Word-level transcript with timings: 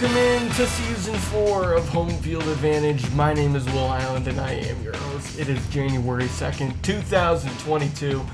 Welcome 0.00 0.16
in 0.16 0.48
to 0.50 0.64
season 0.64 1.14
four 1.16 1.72
of 1.72 1.88
Home 1.88 2.10
Field 2.18 2.46
Advantage. 2.46 3.10
My 3.14 3.34
name 3.34 3.56
is 3.56 3.66
Will 3.66 3.88
Island 3.88 4.28
and 4.28 4.38
I 4.38 4.52
am 4.52 4.80
your 4.80 4.94
host. 4.94 5.40
It 5.40 5.48
is 5.48 5.66
January 5.70 6.26
2nd, 6.26 6.80
2022. 6.82 8.24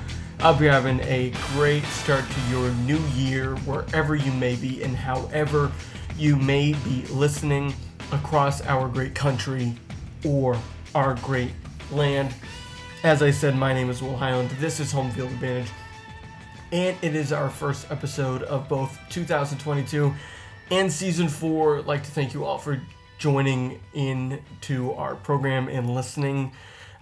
I'll 0.41 0.59
be 0.59 0.67
having 0.67 1.01
a 1.01 1.33
great 1.55 1.83
start 1.85 2.27
to 2.29 2.41
your 2.51 2.71
new 2.71 2.99
year 3.15 3.57
wherever 3.61 4.15
you 4.15 4.31
may 4.33 4.57
be 4.57 4.83
and 4.83 4.95
however 4.95 5.73
you 6.19 6.37
may 6.37 6.75
be 6.85 7.07
listening 7.07 7.73
across 8.13 8.61
our 8.67 8.87
great 8.87 9.15
country 9.15 9.75
or 10.23 10.59
our 10.95 11.15
great 11.23 11.53
land. 11.91 12.35
As 13.05 13.23
I 13.23 13.31
said, 13.31 13.57
my 13.57 13.73
name 13.73 13.89
is 13.89 14.03
Will 14.03 14.19
Highland. 14.19 14.51
This 14.61 14.81
is 14.81 14.93
Home 14.93 15.11
Field 15.13 15.31
Advantage. 15.31 15.71
And 16.73 16.95
it 17.01 17.15
is 17.15 17.33
our 17.33 17.49
first 17.49 17.91
episode 17.91 18.43
of 18.43 18.69
both 18.69 18.99
2022 19.09 20.13
and 20.71 20.93
season 20.93 21.29
four. 21.29 21.79
I'd 21.79 21.87
like 21.87 22.05
to 22.05 22.11
thank 22.11 22.35
you 22.35 22.45
all 22.45 22.59
for 22.59 22.81
joining 23.19 23.81
in 23.93 24.41
to 24.63 24.93
our 24.93 25.15
program 25.15 25.69
and 25.69 25.95
listening. 25.95 26.53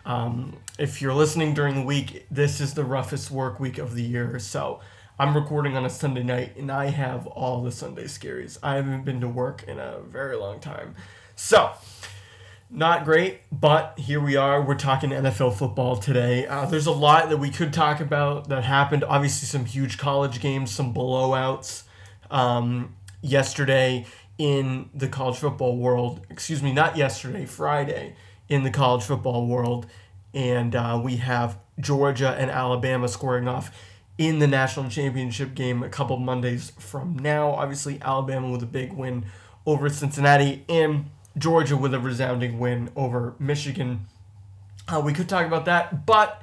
Um, 0.04 0.56
if 0.78 1.00
you're 1.00 1.14
listening 1.14 1.54
during 1.54 1.76
the 1.76 1.82
week, 1.82 2.26
this 2.30 2.60
is 2.60 2.74
the 2.74 2.84
roughest 2.84 3.30
work 3.30 3.60
week 3.60 3.78
of 3.78 3.94
the 3.94 4.02
year. 4.02 4.38
So 4.38 4.80
I'm 5.18 5.34
recording 5.34 5.76
on 5.76 5.84
a 5.84 5.90
Sunday 5.90 6.22
night 6.22 6.56
and 6.56 6.70
I 6.70 6.86
have 6.86 7.26
all 7.26 7.62
the 7.62 7.72
Sunday 7.72 8.04
scaries. 8.04 8.58
I 8.62 8.76
haven't 8.76 9.04
been 9.04 9.20
to 9.20 9.28
work 9.28 9.62
in 9.64 9.78
a 9.78 10.00
very 10.00 10.36
long 10.36 10.58
time. 10.60 10.94
So, 11.36 11.72
not 12.70 13.04
great, 13.04 13.40
but 13.52 13.98
here 13.98 14.20
we 14.20 14.36
are. 14.36 14.62
We're 14.62 14.74
talking 14.74 15.10
NFL 15.10 15.56
football 15.56 15.96
today. 15.96 16.46
Uh, 16.46 16.66
there's 16.66 16.86
a 16.86 16.92
lot 16.92 17.28
that 17.28 17.36
we 17.36 17.50
could 17.50 17.72
talk 17.72 18.00
about 18.00 18.48
that 18.48 18.64
happened. 18.64 19.04
Obviously, 19.04 19.46
some 19.46 19.66
huge 19.66 19.98
college 19.98 20.40
games, 20.40 20.70
some 20.70 20.94
blowouts 20.94 21.84
um, 22.32 22.94
yesterday 23.22 24.04
in 24.36 24.90
the 24.92 25.08
college 25.08 25.36
football 25.36 25.76
world. 25.76 26.26
Excuse 26.28 26.62
me, 26.62 26.72
not 26.72 26.96
yesterday, 26.96 27.46
Friday 27.46 28.16
in 28.48 28.64
the 28.64 28.70
college 28.70 29.04
football 29.04 29.46
world. 29.46 29.86
And 30.34 30.74
uh, 30.74 31.00
we 31.02 31.16
have 31.16 31.58
Georgia 31.80 32.30
and 32.38 32.50
Alabama 32.50 33.08
scoring 33.08 33.48
off 33.48 33.74
in 34.18 34.38
the 34.38 34.46
national 34.46 34.90
championship 34.90 35.54
game 35.54 35.82
a 35.82 35.88
couple 35.88 36.16
Mondays 36.18 36.72
from 36.78 37.18
now. 37.18 37.52
Obviously, 37.52 38.00
Alabama 38.02 38.50
with 38.50 38.62
a 38.62 38.66
big 38.66 38.92
win 38.92 39.24
over 39.64 39.88
Cincinnati 39.88 40.64
and 40.68 41.10
Georgia 41.38 41.76
with 41.76 41.94
a 41.94 42.00
resounding 42.00 42.58
win 42.58 42.90
over 42.94 43.34
Michigan. 43.38 44.06
Uh, 44.88 45.00
we 45.04 45.12
could 45.12 45.28
talk 45.28 45.46
about 45.46 45.64
that, 45.64 46.04
but 46.04 46.42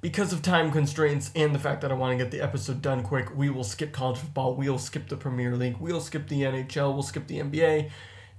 because 0.00 0.32
of 0.32 0.42
time 0.42 0.70
constraints 0.70 1.30
and 1.34 1.54
the 1.54 1.58
fact 1.58 1.80
that 1.80 1.90
I 1.90 1.94
want 1.94 2.16
to 2.16 2.24
get 2.24 2.30
the 2.30 2.40
episode 2.40 2.80
done 2.80 3.02
quick, 3.02 3.36
we 3.36 3.50
will 3.50 3.64
skip 3.64 3.92
college 3.92 4.18
football. 4.18 4.54
We'll 4.54 4.78
skip 4.78 5.08
the 5.08 5.16
Premier 5.16 5.56
League. 5.56 5.76
We'll 5.80 6.00
skip 6.00 6.28
the 6.28 6.42
NHL. 6.42 6.92
We'll 6.92 7.02
skip 7.02 7.26
the 7.26 7.40
NBA. 7.40 7.90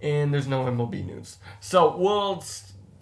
And 0.02 0.34
there's 0.34 0.48
no 0.48 0.64
MLB 0.64 1.06
news. 1.06 1.38
So 1.60 1.98
we'll 1.98 2.44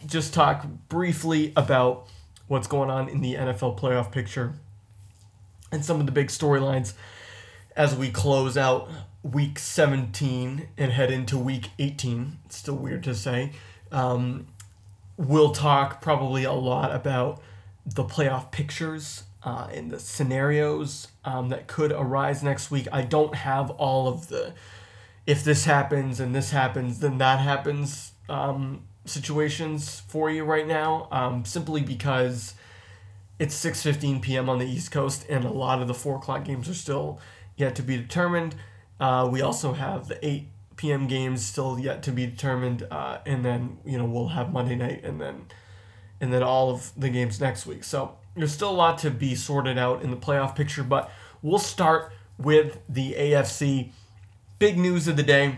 just 0.07 0.33
talk 0.33 0.65
briefly 0.89 1.53
about 1.55 2.07
what's 2.47 2.67
going 2.67 2.89
on 2.89 3.09
in 3.09 3.21
the 3.21 3.35
NFL 3.35 3.79
playoff 3.79 4.11
picture 4.11 4.53
and 5.71 5.83
some 5.85 5.99
of 5.99 6.05
the 6.05 6.11
big 6.11 6.27
storylines 6.27 6.93
as 7.75 7.95
we 7.95 8.09
close 8.09 8.57
out 8.57 8.89
week 9.21 9.59
17 9.59 10.67
and 10.77 10.91
head 10.91 11.11
into 11.11 11.37
week 11.37 11.69
18. 11.77 12.39
It's 12.45 12.57
still 12.57 12.75
weird 12.75 13.03
to 13.03 13.13
say. 13.13 13.51
Um, 13.91 14.47
we'll 15.17 15.51
talk 15.51 16.01
probably 16.01 16.43
a 16.43 16.53
lot 16.53 16.95
about 16.95 17.41
the 17.95 18.03
playoff 18.03 18.51
pictures 18.51 19.23
uh, 19.43 19.67
and 19.73 19.91
the 19.91 19.99
scenarios 19.99 21.07
um, 21.23 21.49
that 21.49 21.67
could 21.67 21.91
arise 21.91 22.43
next 22.43 22.69
week. 22.69 22.87
I 22.91 23.01
don't 23.01 23.35
have 23.35 23.69
all 23.71 24.07
of 24.07 24.27
the 24.27 24.53
if 25.25 25.43
this 25.43 25.65
happens 25.65 26.19
and 26.19 26.33
this 26.33 26.51
happens, 26.51 26.99
then 26.99 27.17
that 27.17 27.39
happens 27.39 28.13
um, 28.29 28.83
situations 29.05 30.01
for 30.07 30.29
you 30.29 30.45
right 30.45 30.65
now, 30.65 31.07
um, 31.11 31.43
simply 31.43 31.81
because 31.81 32.55
it's 33.37 33.55
6.15 33.63 34.21
p.m. 34.21 34.49
on 34.49 34.59
the 34.59 34.65
East 34.65 34.91
Coast 34.91 35.25
and 35.29 35.43
a 35.43 35.49
lot 35.49 35.81
of 35.81 35.87
the 35.87 35.93
4 35.93 36.15
o'clock 36.15 36.45
games 36.45 36.69
are 36.69 36.73
still 36.73 37.19
yet 37.57 37.75
to 37.75 37.83
be 37.83 37.97
determined. 37.97 38.55
Uh, 38.99 39.27
we 39.31 39.41
also 39.41 39.73
have 39.73 40.07
the 40.07 40.25
8 40.25 40.47
p.m. 40.77 41.07
games 41.07 41.45
still 41.45 41.77
yet 41.77 42.03
to 42.03 42.11
be 42.11 42.25
determined, 42.25 42.87
uh, 42.89 43.19
and 43.25 43.43
then 43.43 43.77
you 43.83 43.97
know 43.97 44.05
we'll 44.05 44.29
have 44.29 44.53
Monday 44.53 44.75
night 44.75 45.03
and 45.03 45.19
then 45.19 45.45
and 46.19 46.33
then 46.33 46.43
all 46.43 46.69
of 46.69 46.91
the 46.97 47.09
games 47.09 47.39
next 47.39 47.65
week. 47.65 47.83
So 47.83 48.17
there's 48.35 48.53
still 48.53 48.69
a 48.69 48.71
lot 48.71 48.97
to 48.99 49.11
be 49.11 49.35
sorted 49.35 49.77
out 49.77 50.01
in 50.01 50.11
the 50.11 50.17
playoff 50.17 50.55
picture, 50.55 50.83
but 50.83 51.11
we'll 51.41 51.59
start 51.59 52.11
with 52.37 52.79
the 52.87 53.13
AFC. 53.13 53.91
Big 54.59 54.77
news 54.77 55.07
of 55.07 55.17
the 55.17 55.23
day 55.23 55.57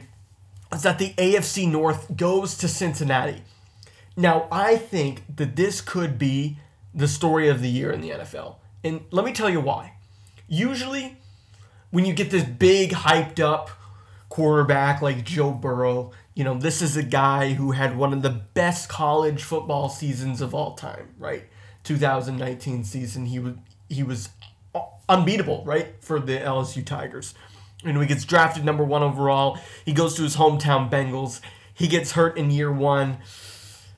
is 0.74 0.84
that 0.84 1.00
the 1.00 1.14
AFC 1.14 1.70
North 1.70 2.16
goes 2.16 2.58
to 2.58 2.68
Cincinnati. 2.68 3.44
Now 4.16 4.47
I 4.52 4.75
think 4.75 5.24
that 5.38 5.56
this 5.56 5.81
could 5.81 6.18
be 6.18 6.58
the 6.94 7.08
story 7.08 7.47
of 7.47 7.62
the 7.62 7.70
year 7.70 7.91
in 7.91 8.02
the 8.02 8.09
NFL, 8.09 8.56
and 8.84 9.02
let 9.12 9.24
me 9.24 9.31
tell 9.31 9.50
you 9.50 9.62
why. 9.62 9.94
Usually 10.47 11.18
when 11.91 12.06
you 12.06 12.14
get 12.14 12.31
this 12.31 12.44
big 12.44 12.91
hyped 12.91 13.40
up 13.40 13.70
quarterback 14.30 15.02
like 15.02 15.24
Joe 15.24 15.52
Burrow, 15.52 16.12
you 16.39 16.45
know, 16.45 16.53
this 16.53 16.81
is 16.81 16.95
a 16.95 17.03
guy 17.03 17.51
who 17.51 17.72
had 17.72 17.97
one 17.97 18.13
of 18.13 18.22
the 18.22 18.29
best 18.29 18.88
college 18.88 19.44
football 19.44 19.89
seasons 19.89 20.39
of 20.39 20.55
all 20.55 20.73
time, 20.73 21.09
right? 21.19 21.44
2019 21.83 22.85
season, 22.85 23.25
he 23.25 23.39
was 23.39 23.55
he 23.89 24.03
was 24.03 24.29
unbeatable, 25.09 25.66
right, 25.66 25.95
for 25.99 26.17
the 26.17 26.38
LSU 26.38 26.85
Tigers. 26.85 27.33
And 27.83 27.97
he 27.97 28.05
gets 28.05 28.23
drafted 28.23 28.63
number 28.63 28.85
1 28.85 29.03
overall. 29.03 29.59
He 29.83 29.91
goes 29.91 30.16
to 30.16 30.22
his 30.23 30.38
hometown 30.38 30.89
Bengals. 30.89 31.41
He 31.73 31.89
gets 31.89 32.13
hurt 32.13 32.38
in 32.38 32.51
year 32.51 32.72
1. 32.72 33.17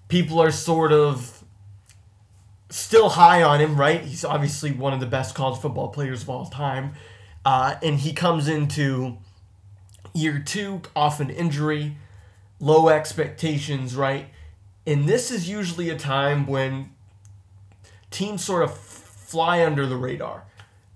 People 0.08 0.42
are 0.42 0.50
sort 0.50 0.92
of 0.92 1.44
still 2.72 3.10
high 3.10 3.44
on 3.44 3.62
him, 3.62 3.80
right? 3.80 4.02
He's 4.02 4.26
obviously 4.26 4.72
one 4.72 4.94
of 4.94 5.00
the 5.00 5.06
best 5.06 5.36
college 5.36 5.62
football 5.62 5.90
players 5.90 6.24
of 6.24 6.30
all 6.32 6.48
time. 6.48 6.96
Uh, 7.46 7.76
and 7.84 8.00
he 8.00 8.14
comes 8.14 8.48
into 8.48 9.20
year 10.14 10.40
two 10.40 10.82
off 10.96 11.20
an 11.20 11.30
injury, 11.30 11.98
low 12.62 12.88
expectations, 12.88 13.96
right? 13.96 14.28
And 14.88 15.08
this 15.08 15.32
is 15.32 15.50
usually 15.50 15.90
a 15.90 15.98
time 15.98 16.48
when 16.48 16.92
teams 18.10 18.44
sort 18.44 18.64
of 18.64 18.78
fly 18.78 19.66
under 19.66 19.86
the 19.86 19.98
radar. 19.98 20.46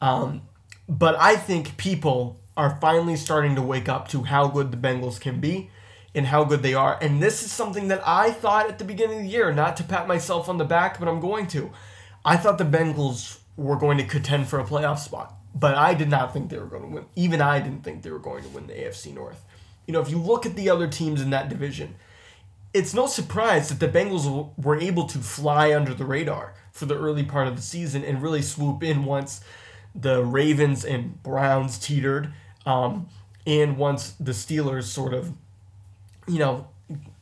Um, 0.01 0.43
but 0.87 1.15
I 1.19 1.35
think 1.35 1.75
people 1.77 2.39
are 2.55 2.77
finally 2.79 3.17
starting 3.17 3.55
to 3.55 3.61
wake 3.61 3.89
up 3.89 4.07
to 4.09 4.23
how 4.23 4.47
good 4.47 4.71
the 4.71 4.77
Bengals 4.77 5.19
can 5.19 5.41
be 5.41 5.69
and 6.13 6.27
how 6.27 6.45
good 6.45 6.63
they 6.63 6.73
are. 6.73 6.97
And 7.01 7.21
this 7.21 7.43
is 7.43 7.51
something 7.51 7.89
that 7.89 8.01
I 8.07 8.31
thought 8.31 8.69
at 8.69 8.79
the 8.79 8.85
beginning 8.85 9.17
of 9.17 9.23
the 9.23 9.29
year, 9.29 9.53
not 9.53 9.75
to 9.77 9.83
pat 9.83 10.07
myself 10.07 10.47
on 10.47 10.57
the 10.57 10.63
back, 10.63 10.99
but 10.99 11.09
I'm 11.09 11.19
going 11.19 11.47
to. 11.47 11.71
I 12.23 12.37
thought 12.37 12.57
the 12.57 12.63
Bengals 12.63 13.39
were 13.57 13.75
going 13.75 13.97
to 13.97 14.05
contend 14.05 14.47
for 14.47 14.59
a 14.59 14.63
playoff 14.63 14.99
spot 14.99 15.35
but 15.55 15.75
I 15.75 15.93
did 15.93 16.09
not 16.09 16.33
think 16.33 16.49
they 16.49 16.57
were 16.57 16.65
going 16.65 16.81
to 16.83 16.89
win. 16.89 17.05
Even 17.15 17.41
I 17.41 17.59
didn't 17.61 17.83
think 17.83 18.03
they 18.03 18.11
were 18.11 18.19
going 18.19 18.43
to 18.43 18.49
win 18.49 18.67
the 18.67 18.73
AFC 18.73 19.13
North. 19.13 19.41
You 19.87 19.93
know, 19.93 20.01
if 20.01 20.09
you 20.09 20.17
look 20.17 20.45
at 20.45 20.55
the 20.55 20.69
other 20.69 20.87
teams 20.87 21.21
in 21.21 21.29
that 21.29 21.49
division, 21.49 21.95
it's 22.73 22.93
no 22.93 23.07
surprise 23.07 23.69
that 23.69 23.79
the 23.79 23.87
Bengals 23.87 24.49
were 24.57 24.77
able 24.77 25.05
to 25.07 25.19
fly 25.19 25.73
under 25.73 25.93
the 25.93 26.05
radar 26.05 26.53
for 26.71 26.85
the 26.85 26.97
early 26.97 27.23
part 27.23 27.47
of 27.47 27.55
the 27.55 27.61
season 27.61 28.03
and 28.03 28.21
really 28.21 28.41
swoop 28.41 28.83
in 28.83 29.05
once 29.05 29.41
the 29.95 30.23
Ravens 30.25 30.83
and 30.83 31.23
Browns 31.23 31.79
teetered, 31.79 32.33
um, 32.65 33.07
and 33.47 33.77
once 33.77 34.11
the 34.19 34.33
Steelers 34.33 34.83
sort 34.83 35.13
of, 35.13 35.31
you 36.27 36.39
know, 36.39 36.67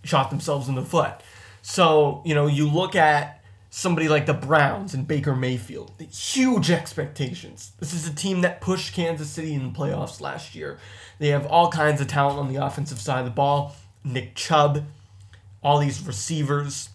shot 0.03 0.31
themselves 0.31 0.67
in 0.67 0.75
the 0.75 0.81
foot. 0.81 1.21
So, 1.61 2.23
you 2.25 2.33
know, 2.33 2.47
you 2.47 2.67
look 2.67 2.95
at 2.95 3.42
somebody 3.75 4.07
like 4.07 4.27
the 4.27 4.33
Browns 4.35 4.93
and 4.93 5.07
Baker 5.07 5.35
Mayfield. 5.35 5.91
Huge 6.11 6.69
expectations. 6.69 7.71
This 7.79 7.91
is 7.91 8.07
a 8.07 8.13
team 8.13 8.41
that 8.41 8.61
pushed 8.61 8.93
Kansas 8.93 9.31
City 9.31 9.55
in 9.55 9.73
the 9.73 9.79
playoffs 9.79 10.21
last 10.21 10.53
year. 10.53 10.77
They 11.17 11.29
have 11.29 11.47
all 11.47 11.71
kinds 11.71 11.99
of 11.99 12.05
talent 12.05 12.37
on 12.37 12.53
the 12.53 12.63
offensive 12.63 12.99
side 12.99 13.21
of 13.21 13.25
the 13.25 13.31
ball. 13.31 13.75
Nick 14.03 14.35
Chubb, 14.35 14.85
all 15.63 15.79
these 15.79 16.05
receivers, 16.05 16.89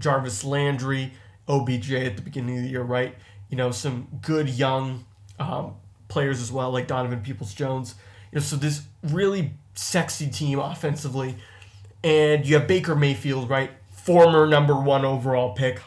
Jarvis 0.00 0.42
Landry, 0.42 1.12
OBJ 1.46 1.92
at 1.92 2.16
the 2.16 2.22
beginning 2.22 2.56
of 2.56 2.64
the 2.64 2.70
year, 2.70 2.82
right? 2.82 3.14
You 3.48 3.56
know, 3.56 3.70
some 3.70 4.08
good 4.20 4.48
young 4.48 5.04
um, 5.38 5.76
players 6.08 6.42
as 6.42 6.50
well, 6.50 6.72
like 6.72 6.88
Donovan 6.88 7.20
Peoples 7.20 7.54
Jones. 7.54 7.94
You 8.32 8.40
know, 8.40 8.42
so 8.42 8.56
this 8.56 8.82
really 9.04 9.52
sexy 9.74 10.28
team 10.28 10.58
offensively. 10.58 11.36
And 12.02 12.44
you 12.44 12.58
have 12.58 12.66
Baker 12.66 12.96
Mayfield, 12.96 13.48
right? 13.48 13.70
Former 13.92 14.48
number 14.48 14.74
one 14.74 15.04
overall 15.04 15.54
pick, 15.54 15.80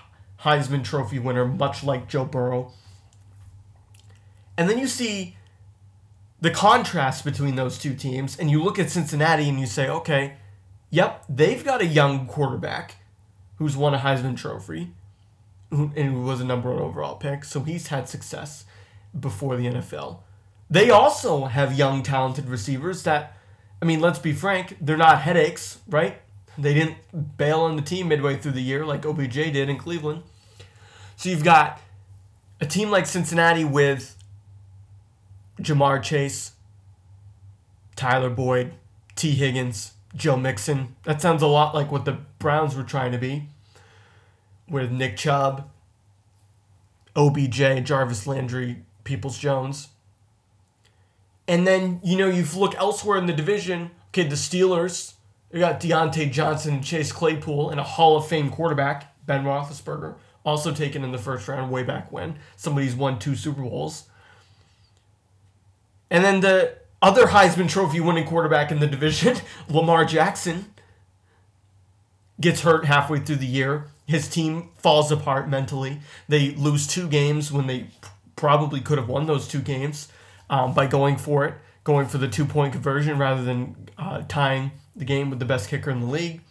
Heisman 0.44 0.84
Trophy 0.84 1.20
winner, 1.20 1.46
much 1.46 1.84
like 1.84 2.08
Joe 2.08 2.26
Burrow. 2.26 2.72
And 4.58 4.70
then 4.70 4.78
you 4.78 4.88
see 4.88 5.38
the 6.42 6.52
contrast 6.52 7.26
between 7.26 7.56
those 7.56 7.78
two 7.78 7.94
teams, 7.94 8.38
and 8.38 8.50
you 8.50 8.64
look 8.64 8.80
at 8.80 8.90
Cincinnati 8.90 9.50
and 9.50 9.60
you 9.60 9.66
say, 9.66 9.90
okay, 9.90 10.36
yep, 10.90 11.24
they've 11.28 11.64
got 11.64 11.82
a 11.82 11.86
young 11.86 12.26
quarterback 12.26 12.96
who's 13.58 13.76
won 13.76 13.94
a 13.94 14.00
Heisman 14.00 14.38
Trophy 14.38 14.92
and 15.72 15.94
who 15.96 16.22
was 16.22 16.42
a 16.42 16.46
number 16.46 16.72
one 16.72 16.82
overall 16.82 17.16
pick, 17.16 17.44
so 17.44 17.62
he's 17.62 17.88
had 17.88 18.08
success 18.10 18.66
before 19.18 19.58
the 19.58 19.66
NFL. 19.66 20.20
They 20.70 20.90
also 20.90 21.46
have 21.46 21.78
young, 21.78 22.04
talented 22.04 22.48
receivers 22.48 23.04
that 23.04 23.36
I 23.82 23.86
mean, 23.86 24.02
let's 24.02 24.20
be 24.20 24.34
frank, 24.34 24.78
they're 24.82 24.98
not 24.98 25.22
headaches, 25.22 25.80
right? 25.88 26.22
They 26.62 26.74
didn't 26.74 27.38
bail 27.38 27.62
on 27.62 27.76
the 27.76 27.82
team 27.82 28.08
midway 28.10 28.38
through 28.38 28.52
the 28.54 28.62
year 28.62 28.86
like 28.86 29.06
OBJ 29.06 29.34
did 29.34 29.70
in 29.70 29.78
Cleveland. 29.78 30.24
So 31.16 31.30
you've 31.30 31.44
got 31.44 31.82
a 32.60 32.66
team 32.66 32.90
like 32.90 33.06
Cincinnati 33.06 33.64
with 33.64 34.18
Ja'Marr 35.62 36.02
Chase, 36.02 36.54
Tyler 37.96 38.30
Boyd, 38.30 38.74
Tee 39.16 39.36
Higgins, 39.36 39.94
Joe 40.16 40.38
Mixon. 40.38 40.96
That 41.04 41.22
sounds 41.22 41.42
a 41.42 41.48
lot 41.48 41.76
like 41.76 41.92
what 41.92 42.06
the 42.06 42.18
Browns 42.40 42.76
were 42.76 42.84
trying 42.84 43.12
to 43.12 43.18
be 43.18 43.48
with 44.70 44.92
Nick 44.92 45.18
Chubb, 45.18 45.70
OBJ, 47.16 47.84
Jarvis 47.84 48.28
Landry, 48.28 48.84
Peoples 49.04 49.38
Jones. 49.38 49.90
And 51.48 51.66
then, 51.66 52.00
you 52.04 52.18
know, 52.18 52.28
you 52.28 52.46
look 52.56 52.76
elsewhere 52.76 53.18
in 53.18 53.26
the 53.26 53.34
division. 53.34 53.92
Okay, 54.10 54.28
the 54.28 54.36
Steelers, 54.36 55.14
they 55.50 55.60
got 55.60 55.80
Diontae 55.80 56.32
Johnson 56.32 56.82
Chase 56.82 57.12
Claypool 57.12 57.72
and 57.72 57.80
a 57.80 57.84
Hall 57.84 58.18
of 58.18 58.28
Fame 58.28 58.50
quarterback, 58.50 59.16
Ben 59.26 59.44
Roethlisberger, 59.44 60.16
also 60.46 60.74
taken 60.74 61.04
in 61.04 61.12
the 61.12 61.18
first 61.18 61.48
round 61.48 61.72
way 61.72 61.84
back 61.84 62.12
when. 62.12 62.38
Somebody's 62.56 62.96
won 62.96 63.20
two 63.20 63.36
Super 63.36 63.62
Bowls. 63.62 64.06
And 66.12 66.24
then 66.24 66.42
the 66.42 66.78
other 67.02 67.28
Heisman 67.28 67.70
Trophy 67.70 68.00
winning 68.00 68.26
quarterback 68.26 68.72
in 68.72 68.80
the 68.80 68.88
division, 68.88 69.38
Lamar 69.70 70.06
Jackson, 70.06 70.74
gets 72.40 72.62
hurt 72.62 72.86
halfway 72.86 73.20
through 73.20 73.38
the 73.38 73.46
year. 73.48 73.88
His 74.06 74.28
team 74.28 74.70
falls 74.78 75.12
apart 75.12 75.50
mentally. 75.50 76.00
They 76.28 76.52
lose 76.52 76.88
two 76.88 77.08
games 77.08 77.52
when 77.52 77.68
they 77.68 77.88
probably 78.36 78.82
could 78.82 78.98
have 78.98 79.10
won 79.10 79.28
those 79.28 79.48
two 79.48 79.62
games 79.62 80.08
um, 80.50 80.74
by 80.74 80.88
going 80.88 81.18
for 81.18 81.46
it, 81.46 81.56
going 81.84 82.08
for 82.08 82.18
the 82.18 82.28
two 82.28 82.46
point 82.46 82.74
conversion 82.74 83.18
rather 83.18 83.44
than 83.44 83.76
uh, 83.98 84.24
tying 84.28 84.72
the 85.00 85.06
game 85.06 85.30
with 85.30 85.40
the 85.40 85.46
best 85.46 85.70
kicker 85.70 85.90
in 85.90 86.02
the 86.02 86.06
league. 86.06 86.42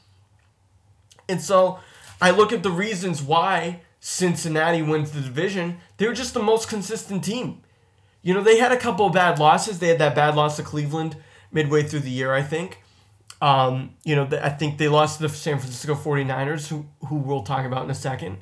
And 1.28 1.40
so 1.40 1.78
I 2.20 2.30
look 2.30 2.52
at 2.52 2.62
the 2.62 2.70
reasons 2.70 3.22
why 3.22 3.82
Cincinnati 4.00 4.82
wins 4.82 5.12
the 5.12 5.20
division. 5.20 5.78
They're 5.98 6.12
just 6.12 6.34
the 6.34 6.42
most 6.42 6.68
consistent 6.68 7.22
team. 7.22 7.62
You 8.22 8.34
know, 8.34 8.42
they 8.42 8.58
had 8.58 8.72
a 8.72 8.76
couple 8.76 9.06
of 9.06 9.12
bad 9.12 9.38
losses. 9.38 9.78
They 9.78 9.88
had 9.88 9.98
that 9.98 10.14
bad 10.14 10.34
loss 10.34 10.56
to 10.56 10.62
Cleveland 10.62 11.16
midway 11.52 11.82
through 11.82 12.00
the 12.00 12.10
year, 12.10 12.34
I 12.34 12.42
think. 12.42 12.82
Um, 13.40 13.94
you 14.04 14.16
know, 14.16 14.28
I 14.42 14.48
think 14.48 14.78
they 14.78 14.88
lost 14.88 15.18
to 15.18 15.28
the 15.28 15.28
San 15.28 15.58
Francisco 15.58 15.94
49ers, 15.94 16.68
who, 16.68 16.86
who 17.06 17.16
we'll 17.16 17.42
talk 17.42 17.64
about 17.64 17.84
in 17.84 17.90
a 17.90 17.94
second. 17.94 18.38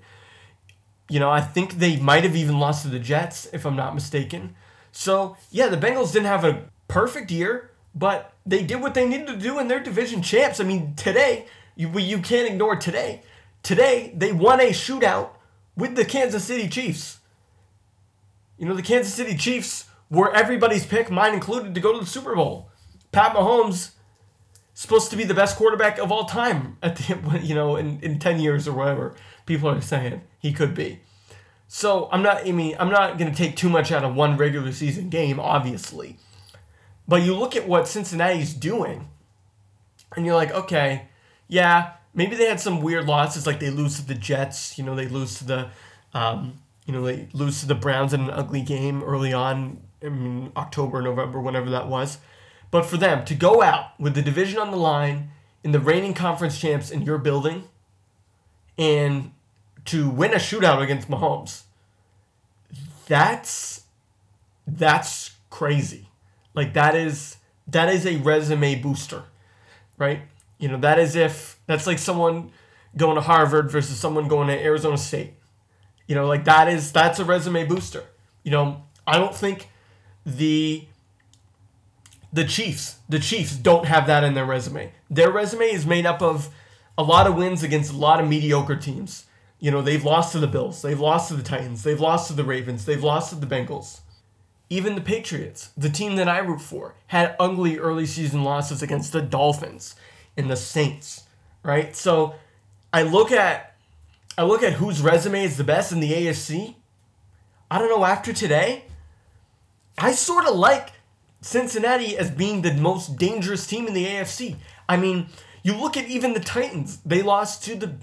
You 1.09 1.21
know, 1.21 1.31
I 1.31 1.41
think 1.41 1.75
they 1.75 1.97
might 1.99 2.25
have 2.25 2.35
even 2.35 2.59
lost 2.59 2.83
to 2.83 2.89
the 2.89 2.99
Jets, 2.99 3.47
if 3.53 3.67
I'm 3.67 3.77
not 3.77 3.95
mistaken. 3.95 4.57
So, 4.93 5.37
yeah, 5.51 5.69
the 5.69 5.77
Bengals 5.77 6.13
didn't 6.13 6.27
have 6.27 6.45
a 6.45 6.65
perfect 6.89 7.31
year, 7.31 7.71
but 7.97 8.35
they 8.45 8.63
did 8.63 8.81
what 8.83 8.95
they 8.95 9.09
needed 9.09 9.27
to 9.29 9.37
do 9.37 9.59
in 9.59 9.69
their 9.69 9.81
division 9.81 10.23
champs. 10.23 10.61
I 10.61 10.65
mean, 10.65 10.95
today, 10.95 11.47
you, 11.75 11.91
you 11.99 12.19
can't 12.19 12.47
ignore 12.47 12.77
today. 12.77 13.23
Today, 13.63 14.13
they 14.15 14.33
won 14.33 14.61
a 14.61 14.71
shootout 14.71 15.31
with 15.77 15.97
the 15.97 16.05
Kansas 16.05 16.45
City 16.45 16.69
Chiefs. 16.69 17.19
You 18.59 18.69
know, 18.69 18.75
the 18.75 18.83
Kansas 18.83 19.15
City 19.15 19.37
Chiefs 19.37 19.87
were 20.11 20.33
everybody's 20.35 20.87
pick, 20.87 21.11
mine 21.11 21.35
included, 21.35 21.75
to 21.75 21.81
go 21.81 21.93
to 21.93 21.99
the 21.99 22.07
Super 22.07 22.37
Bowl. 22.37 22.71
Pat 23.13 23.35
Mahomes 23.35 23.93
supposed 24.77 25.11
to 25.11 25.17
be 25.17 25.25
the 25.25 25.35
best 25.35 25.57
quarterback 25.57 25.99
of 25.99 26.13
all 26.13 26.27
time 26.27 26.77
at 26.83 26.97
the 26.97 27.41
you 27.43 27.55
know 27.55 27.77
in, 27.77 27.99
in 28.01 28.19
10 28.19 28.39
years 28.39 28.69
or 28.69 28.75
whatever 28.75 29.15
people 29.47 29.71
are 29.71 29.81
saying 29.81 30.21
he 30.39 30.53
could 30.53 30.75
be 30.75 31.01
so 31.67 32.11
i'm 32.13 32.23
not 32.23 32.47
i 32.47 32.53
mean 32.53 32.77
i'm 32.79 32.91
not 32.91 33.17
going 33.17 33.31
to 33.31 33.37
take 33.37 33.57
too 33.57 33.71
much 33.71 33.91
out 33.91 34.05
of 34.05 34.15
one 34.15 34.37
regular 34.37 34.71
season 34.71 35.09
game 35.09 35.41
obviously 35.41 36.19
but 37.07 37.23
you 37.23 37.35
look 37.35 37.57
at 37.57 37.69
what 37.69 37.89
cincinnati's 37.89 38.55
doing 38.55 39.09
and 40.15 40.27
you're 40.27 40.35
like 40.35 40.51
okay 40.53 41.09
yeah 41.49 41.93
maybe 42.15 42.37
they 42.37 42.47
had 42.49 42.61
some 42.61 42.81
weird 42.81 43.07
losses 43.07 43.47
like 43.47 43.61
they 43.61 43.71
lose 43.71 43.97
to 43.97 44.07
the 44.07 44.15
jets 44.15 44.79
you 44.79 44.85
know 44.85 44.95
they 44.95 45.09
lose 45.09 45.39
to 45.39 45.45
the 45.45 45.69
um, 46.15 46.55
you 46.87 46.93
know 46.93 47.03
they 47.03 47.29
lose 47.33 47.61
to 47.61 47.67
the 47.67 47.75
browns 47.75 48.13
in 48.13 48.21
an 48.21 48.31
ugly 48.31 48.63
game 48.63 49.03
early 49.03 49.33
on 49.33 49.81
i 50.05 50.09
mean 50.09 50.53
october 50.57 51.03
november 51.03 51.41
whenever 51.41 51.71
that 51.71 51.89
was 51.89 52.19
but 52.71 52.85
for 52.85 52.97
them 52.97 53.25
to 53.25 53.35
go 53.35 53.63
out 53.63 53.99
with 53.99 54.15
the 54.15 54.23
division 54.23 54.59
on 54.59 54.71
the 54.71 54.77
line 54.77 55.31
in 55.63 55.73
the 55.73 55.81
reigning 55.81 56.15
conference 56.15 56.61
champs 56.61 56.91
in 56.91 57.03
your 57.03 57.19
building 57.19 57.65
and 58.79 59.33
to 59.87 60.09
win 60.09 60.33
a 60.33 60.37
shootout 60.37 60.83
against 60.83 61.09
Mahomes, 61.09 61.63
that's 63.07 63.83
that's 64.67 65.33
crazy. 65.49 66.09
Like 66.57 66.73
that 66.73 66.97
is 66.97 67.37
that 67.69 67.89
is 67.91 68.07
a 68.07 68.17
resume 68.17 68.77
booster, 68.77 69.25
right? 69.99 70.23
You 70.59 70.69
know, 70.69 70.79
that 70.79 70.99
is 70.99 71.15
if 71.15 71.61
that's 71.67 71.87
like 71.87 71.99
someone 71.99 72.51
going 72.97 73.17
to 73.17 73.21
Harvard 73.21 73.71
versus 73.71 73.99
someone 73.99 74.27
going 74.27 74.49
to 74.49 74.59
Arizona 74.59 74.97
State. 74.97 75.35
You 76.07 76.15
know, 76.15 76.27
like 76.27 76.45
that 76.45 76.69
is 76.69 76.91
that's 76.91 77.19
a 77.19 77.25
resume 77.25 77.67
booster. 77.67 78.05
You 78.43 78.53
know, 78.53 78.85
I 79.07 79.19
don't 79.19 79.35
think 79.35 79.69
the 80.25 80.87
the 82.33 82.45
Chiefs, 82.45 82.99
the 83.09 83.19
Chiefs 83.19 83.55
don't 83.57 83.85
have 83.87 84.07
that 84.07 84.25
in 84.25 84.35
their 84.35 84.45
resume. 84.47 84.93
Their 85.11 85.31
resume 85.31 85.67
is 85.67 85.87
made 85.87 86.07
up 86.07 86.23
of 86.23 86.49
a 86.97 87.03
lot 87.03 87.27
of 87.27 87.35
wins 87.35 87.63
against 87.63 87.93
a 87.93 87.97
lot 87.97 88.21
of 88.21 88.29
mediocre 88.29 88.77
teams. 88.77 89.27
You 89.59 89.71
know, 89.71 89.83
they've 89.83 90.05
lost 90.05 90.33
to 90.33 90.39
the 90.39 90.47
Bills, 90.47 90.81
they've 90.81 91.01
lost 91.01 91.29
to 91.29 91.35
the 91.35 91.43
Titans, 91.43 91.83
they've 91.83 92.01
lost 92.01 92.29
to 92.29 92.35
the 92.35 92.45
Ravens, 92.45 92.85
they've 92.85 93.03
lost 93.03 93.31
to 93.31 93.37
the 93.37 93.47
Bengals. 93.47 94.01
Even 94.69 94.95
the 94.95 95.01
Patriots, 95.01 95.71
the 95.77 95.89
team 95.89 96.17
that 96.17 96.29
I 96.29 96.39
root 96.39 96.61
for, 96.61 96.95
had 97.09 97.37
ugly 97.39 97.79
early 97.79 98.07
season 98.07 98.43
losses 98.43 98.83
against 98.83 99.13
the 99.13 99.23
Dolphins 99.23 99.95
and 100.37 100.51
the 100.51 100.57
Saints, 100.57 101.25
right? 101.63 101.95
So 101.95 102.35
I 102.93 103.03
look 103.03 103.31
at 103.31 103.77
I 104.39 104.43
look 104.43 104.63
at 104.63 104.75
whose 104.75 105.01
resume 105.01 105.45
is 105.45 105.57
the 105.57 105.65
best 105.65 105.93
in 105.93 106.01
the 106.01 106.13
AFC. 106.13 106.75
I 107.71 107.79
don't 107.79 107.89
know 107.89 108.05
after 108.05 108.33
today, 108.33 108.85
I 109.99 110.13
sort 110.13 110.47
of 110.47 110.57
like 110.57 110.93
Cincinnati 111.41 112.19
as 112.19 112.31
being 112.31 112.63
the 112.63 112.75
most 112.75 113.17
dangerous 113.17 113.67
team 113.67 113.87
in 113.87 113.95
the 113.95 114.05
AFC. 114.05 114.57
I 114.89 114.97
mean, 114.97 115.29
you 115.63 115.75
look 115.75 115.97
at 115.97 116.07
even 116.07 116.33
the 116.33 116.41
Titans. 116.41 116.99
They 117.05 117.23
lost 117.23 117.65
to 117.65 117.75
the, 117.75 117.95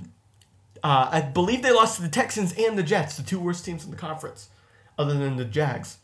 uh, 0.84 1.10
I 1.12 1.22
believe 1.22 1.62
they 1.62 1.72
lost 1.72 1.98
to 1.98 2.02
the 2.02 2.10
Texans 2.10 2.54
and 2.58 2.78
the 2.78 2.84
Jets, 2.84 3.16
the 3.16 3.24
two 3.24 3.40
worst 3.40 3.64
teams 3.64 3.86
in 3.86 3.92
the 3.92 3.98
conference, 3.98 4.50
other 4.98 5.14
than 5.14 5.38
the 5.38 5.46
Jags. 5.46 5.98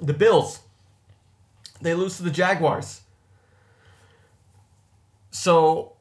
The 0.00 0.12
Bills, 0.12 0.60
they 1.80 1.94
lose 1.94 2.16
to 2.18 2.22
the 2.22 2.30
Jaguars. 2.30 3.02
So 5.30 5.92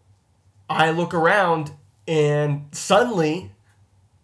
I 0.70 0.92
look 0.92 1.14
around 1.14 1.72
and 2.08 2.68
suddenly 2.72 3.52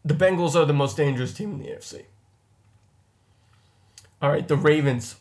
the 0.04 0.14
Bengals 0.14 0.56
are 0.56 0.66
the 0.66 0.74
most 0.74 0.98
dangerous 0.98 1.34
team 1.34 1.52
in 1.54 1.60
the 1.60 1.70
AFC. 1.70 2.04
All 4.22 4.30
right, 4.30 4.48
the 4.48 4.56
Ravens 4.56 5.16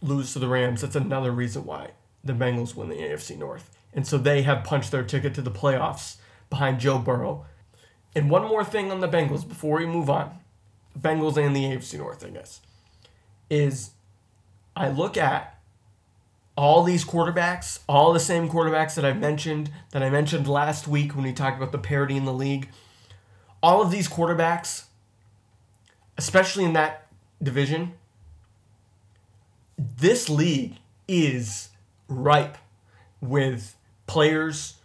lose 0.00 0.32
to 0.32 0.38
the 0.38 0.48
Rams, 0.48 0.80
that's 0.80 0.96
another 0.96 1.30
reason 1.30 1.64
why 1.64 1.90
the 2.24 2.32
Bengals 2.32 2.74
win 2.74 2.88
the 2.88 2.96
AFC 2.96 3.38
North. 3.38 3.70
And 3.92 4.06
so 4.06 4.18
they 4.18 4.42
have 4.42 4.64
punched 4.64 4.90
their 4.90 5.04
ticket 5.04 5.34
to 5.34 5.42
the 5.42 5.50
playoffs 5.50 6.16
behind 6.50 6.80
Joe 6.80 6.98
Burrow. 6.98 7.46
And 8.14 8.30
one 8.30 8.42
more 8.42 8.64
thing 8.64 8.90
on 8.90 9.00
the 9.00 9.08
Bengals 9.08 9.46
before 9.46 9.78
we 9.78 9.86
move 9.86 10.10
on 10.10 10.38
Bengals 10.98 11.36
and 11.36 11.56
the 11.56 11.64
AFC 11.64 11.98
North, 11.98 12.24
I 12.24 12.30
guess, 12.30 12.60
is 13.52 13.90
I 14.74 14.88
look 14.88 15.18
at 15.18 15.58
all 16.56 16.82
these 16.82 17.04
quarterbacks, 17.04 17.80
all 17.86 18.12
the 18.12 18.20
same 18.20 18.48
quarterbacks 18.48 18.94
that 18.94 19.04
I 19.04 19.12
mentioned, 19.12 19.70
that 19.90 20.02
I 20.02 20.08
mentioned 20.08 20.48
last 20.48 20.88
week 20.88 21.14
when 21.14 21.24
we 21.24 21.32
talked 21.32 21.58
about 21.58 21.70
the 21.70 21.78
parity 21.78 22.16
in 22.16 22.24
the 22.24 22.32
league. 22.32 22.68
All 23.62 23.82
of 23.82 23.90
these 23.90 24.08
quarterbacks, 24.08 24.84
especially 26.16 26.64
in 26.64 26.72
that 26.72 27.06
division, 27.42 27.92
this 29.76 30.30
league 30.30 30.76
is 31.06 31.68
ripe 32.08 32.56
with 33.20 33.76
players 34.06 34.78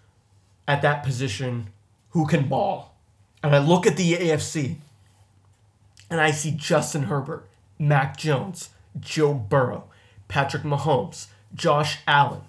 at 0.67 0.81
that 0.81 1.03
position 1.03 1.69
who 2.09 2.27
can 2.27 2.47
ball. 2.47 2.95
And 3.41 3.55
I 3.55 3.59
look 3.59 3.87
at 3.87 3.95
the 3.95 4.13
AFC 4.13 4.77
and 6.09 6.19
I 6.19 6.31
see 6.31 6.51
Justin 6.51 7.03
Herbert, 7.03 7.47
Mac 7.79 8.17
Jones, 8.17 8.69
Joe 8.99 9.33
Burrow, 9.33 9.85
Patrick 10.27 10.63
Mahomes, 10.63 11.27
Josh 11.53 11.99
Allen, 12.07 12.41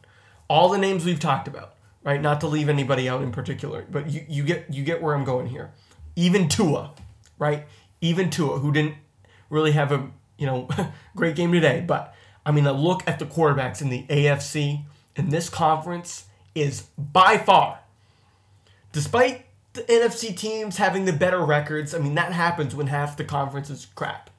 all 0.48 0.68
the 0.68 0.78
names 0.78 1.04
we've 1.04 1.20
talked 1.20 1.48
about, 1.48 1.74
right? 2.02 2.20
Not 2.20 2.40
to 2.40 2.46
leave 2.46 2.68
anybody 2.68 3.08
out 3.08 3.22
in 3.22 3.32
particular, 3.32 3.86
but 3.90 4.10
you, 4.10 4.24
you 4.28 4.42
get 4.42 4.72
you 4.72 4.82
get 4.82 5.02
where 5.02 5.14
I'm 5.14 5.24
going 5.24 5.46
here. 5.46 5.72
Even 6.16 6.48
Tua, 6.48 6.92
right? 7.38 7.66
Even 8.00 8.30
Tua, 8.30 8.58
who 8.58 8.72
didn't 8.72 8.94
really 9.50 9.72
have 9.72 9.92
a 9.92 10.10
you 10.38 10.46
know 10.46 10.68
great 11.16 11.36
game 11.36 11.52
today, 11.52 11.84
but 11.86 12.14
I 12.44 12.50
mean, 12.50 12.66
a 12.66 12.72
look 12.72 13.02
at 13.06 13.18
the 13.18 13.26
quarterbacks 13.26 13.82
in 13.82 13.90
the 13.90 14.04
AFC 14.08 14.84
in 15.16 15.28
this 15.28 15.50
conference 15.50 16.24
is 16.54 16.82
by 16.96 17.36
far, 17.36 17.80
despite 18.92 19.44
the 19.74 19.82
NFC 19.82 20.34
teams 20.36 20.78
having 20.78 21.04
the 21.04 21.12
better 21.12 21.44
records, 21.44 21.94
I 21.94 21.98
mean, 21.98 22.14
that 22.14 22.32
happens 22.32 22.74
when 22.74 22.86
half 22.86 23.16
the 23.16 23.24
conference 23.24 23.68
is 23.68 23.86
crap. 23.94 24.30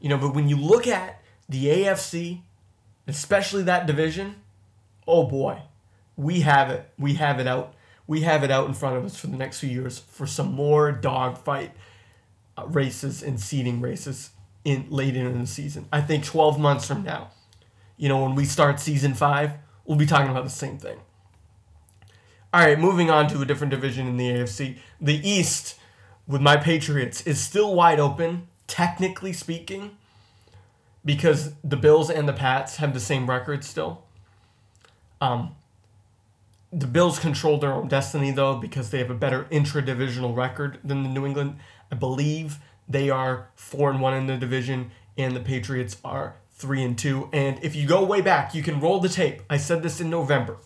You 0.00 0.08
know, 0.08 0.18
but 0.18 0.34
when 0.34 0.48
you 0.48 0.56
look 0.56 0.86
at 0.86 1.22
the 1.48 1.66
AFC, 1.66 2.42
especially 3.06 3.62
that 3.64 3.86
division, 3.86 4.36
oh 5.06 5.24
boy, 5.24 5.62
we 6.16 6.40
have 6.40 6.70
it. 6.70 6.88
We 6.98 7.14
have 7.14 7.40
it 7.40 7.46
out. 7.46 7.74
We 8.06 8.22
have 8.22 8.42
it 8.42 8.50
out 8.50 8.66
in 8.66 8.74
front 8.74 8.96
of 8.96 9.04
us 9.04 9.16
for 9.16 9.26
the 9.26 9.36
next 9.36 9.60
few 9.60 9.68
years 9.68 9.98
for 9.98 10.26
some 10.26 10.52
more 10.52 10.92
dogfight 10.92 11.72
uh, 12.56 12.66
races 12.66 13.22
and 13.22 13.38
seeding 13.38 13.80
races 13.80 14.30
in 14.64 14.86
late 14.90 15.16
in 15.16 15.38
the 15.38 15.46
season. 15.46 15.86
I 15.92 16.00
think 16.00 16.24
12 16.24 16.58
months 16.58 16.86
from 16.86 17.02
now, 17.02 17.30
you 17.96 18.08
know, 18.08 18.22
when 18.22 18.34
we 18.34 18.44
start 18.44 18.80
season 18.80 19.14
five, 19.14 19.52
we'll 19.84 19.98
be 19.98 20.06
talking 20.06 20.30
about 20.30 20.44
the 20.44 20.50
same 20.50 20.78
thing. 20.78 20.98
All 22.52 22.62
right, 22.62 22.78
moving 22.78 23.10
on 23.10 23.28
to 23.28 23.42
a 23.42 23.44
different 23.44 23.70
division 23.72 24.06
in 24.06 24.16
the 24.16 24.28
AFC. 24.28 24.78
The 25.00 25.28
East, 25.28 25.78
with 26.26 26.40
my 26.40 26.56
Patriots, 26.56 27.20
is 27.26 27.38
still 27.38 27.74
wide 27.74 28.00
open, 28.00 28.48
technically 28.68 29.32
speaking, 29.32 29.96
because 31.04 31.54
the 31.64 31.76
Bills 31.76 32.10
and 32.10 32.28
the 32.28 32.32
Pats 32.32 32.76
have 32.76 32.94
the 32.94 33.00
same 33.00 33.28
record 33.28 33.64
still. 33.64 34.04
Um, 35.20 35.56
the 36.72 36.86
Bills 36.86 37.18
control 37.18 37.58
their 37.58 37.72
own 37.72 37.88
destiny, 37.88 38.30
though, 38.30 38.54
because 38.56 38.90
they 38.90 38.98
have 38.98 39.10
a 39.10 39.14
better 39.14 39.46
intra 39.50 39.82
divisional 39.82 40.34
record 40.34 40.78
than 40.84 41.02
the 41.02 41.08
New 41.08 41.26
England. 41.26 41.56
I 41.90 41.96
believe 41.96 42.58
they 42.88 43.10
are 43.10 43.48
4 43.56 43.90
and 43.90 44.00
1 44.00 44.14
in 44.14 44.26
the 44.26 44.36
division, 44.36 44.90
and 45.16 45.34
the 45.34 45.40
Patriots 45.40 45.96
are 46.04 46.36
3 46.52 46.84
and 46.84 46.98
2. 46.98 47.30
And 47.32 47.58
if 47.62 47.74
you 47.74 47.86
go 47.86 48.04
way 48.04 48.20
back, 48.20 48.54
you 48.54 48.62
can 48.62 48.80
roll 48.80 49.00
the 49.00 49.08
tape. 49.08 49.42
I 49.48 49.56
said 49.56 49.82
this 49.82 50.00
in 50.00 50.10
November. 50.10 50.58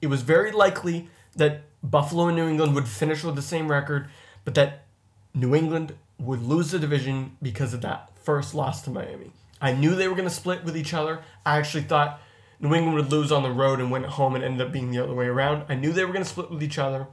It 0.00 0.06
was 0.06 0.22
very 0.22 0.52
likely 0.52 1.08
that 1.36 1.62
Buffalo 1.82 2.28
and 2.28 2.36
New 2.36 2.48
England 2.48 2.74
would 2.74 2.88
finish 2.88 3.22
with 3.22 3.36
the 3.36 3.42
same 3.42 3.70
record, 3.70 4.08
but 4.44 4.54
that 4.54 4.86
New 5.34 5.54
England 5.54 5.94
would 6.18 6.42
lose 6.42 6.70
the 6.70 6.78
division 6.78 7.36
because 7.40 7.74
of 7.74 7.80
that 7.82 8.10
first 8.22 8.54
loss 8.54 8.82
to 8.82 8.90
Miami. 8.90 9.32
I 9.60 9.72
knew 9.72 9.94
they 9.94 10.08
were 10.08 10.14
going 10.14 10.28
to 10.28 10.34
split 10.34 10.64
with 10.64 10.76
each 10.76 10.92
other. 10.94 11.20
I 11.46 11.58
actually 11.58 11.84
thought 11.84 12.20
New 12.60 12.74
England 12.74 12.96
would 12.96 13.10
lose 13.10 13.32
on 13.32 13.42
the 13.42 13.50
road 13.50 13.80
and 13.80 13.90
win 13.90 14.04
at 14.04 14.10
home 14.10 14.34
and 14.34 14.44
ended 14.44 14.66
up 14.66 14.72
being 14.72 14.90
the 14.90 15.02
other 15.02 15.14
way 15.14 15.26
around. 15.26 15.64
I 15.68 15.74
knew 15.74 15.92
they 15.92 16.04
were 16.04 16.12
going 16.12 16.24
to 16.24 16.30
split 16.30 16.50
with 16.50 16.62
each 16.62 16.78
other. 16.78 17.06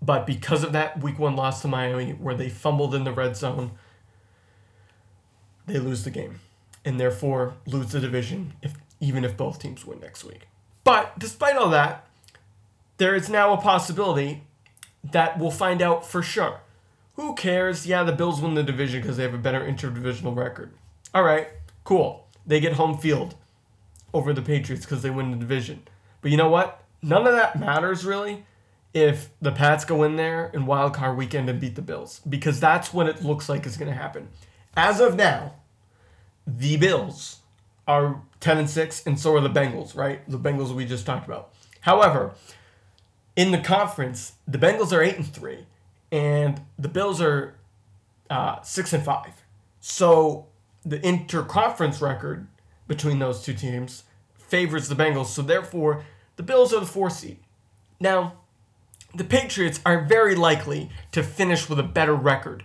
But 0.00 0.26
because 0.26 0.62
of 0.62 0.72
that 0.72 1.02
week 1.02 1.18
one 1.18 1.34
loss 1.34 1.62
to 1.62 1.68
Miami, 1.68 2.12
where 2.12 2.34
they 2.34 2.48
fumbled 2.48 2.94
in 2.94 3.04
the 3.04 3.12
red 3.12 3.36
zone, 3.36 3.72
they 5.66 5.78
lose 5.78 6.04
the 6.04 6.10
game. 6.10 6.40
And 6.84 7.00
therefore 7.00 7.54
lose 7.66 7.92
the 7.92 8.00
division 8.00 8.54
if 8.62 8.74
even 9.00 9.24
if 9.24 9.36
both 9.36 9.58
teams 9.58 9.84
win 9.84 10.00
next 10.00 10.24
week. 10.24 10.48
But 10.84 11.18
despite 11.18 11.56
all 11.56 11.70
that, 11.70 12.06
there 12.96 13.14
is 13.14 13.28
now 13.28 13.52
a 13.52 13.60
possibility 13.60 14.44
that 15.04 15.38
we'll 15.38 15.50
find 15.50 15.82
out 15.82 16.06
for 16.06 16.22
sure. 16.22 16.60
Who 17.18 17.34
cares? 17.34 17.84
Yeah, 17.84 18.04
the 18.04 18.12
Bills 18.12 18.40
win 18.40 18.54
the 18.54 18.62
division 18.62 19.00
because 19.00 19.16
they 19.16 19.24
have 19.24 19.34
a 19.34 19.38
better 19.38 19.60
interdivisional 19.60 20.36
record. 20.36 20.72
All 21.12 21.24
right, 21.24 21.48
cool. 21.82 22.28
They 22.46 22.60
get 22.60 22.74
home 22.74 22.96
field 22.96 23.34
over 24.14 24.32
the 24.32 24.40
Patriots 24.40 24.84
because 24.84 25.02
they 25.02 25.10
win 25.10 25.32
the 25.32 25.36
division. 25.36 25.82
But 26.22 26.30
you 26.30 26.36
know 26.36 26.48
what? 26.48 26.84
None 27.02 27.26
of 27.26 27.32
that 27.32 27.58
matters 27.58 28.04
really 28.04 28.44
if 28.94 29.30
the 29.42 29.50
Pats 29.50 29.84
go 29.84 30.04
in 30.04 30.14
there 30.14 30.48
in 30.54 30.64
wild 30.64 30.94
card 30.94 31.16
weekend 31.16 31.50
and 31.50 31.60
beat 31.60 31.74
the 31.74 31.82
Bills 31.82 32.20
because 32.28 32.60
that's 32.60 32.94
what 32.94 33.08
it 33.08 33.24
looks 33.24 33.48
like 33.48 33.66
is 33.66 33.76
going 33.76 33.90
to 33.90 33.98
happen. 33.98 34.28
As 34.76 35.00
of 35.00 35.16
now, 35.16 35.54
the 36.46 36.76
Bills 36.76 37.40
are 37.88 38.22
10 38.38 38.58
and 38.58 38.70
6 38.70 39.06
and 39.08 39.18
so 39.18 39.34
are 39.34 39.40
the 39.40 39.50
Bengals, 39.50 39.96
right? 39.96 40.20
The 40.30 40.38
Bengals 40.38 40.72
we 40.72 40.84
just 40.84 41.04
talked 41.04 41.26
about. 41.26 41.52
However, 41.80 42.34
in 43.34 43.50
the 43.50 43.58
conference, 43.58 44.34
the 44.46 44.58
Bengals 44.58 44.92
are 44.92 45.02
eight 45.02 45.16
and 45.16 45.26
three, 45.26 45.66
and 46.10 46.60
the 46.78 46.88
Bills 46.88 47.20
are 47.20 47.56
uh, 48.30 48.60
six 48.62 48.92
and 48.92 49.04
five. 49.04 49.44
So 49.80 50.46
the 50.84 50.98
interconference 51.00 52.00
record 52.00 52.46
between 52.86 53.18
those 53.18 53.42
two 53.42 53.54
teams 53.54 54.04
favors 54.36 54.88
the 54.88 54.94
Bengals. 54.94 55.26
So 55.26 55.42
therefore, 55.42 56.04
the 56.36 56.42
Bills 56.42 56.72
are 56.72 56.80
the 56.80 56.86
four 56.86 57.10
seed. 57.10 57.38
Now, 58.00 58.34
the 59.14 59.24
Patriots 59.24 59.80
are 59.84 60.04
very 60.04 60.34
likely 60.34 60.90
to 61.12 61.22
finish 61.22 61.68
with 61.68 61.78
a 61.78 61.84
better 61.84 62.14
record 62.14 62.64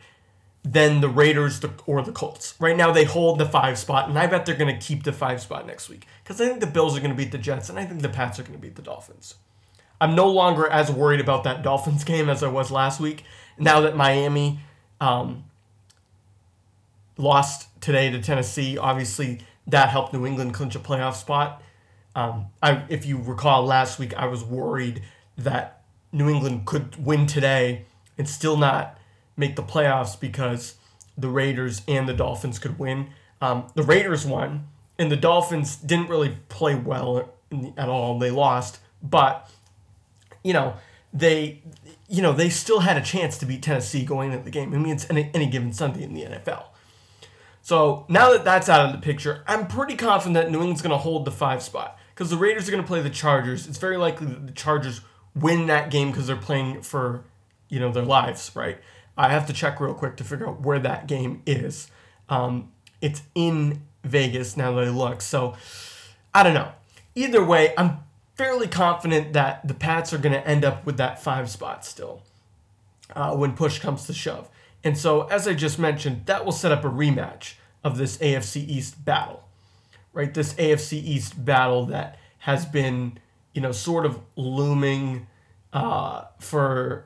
than 0.63 1.01
the 1.01 1.09
Raiders 1.09 1.61
or 1.85 2.01
the 2.01 2.11
Colts. 2.11 2.55
Right 2.59 2.77
now, 2.77 2.91
they 2.91 3.03
hold 3.03 3.37
the 3.37 3.45
five 3.45 3.77
spot, 3.77 4.07
and 4.07 4.17
I 4.17 4.27
bet 4.27 4.45
they're 4.45 4.55
going 4.55 4.73
to 4.73 4.85
keep 4.85 5.03
the 5.03 5.11
five 5.11 5.41
spot 5.41 5.67
next 5.67 5.89
week 5.89 6.07
because 6.23 6.39
I 6.39 6.45
think 6.45 6.61
the 6.61 6.67
Bills 6.67 6.95
are 6.95 7.01
going 7.01 7.11
to 7.11 7.17
beat 7.17 7.31
the 7.31 7.37
Jets, 7.37 7.69
and 7.69 7.77
I 7.77 7.85
think 7.85 8.01
the 8.01 8.09
Pats 8.09 8.39
are 8.39 8.43
going 8.43 8.53
to 8.53 8.61
beat 8.61 8.75
the 8.75 8.81
Dolphins. 8.81 9.35
I'm 10.03 10.15
no 10.15 10.27
longer 10.27 10.67
as 10.67 10.91
worried 10.91 11.21
about 11.21 11.45
that 11.45 11.63
Dolphins 11.63 12.03
game 12.03 12.29
as 12.29 12.43
I 12.43 12.49
was 12.49 12.69
last 12.69 12.99
week. 12.99 13.23
Now 13.57 13.79
that 13.79 13.95
Miami 13.95 14.59
um, 14.99 15.45
lost 17.15 17.69
today 17.79 18.09
to 18.11 18.21
Tennessee, 18.21 18.77
obviously 18.77 19.39
that 19.65 19.87
helped 19.87 20.11
New 20.11 20.25
England 20.25 20.53
clinch 20.53 20.75
a 20.75 20.79
playoff 20.79 21.15
spot. 21.15 21.63
Um, 22.17 22.47
I, 22.61 22.83
if 22.89 23.05
you 23.05 23.17
recall 23.17 23.63
last 23.65 23.97
week, 23.97 24.13
I 24.15 24.25
was 24.25 24.43
worried 24.43 25.03
that 25.37 25.83
New 26.11 26.27
England 26.27 26.65
could 26.65 26.97
win 26.97 27.25
today 27.25 27.85
and 28.17 28.27
still 28.27 28.57
not 28.57 28.99
make 29.37 29.55
the 29.55 29.63
playoffs 29.63 30.19
because 30.19 30.75
the 31.17 31.29
Raiders 31.29 31.81
and 31.87 32.09
the 32.09 32.13
Dolphins 32.13 32.59
could 32.59 32.77
win. 32.77 33.07
Um, 33.39 33.67
the 33.73 33.83
Raiders 33.83 34.25
won, 34.25 34.67
and 34.99 35.09
the 35.09 35.15
Dolphins 35.15 35.77
didn't 35.77 36.09
really 36.09 36.39
play 36.49 36.75
well 36.75 37.31
at 37.77 37.87
all. 37.87 38.19
They 38.19 38.31
lost, 38.31 38.79
but 39.01 39.49
you 40.43 40.53
know, 40.53 40.75
they, 41.13 41.61
you 42.07 42.21
know, 42.21 42.33
they 42.33 42.49
still 42.49 42.79
had 42.79 42.97
a 42.97 43.01
chance 43.01 43.37
to 43.39 43.45
beat 43.45 43.61
Tennessee 43.61 44.03
going 44.03 44.31
into 44.31 44.43
the 44.43 44.51
game. 44.51 44.73
I 44.73 44.77
mean, 44.77 44.93
it's 44.93 45.09
any, 45.09 45.29
any 45.33 45.45
given 45.47 45.73
Sunday 45.73 46.03
in 46.03 46.13
the 46.13 46.23
NFL. 46.23 46.65
So 47.61 48.05
now 48.09 48.31
that 48.31 48.43
that's 48.43 48.67
out 48.67 48.85
of 48.85 48.91
the 48.91 48.97
picture, 48.97 49.43
I'm 49.47 49.67
pretty 49.67 49.95
confident 49.95 50.35
that 50.35 50.51
New 50.51 50.59
England's 50.59 50.81
going 50.81 50.91
to 50.91 50.97
hold 50.97 51.23
the 51.25 51.31
five 51.31 51.63
spot 51.63 51.97
because 52.13 52.29
the 52.29 52.37
Raiders 52.37 52.67
are 52.67 52.71
going 52.71 52.83
to 52.83 52.87
play 52.87 53.01
the 53.01 53.09
Chargers. 53.09 53.67
It's 53.67 53.77
very 53.77 53.95
likely 53.95 54.27
that 54.27 54.47
the 54.47 54.53
Chargers 54.53 55.01
win 55.33 55.67
that 55.67 55.89
game 55.89 56.11
because 56.11 56.27
they're 56.27 56.35
playing 56.35 56.81
for, 56.81 57.23
you 57.69 57.79
know, 57.79 57.91
their 57.91 58.03
lives, 58.03 58.51
right? 58.53 58.79
I 59.17 59.29
have 59.29 59.47
to 59.47 59.53
check 59.53 59.79
real 59.79 59.93
quick 59.93 60.17
to 60.17 60.23
figure 60.23 60.47
out 60.47 60.61
where 60.61 60.79
that 60.79 61.07
game 61.07 61.41
is. 61.45 61.89
Um, 62.27 62.71
it's 62.99 63.21
in 63.33 63.81
Vegas 64.03 64.57
now 64.57 64.73
that 64.73 64.85
I 64.85 64.89
look. 64.89 65.21
So 65.21 65.55
I 66.33 66.43
don't 66.43 66.53
know. 66.53 66.71
Either 67.15 67.43
way, 67.43 67.73
I'm 67.77 67.99
fairly 68.35 68.67
confident 68.67 69.33
that 69.33 69.67
the 69.67 69.73
Pats 69.73 70.13
are 70.13 70.17
going 70.17 70.33
to 70.33 70.47
end 70.47 70.65
up 70.65 70.85
with 70.85 70.97
that 70.97 71.21
five 71.21 71.49
spot 71.49 71.85
still 71.85 72.23
uh, 73.15 73.35
when 73.35 73.53
push 73.53 73.79
comes 73.79 74.05
to 74.07 74.13
shove. 74.13 74.49
And 74.83 74.97
so, 74.97 75.23
as 75.27 75.47
I 75.47 75.53
just 75.53 75.79
mentioned, 75.79 76.25
that 76.25 76.43
will 76.43 76.51
set 76.51 76.71
up 76.71 76.83
a 76.83 76.89
rematch 76.89 77.55
of 77.83 77.97
this 77.97 78.17
AFC 78.17 78.67
East 78.67 79.05
battle, 79.05 79.43
right? 80.11 80.33
This 80.33 80.53
AFC 80.55 80.93
East 80.93 81.43
battle 81.43 81.85
that 81.87 82.17
has 82.39 82.65
been, 82.65 83.19
you 83.53 83.61
know, 83.61 83.71
sort 83.71 84.05
of 84.05 84.19
looming 84.35 85.27
uh, 85.71 86.25
for 86.39 87.05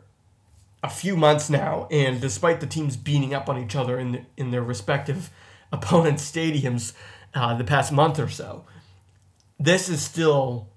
a 0.82 0.90
few 0.90 1.16
months 1.16 1.50
now. 1.50 1.88
And 1.92 2.20
despite 2.20 2.62
the 2.62 2.68
teams 2.68 2.98
beating 2.98 3.34
up 3.34 3.50
on 3.50 3.62
each 3.62 3.76
other 3.76 4.00
in, 4.00 4.12
the, 4.14 4.22
in 4.38 4.52
their 4.52 4.64
respective 4.64 5.30
opponents' 5.72 6.30
stadiums 6.30 6.94
uh, 7.36 7.56
the 7.56 7.64
past 7.64 7.92
month 7.92 8.18
or 8.20 8.30
so, 8.30 8.66
this 9.60 9.90
is 9.90 10.02
still 10.02 10.70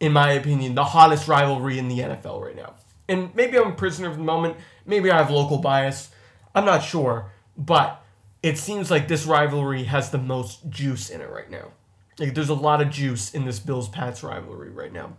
in 0.00 0.12
my 0.12 0.32
opinion, 0.32 0.74
the 0.74 0.84
hottest 0.84 1.28
rivalry 1.28 1.78
in 1.78 1.88
the 1.88 1.98
NFL 1.98 2.40
right 2.40 2.56
now. 2.56 2.74
And 3.08 3.34
maybe 3.34 3.58
I'm 3.58 3.72
a 3.72 3.74
prisoner 3.74 4.08
of 4.08 4.16
the 4.16 4.22
moment. 4.22 4.56
Maybe 4.86 5.10
I 5.10 5.18
have 5.18 5.30
local 5.30 5.58
bias. 5.58 6.10
I'm 6.54 6.64
not 6.64 6.84
sure. 6.84 7.30
But 7.56 8.02
it 8.42 8.58
seems 8.58 8.90
like 8.90 9.08
this 9.08 9.26
rivalry 9.26 9.84
has 9.84 10.10
the 10.10 10.18
most 10.18 10.68
juice 10.68 11.10
in 11.10 11.20
it 11.20 11.30
right 11.30 11.50
now. 11.50 11.72
Like 12.18 12.34
there's 12.34 12.48
a 12.48 12.54
lot 12.54 12.82
of 12.82 12.90
juice 12.90 13.34
in 13.34 13.44
this 13.44 13.58
Bills 13.58 13.88
Pats 13.88 14.22
rivalry 14.22 14.70
right 14.70 14.92
now. 14.92 15.14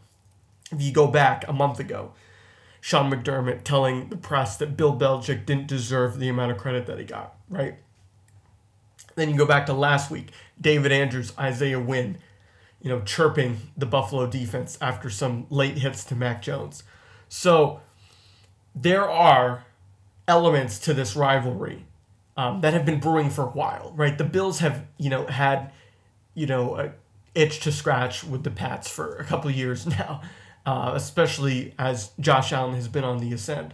If 0.71 0.81
you 0.81 0.91
go 0.91 1.07
back 1.07 1.45
a 1.47 1.53
month 1.53 1.79
ago, 1.79 2.13
Sean 2.81 3.11
McDermott 3.11 3.63
telling 3.63 4.09
the 4.09 4.17
press 4.17 4.55
that 4.57 4.77
Bill 4.77 4.95
Belichick 4.95 5.45
didn't 5.45 5.67
deserve 5.67 6.19
the 6.19 6.29
amount 6.29 6.51
of 6.51 6.57
credit 6.57 6.85
that 6.85 6.99
he 6.99 7.05
got, 7.05 7.35
right? 7.49 7.75
Then 9.15 9.29
you 9.29 9.37
go 9.37 9.45
back 9.45 9.65
to 9.65 9.73
last 9.73 10.09
week, 10.11 10.31
David 10.59 10.91
Andrews, 10.91 11.33
Isaiah 11.37 11.79
Wynn 11.79 12.19
you 12.81 12.89
know, 12.89 13.01
chirping 13.01 13.57
the 13.77 13.85
Buffalo 13.85 14.25
defense 14.27 14.77
after 14.81 15.09
some 15.09 15.45
late 15.49 15.77
hits 15.77 16.03
to 16.05 16.15
Mac 16.15 16.41
Jones. 16.41 16.83
So 17.27 17.81
there 18.73 19.09
are 19.09 19.65
elements 20.27 20.79
to 20.79 20.93
this 20.93 21.15
rivalry 21.15 21.85
um, 22.37 22.61
that 22.61 22.73
have 22.73 22.85
been 22.85 22.99
brewing 22.99 23.29
for 23.29 23.43
a 23.43 23.49
while, 23.49 23.91
right? 23.95 24.17
The 24.17 24.23
Bills 24.23 24.59
have, 24.59 24.85
you 24.97 25.09
know, 25.09 25.25
had, 25.25 25.71
you 26.33 26.45
know, 26.45 26.77
a 26.77 26.91
itch 27.35 27.59
to 27.61 27.71
scratch 27.71 28.23
with 28.23 28.43
the 28.43 28.51
Pats 28.51 28.89
for 28.89 29.15
a 29.15 29.25
couple 29.25 29.51
years 29.51 29.85
now, 29.99 30.21
uh, 30.65 30.93
especially 30.95 31.73
as 31.77 32.11
Josh 32.19 32.53
Allen 32.53 32.75
has 32.75 32.87
been 32.87 33.03
on 33.03 33.17
the 33.19 33.33
ascent. 33.33 33.73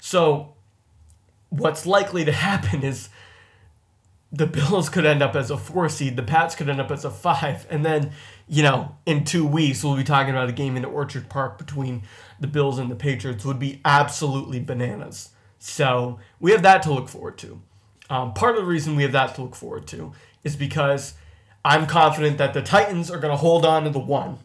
So 0.00 0.54
what's 1.50 1.84
likely 1.84 2.24
to 2.24 2.32
happen 2.32 2.82
is 2.82 3.08
the 4.30 4.46
Bills 4.46 4.88
could 4.88 5.06
end 5.06 5.22
up 5.22 5.34
as 5.34 5.50
a 5.50 5.56
four 5.56 5.88
seed, 5.88 6.16
the 6.16 6.22
Pats 6.22 6.54
could 6.54 6.68
end 6.68 6.80
up 6.80 6.90
as 6.90 7.04
a 7.04 7.10
five, 7.10 7.66
and 7.70 7.84
then, 7.84 8.12
you 8.46 8.62
know, 8.62 8.96
in 9.06 9.24
two 9.24 9.46
weeks 9.46 9.82
we'll 9.82 9.96
be 9.96 10.04
talking 10.04 10.30
about 10.30 10.48
a 10.48 10.52
game 10.52 10.76
in 10.76 10.84
Orchard 10.84 11.28
Park 11.28 11.58
between 11.58 12.02
the 12.38 12.46
Bills 12.46 12.78
and 12.78 12.90
the 12.90 12.94
Patriots 12.96 13.44
would 13.44 13.58
be 13.58 13.80
absolutely 13.84 14.60
bananas. 14.60 15.30
So 15.58 16.18
we 16.38 16.52
have 16.52 16.62
that 16.62 16.82
to 16.82 16.92
look 16.92 17.08
forward 17.08 17.38
to. 17.38 17.60
Um, 18.10 18.32
part 18.32 18.56
of 18.56 18.62
the 18.62 18.66
reason 18.66 18.96
we 18.96 19.02
have 19.02 19.12
that 19.12 19.34
to 19.34 19.42
look 19.42 19.54
forward 19.54 19.86
to 19.88 20.12
is 20.44 20.56
because 20.56 21.14
I'm 21.64 21.86
confident 21.86 22.38
that 22.38 22.54
the 22.54 22.62
Titans 22.62 23.10
are 23.10 23.18
going 23.18 23.32
to 23.32 23.36
hold 23.36 23.64
on 23.64 23.84
to 23.84 23.90
the 23.90 23.98
one, 23.98 24.38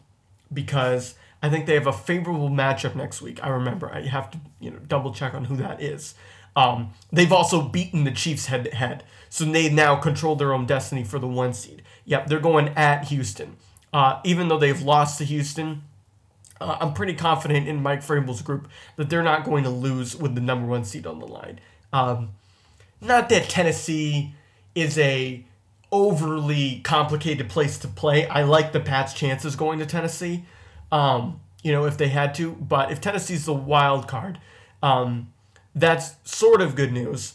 because 0.52 1.14
I 1.42 1.50
think 1.50 1.66
they 1.66 1.74
have 1.74 1.86
a 1.86 1.92
favorable 1.92 2.48
matchup 2.48 2.94
next 2.94 3.20
week. 3.20 3.38
I 3.42 3.48
remember 3.48 3.92
I 3.92 4.00
have 4.02 4.30
to 4.30 4.40
you 4.60 4.70
know 4.70 4.78
double 4.78 5.12
check 5.12 5.34
on 5.34 5.44
who 5.44 5.56
that 5.56 5.82
is. 5.82 6.14
Um, 6.56 6.92
they've 7.12 7.32
also 7.32 7.62
beaten 7.62 8.04
the 8.04 8.12
Chiefs 8.12 8.46
head 8.46 8.64
to 8.64 8.74
head, 8.74 9.04
so 9.28 9.44
they 9.44 9.68
now 9.68 9.96
control 9.96 10.36
their 10.36 10.52
own 10.52 10.66
destiny 10.66 11.04
for 11.04 11.18
the 11.18 11.26
one 11.26 11.52
seed. 11.52 11.82
Yep, 12.04 12.28
they're 12.28 12.40
going 12.40 12.68
at 12.70 13.08
Houston. 13.08 13.56
Uh, 13.92 14.20
even 14.24 14.48
though 14.48 14.58
they've 14.58 14.82
lost 14.82 15.18
to 15.18 15.24
Houston, 15.24 15.82
uh, 16.60 16.76
I'm 16.80 16.92
pretty 16.92 17.14
confident 17.14 17.68
in 17.68 17.82
Mike 17.82 18.00
Vrabel's 18.00 18.42
group 18.42 18.68
that 18.96 19.10
they're 19.10 19.22
not 19.22 19.44
going 19.44 19.64
to 19.64 19.70
lose 19.70 20.16
with 20.16 20.34
the 20.34 20.40
number 20.40 20.66
one 20.66 20.84
seed 20.84 21.06
on 21.06 21.18
the 21.18 21.26
line. 21.26 21.60
Um, 21.92 22.30
not 23.00 23.28
that 23.28 23.48
Tennessee 23.48 24.34
is 24.74 24.98
a 24.98 25.44
overly 25.92 26.80
complicated 26.80 27.48
place 27.48 27.78
to 27.78 27.88
play. 27.88 28.26
I 28.26 28.42
like 28.42 28.72
the 28.72 28.80
Pats' 28.80 29.14
chances 29.14 29.54
going 29.54 29.78
to 29.78 29.86
Tennessee. 29.86 30.44
Um, 30.90 31.40
you 31.62 31.72
know, 31.72 31.84
if 31.84 31.96
they 31.96 32.08
had 32.08 32.34
to, 32.36 32.52
but 32.52 32.90
if 32.90 33.00
Tennessee's 33.00 33.46
the 33.46 33.54
wild 33.54 34.08
card, 34.08 34.38
um, 34.82 35.32
that's 35.74 36.14
sort 36.24 36.60
of 36.60 36.74
good 36.74 36.92
news. 36.92 37.34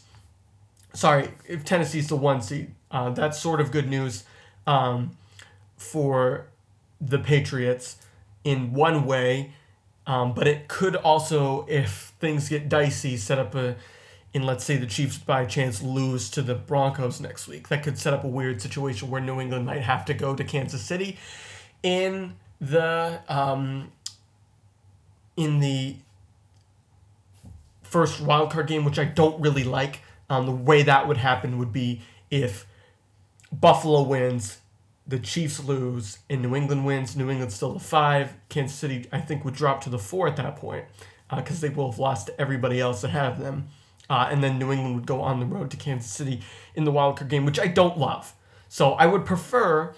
Sorry, 0.94 1.30
if 1.46 1.64
Tennessee's 1.64 2.08
the 2.08 2.16
one 2.16 2.42
seed, 2.42 2.72
uh, 2.90 3.10
that's 3.10 3.38
sort 3.38 3.60
of 3.60 3.70
good 3.70 3.88
news 3.88 4.24
um, 4.66 5.16
for 5.76 6.46
the 7.00 7.18
Patriots 7.18 7.96
in 8.44 8.72
one 8.72 9.06
way, 9.06 9.52
um, 10.06 10.34
but 10.34 10.48
it 10.48 10.68
could 10.68 10.96
also, 10.96 11.66
if 11.68 12.12
things 12.18 12.48
get 12.48 12.68
dicey, 12.68 13.16
set 13.16 13.38
up 13.38 13.54
a, 13.54 13.76
in 14.32 14.42
let's 14.42 14.64
say 14.64 14.76
the 14.76 14.86
Chiefs 14.86 15.18
by 15.18 15.44
chance 15.44 15.82
lose 15.82 16.30
to 16.30 16.42
the 16.42 16.54
Broncos 16.54 17.20
next 17.20 17.46
week, 17.46 17.68
that 17.68 17.82
could 17.82 17.98
set 17.98 18.12
up 18.12 18.24
a 18.24 18.28
weird 18.28 18.60
situation 18.60 19.10
where 19.10 19.20
New 19.20 19.40
England 19.40 19.66
might 19.66 19.82
have 19.82 20.04
to 20.06 20.14
go 20.14 20.34
to 20.34 20.42
Kansas 20.42 20.82
City 20.82 21.18
in 21.82 22.34
the 22.60 23.20
um, 23.28 23.92
in 25.36 25.60
the 25.60 25.96
first 27.90 28.24
wildcard 28.24 28.68
game, 28.68 28.84
which 28.84 28.98
I 28.98 29.04
don't 29.04 29.40
really 29.40 29.64
like. 29.64 30.00
Um, 30.28 30.46
the 30.46 30.52
way 30.52 30.82
that 30.82 31.08
would 31.08 31.16
happen 31.16 31.58
would 31.58 31.72
be 31.72 32.02
if 32.30 32.66
Buffalo 33.52 34.02
wins 34.02 34.58
the 35.10 35.18
Chiefs 35.18 35.64
lose 35.64 36.18
and 36.30 36.40
New 36.40 36.54
England 36.54 36.86
wins. 36.86 37.16
New 37.16 37.28
England's 37.28 37.56
still 37.56 37.72
the 37.72 37.80
five. 37.80 38.34
Kansas 38.48 38.78
City, 38.78 39.06
I 39.10 39.20
think, 39.20 39.44
would 39.44 39.54
drop 39.54 39.82
to 39.82 39.90
the 39.90 39.98
four 39.98 40.28
at 40.28 40.36
that 40.36 40.56
point 40.56 40.84
because 41.34 41.62
uh, 41.62 41.66
they 41.66 41.74
will 41.74 41.90
have 41.90 41.98
lost 41.98 42.28
to 42.28 42.40
everybody 42.40 42.80
else 42.80 43.02
that 43.02 43.10
have 43.10 43.40
them. 43.40 43.68
Uh, 44.08 44.28
and 44.30 44.42
then 44.42 44.58
New 44.58 44.72
England 44.72 44.94
would 44.94 45.06
go 45.06 45.20
on 45.20 45.40
the 45.40 45.46
road 45.46 45.70
to 45.72 45.76
Kansas 45.76 46.10
City 46.10 46.42
in 46.74 46.84
the 46.84 46.92
wildcard 46.92 47.28
game, 47.28 47.44
which 47.44 47.58
I 47.58 47.66
don't 47.66 47.98
love. 47.98 48.34
So 48.68 48.92
I 48.92 49.06
would 49.06 49.24
prefer 49.24 49.94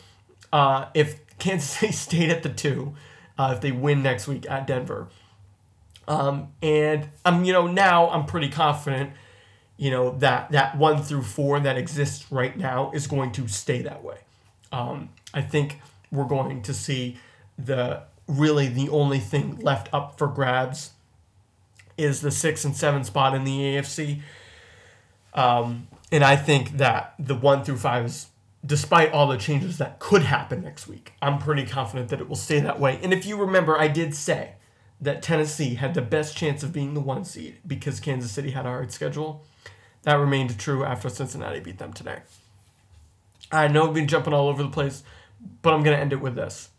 uh, 0.51 0.87
if 0.95 1.21
Kansas 1.39 1.71
City 1.71 1.93
stayed 1.93 2.31
at 2.31 2.43
the 2.43 2.49
two, 2.49 2.95
uh, 3.39 3.53
if 3.55 3.61
they 3.61 3.73
win 3.73 4.03
next 4.03 4.27
week 4.27 4.47
at 4.51 4.67
Denver. 4.67 5.09
Um, 6.09 6.49
and 6.63 7.09
I'm, 7.25 7.45
you 7.45 7.53
know, 7.53 7.67
now 7.67 8.11
I'm 8.11 8.27
pretty 8.27 8.49
confident, 8.49 9.13
you 9.77 9.91
know, 9.91 10.19
that 10.19 10.51
that 10.51 10.77
one 10.77 11.03
through 11.03 11.23
four 11.23 11.61
that 11.61 11.77
exists 11.77 12.31
right 12.31 12.57
now 12.57 12.91
is 12.93 13.07
going 13.07 13.33
to 13.33 13.49
stay 13.49 13.83
that 13.83 14.03
way. 14.03 14.19
Um, 14.73 15.11
I 15.33 15.43
think 15.43 15.81
we're 16.11 16.25
going 16.25 16.63
to 16.63 16.75
see 16.75 17.19
the 17.59 18.03
really 18.27 18.69
the 18.69 18.89
only 18.89 19.19
thing 19.19 19.59
left 19.59 19.93
up 19.93 20.19
for 20.19 20.27
grabs 20.27 20.91
is 21.97 22.21
the 22.21 22.31
six 22.31 22.65
and 22.65 22.77
seven 22.77 23.05
spot 23.05 23.35
in 23.35 23.45
the 23.45 23.59
AFC. 23.59 24.23
Um, 25.35 25.89
and 26.11 26.25
I 26.25 26.37
think 26.37 26.79
that 26.79 27.15
the 27.19 27.35
one 27.35 27.65
through 27.65 27.79
five 27.79 28.07
is, 28.07 28.29
despite 28.65 29.13
all 29.13 29.27
the 29.27 29.39
changes 29.39 29.79
that 29.79 29.99
could 29.99 30.23
happen 30.23 30.63
next 30.63 30.87
week, 30.87 31.13
I'm 31.23 31.39
pretty 31.39 31.65
confident 31.65 32.11
that 32.11 32.21
it 32.21 32.29
will 32.29 32.37
stay 32.37 32.61
that 32.61 32.79
way. 32.79 32.99
And 33.03 33.13
if 33.13 33.27
you 33.27 33.37
remember, 33.37 33.79
I 33.79 33.89
did 33.89 34.15
say 34.15 34.53
that 35.03 35.21
Tennessee 35.21 35.75
had 35.75 35.95
the 35.95 36.01
best 36.01 36.37
chance 36.37 36.63
of 36.63 36.73
being 36.73 36.95
the 36.95 37.01
one 37.01 37.25
seed 37.25 37.59
because 37.67 37.99
Kansas 37.99 38.31
City 38.31 38.53
had 38.53 38.65
a 38.65 38.69
hard 38.69 38.93
schedule. 38.93 39.45
That 40.05 40.15
remained 40.15 40.59
true 40.59 40.85
after 40.85 41.09
Cincinnati 41.09 41.59
beat 41.59 41.79
them 41.79 41.93
today. 41.93 42.21
I 43.51 43.67
know 43.67 43.89
I've 43.89 43.95
been 43.95 44.07
jumping 44.07 44.33
all 44.33 44.49
over 44.49 44.63
the 44.63 44.69
place, 44.69 45.03
but 45.61 45.75
I'm 45.75 45.83
going 45.83 45.97
to 45.97 46.01
end 46.01 46.13
it 46.13 46.21
with 46.21 46.37
this. 46.37 46.71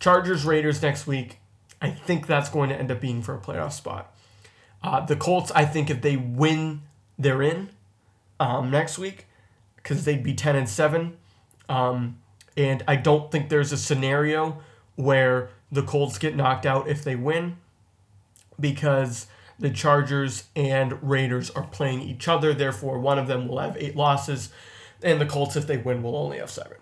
Chargers 0.00 0.44
Raiders 0.44 0.82
next 0.82 1.06
week. 1.06 1.38
I 1.80 1.90
think 1.90 2.26
that's 2.26 2.50
going 2.50 2.70
to 2.70 2.76
end 2.76 2.90
up 2.90 3.00
being 3.00 3.22
for 3.22 3.34
a 3.34 3.40
playoff 3.40 3.72
spot. 3.72 4.14
Uh, 4.82 5.04
the 5.06 5.14
Colts, 5.14 5.52
I 5.52 5.64
think 5.64 5.90
if 5.90 6.02
they 6.02 6.16
win, 6.16 6.82
they're 7.16 7.42
in 7.42 7.70
um, 8.40 8.68
next 8.68 8.98
week 8.98 9.26
because 9.76 10.04
they'd 10.04 10.24
be 10.24 10.34
10 10.34 10.56
and 10.56 10.68
7. 10.68 11.16
Um, 11.68 12.18
and 12.56 12.82
I 12.88 12.96
don't 12.96 13.30
think 13.30 13.48
there's 13.48 13.70
a 13.70 13.76
scenario 13.76 14.60
where 14.96 15.50
the 15.72 15.82
Colts 15.82 16.18
get 16.18 16.36
knocked 16.36 16.66
out 16.66 16.86
if 16.86 17.02
they 17.02 17.16
win 17.16 17.56
because 18.60 19.26
the 19.58 19.70
Chargers 19.70 20.44
and 20.54 21.02
Raiders 21.02 21.50
are 21.50 21.64
playing 21.64 22.02
each 22.02 22.28
other. 22.28 22.54
Therefore, 22.54 22.98
one 22.98 23.18
of 23.18 23.26
them 23.26 23.48
will 23.48 23.58
have 23.58 23.76
eight 23.78 23.96
losses 23.96 24.50
and 25.02 25.20
the 25.20 25.26
Colts, 25.26 25.56
if 25.56 25.66
they 25.66 25.76
win, 25.76 26.02
will 26.02 26.16
only 26.16 26.38
have 26.38 26.50
seven. 26.50 26.76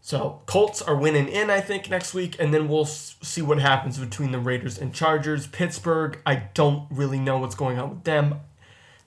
So 0.00 0.42
Colts 0.46 0.80
are 0.82 0.94
winning 0.94 1.28
in, 1.28 1.50
I 1.50 1.60
think, 1.60 1.90
next 1.90 2.14
week, 2.14 2.36
and 2.38 2.54
then 2.54 2.68
we'll 2.68 2.84
see 2.84 3.42
what 3.42 3.58
happens 3.58 3.98
between 3.98 4.30
the 4.30 4.38
Raiders 4.38 4.78
and 4.78 4.94
Chargers. 4.94 5.46
Pittsburgh, 5.46 6.20
I 6.24 6.48
don't 6.54 6.86
really 6.90 7.18
know 7.18 7.38
what's 7.38 7.56
going 7.56 7.78
on 7.78 7.90
with 7.90 8.04
them. 8.04 8.40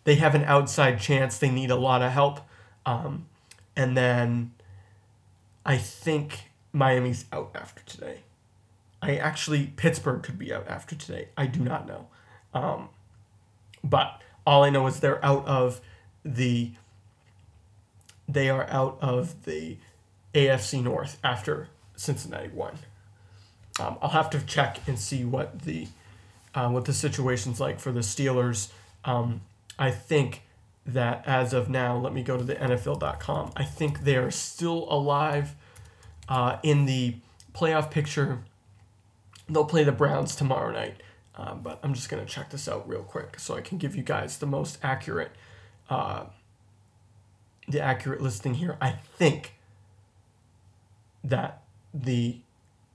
They 0.03 0.15
have 0.15 0.35
an 0.35 0.43
outside 0.43 0.99
chance. 0.99 1.37
They 1.37 1.51
need 1.51 1.71
a 1.71 1.75
lot 1.75 2.01
of 2.01 2.11
help. 2.11 2.41
Um, 2.85 3.27
and 3.75 3.95
then 3.95 4.53
I 5.65 5.77
think 5.77 6.49
Miami's 6.73 7.25
out 7.31 7.51
after 7.55 7.81
today. 7.83 8.19
I 9.01 9.15
actually, 9.15 9.67
Pittsburgh 9.75 10.23
could 10.23 10.37
be 10.37 10.53
out 10.53 10.67
after 10.67 10.95
today. 10.95 11.29
I 11.37 11.45
do 11.45 11.61
not 11.61 11.87
know. 11.87 12.07
Um, 12.53 12.89
but 13.83 14.21
all 14.45 14.63
I 14.63 14.69
know 14.69 14.87
is 14.87 14.99
they're 14.99 15.23
out 15.23 15.45
of 15.47 15.81
the 16.25 16.71
they 18.27 18.49
are 18.49 18.67
out 18.69 18.97
of 19.01 19.45
the 19.45 19.77
AFC 20.35 20.83
North 20.83 21.17
after 21.23 21.67
Cincinnati 21.95 22.49
won. 22.49 22.77
Um, 23.79 23.97
I'll 24.01 24.09
have 24.09 24.29
to 24.31 24.39
check 24.41 24.79
and 24.87 24.99
see 24.99 25.25
what 25.25 25.61
the 25.61 25.87
uh, 26.53 26.69
what 26.69 26.85
the 26.85 26.93
situation's 26.93 27.59
like 27.59 27.79
for 27.79 27.91
the 27.91 28.01
Steelers. 28.01 28.69
Um, 29.05 29.41
I 29.77 29.91
think 29.91 30.43
that 30.85 31.23
as 31.25 31.53
of 31.53 31.69
now, 31.69 31.97
let 31.97 32.13
me 32.13 32.23
go 32.23 32.37
to 32.37 32.43
the 32.43 32.55
NFL.com. 32.55 33.51
I 33.55 33.63
think 33.63 34.01
they 34.01 34.15
are 34.17 34.31
still 34.31 34.87
alive 34.89 35.55
uh, 36.27 36.57
in 36.63 36.85
the 36.85 37.15
playoff 37.53 37.89
picture. 37.91 38.39
They'll 39.49 39.65
play 39.65 39.83
the 39.83 39.91
Browns 39.91 40.35
tomorrow 40.35 40.71
night, 40.71 41.01
uh, 41.35 41.55
but 41.55 41.79
I'm 41.83 41.93
just 41.93 42.09
gonna 42.09 42.25
check 42.25 42.51
this 42.51 42.67
out 42.67 42.87
real 42.87 43.03
quick 43.03 43.39
so 43.39 43.55
I 43.55 43.61
can 43.61 43.77
give 43.77 43.95
you 43.95 44.03
guys 44.03 44.37
the 44.37 44.45
most 44.45 44.77
accurate 44.83 45.31
uh, 45.89 46.25
the 47.67 47.81
accurate 47.81 48.21
listing 48.21 48.55
here. 48.55 48.77
I 48.81 48.91
think 48.91 49.53
that 51.23 51.61
the 51.93 52.39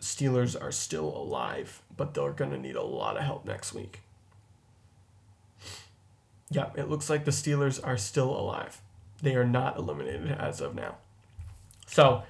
Steelers 0.00 0.60
are 0.60 0.72
still 0.72 1.06
alive, 1.06 1.82
but 1.96 2.14
they're 2.14 2.32
going 2.32 2.50
to 2.50 2.58
need 2.58 2.76
a 2.76 2.82
lot 2.82 3.16
of 3.16 3.22
help 3.22 3.44
next 3.46 3.72
week. 3.72 4.00
Yeah, 6.50 6.70
it 6.76 6.90
looks 6.90 7.08
like 7.08 7.24
the 7.24 7.30
Steelers 7.30 7.80
are 7.84 7.96
still 7.96 8.30
alive. 8.30 8.80
They 9.22 9.34
are 9.34 9.46
not 9.46 9.78
eliminated 9.78 10.30
as 10.32 10.60
of 10.60 10.74
now. 10.74 10.96
So, 11.86 12.22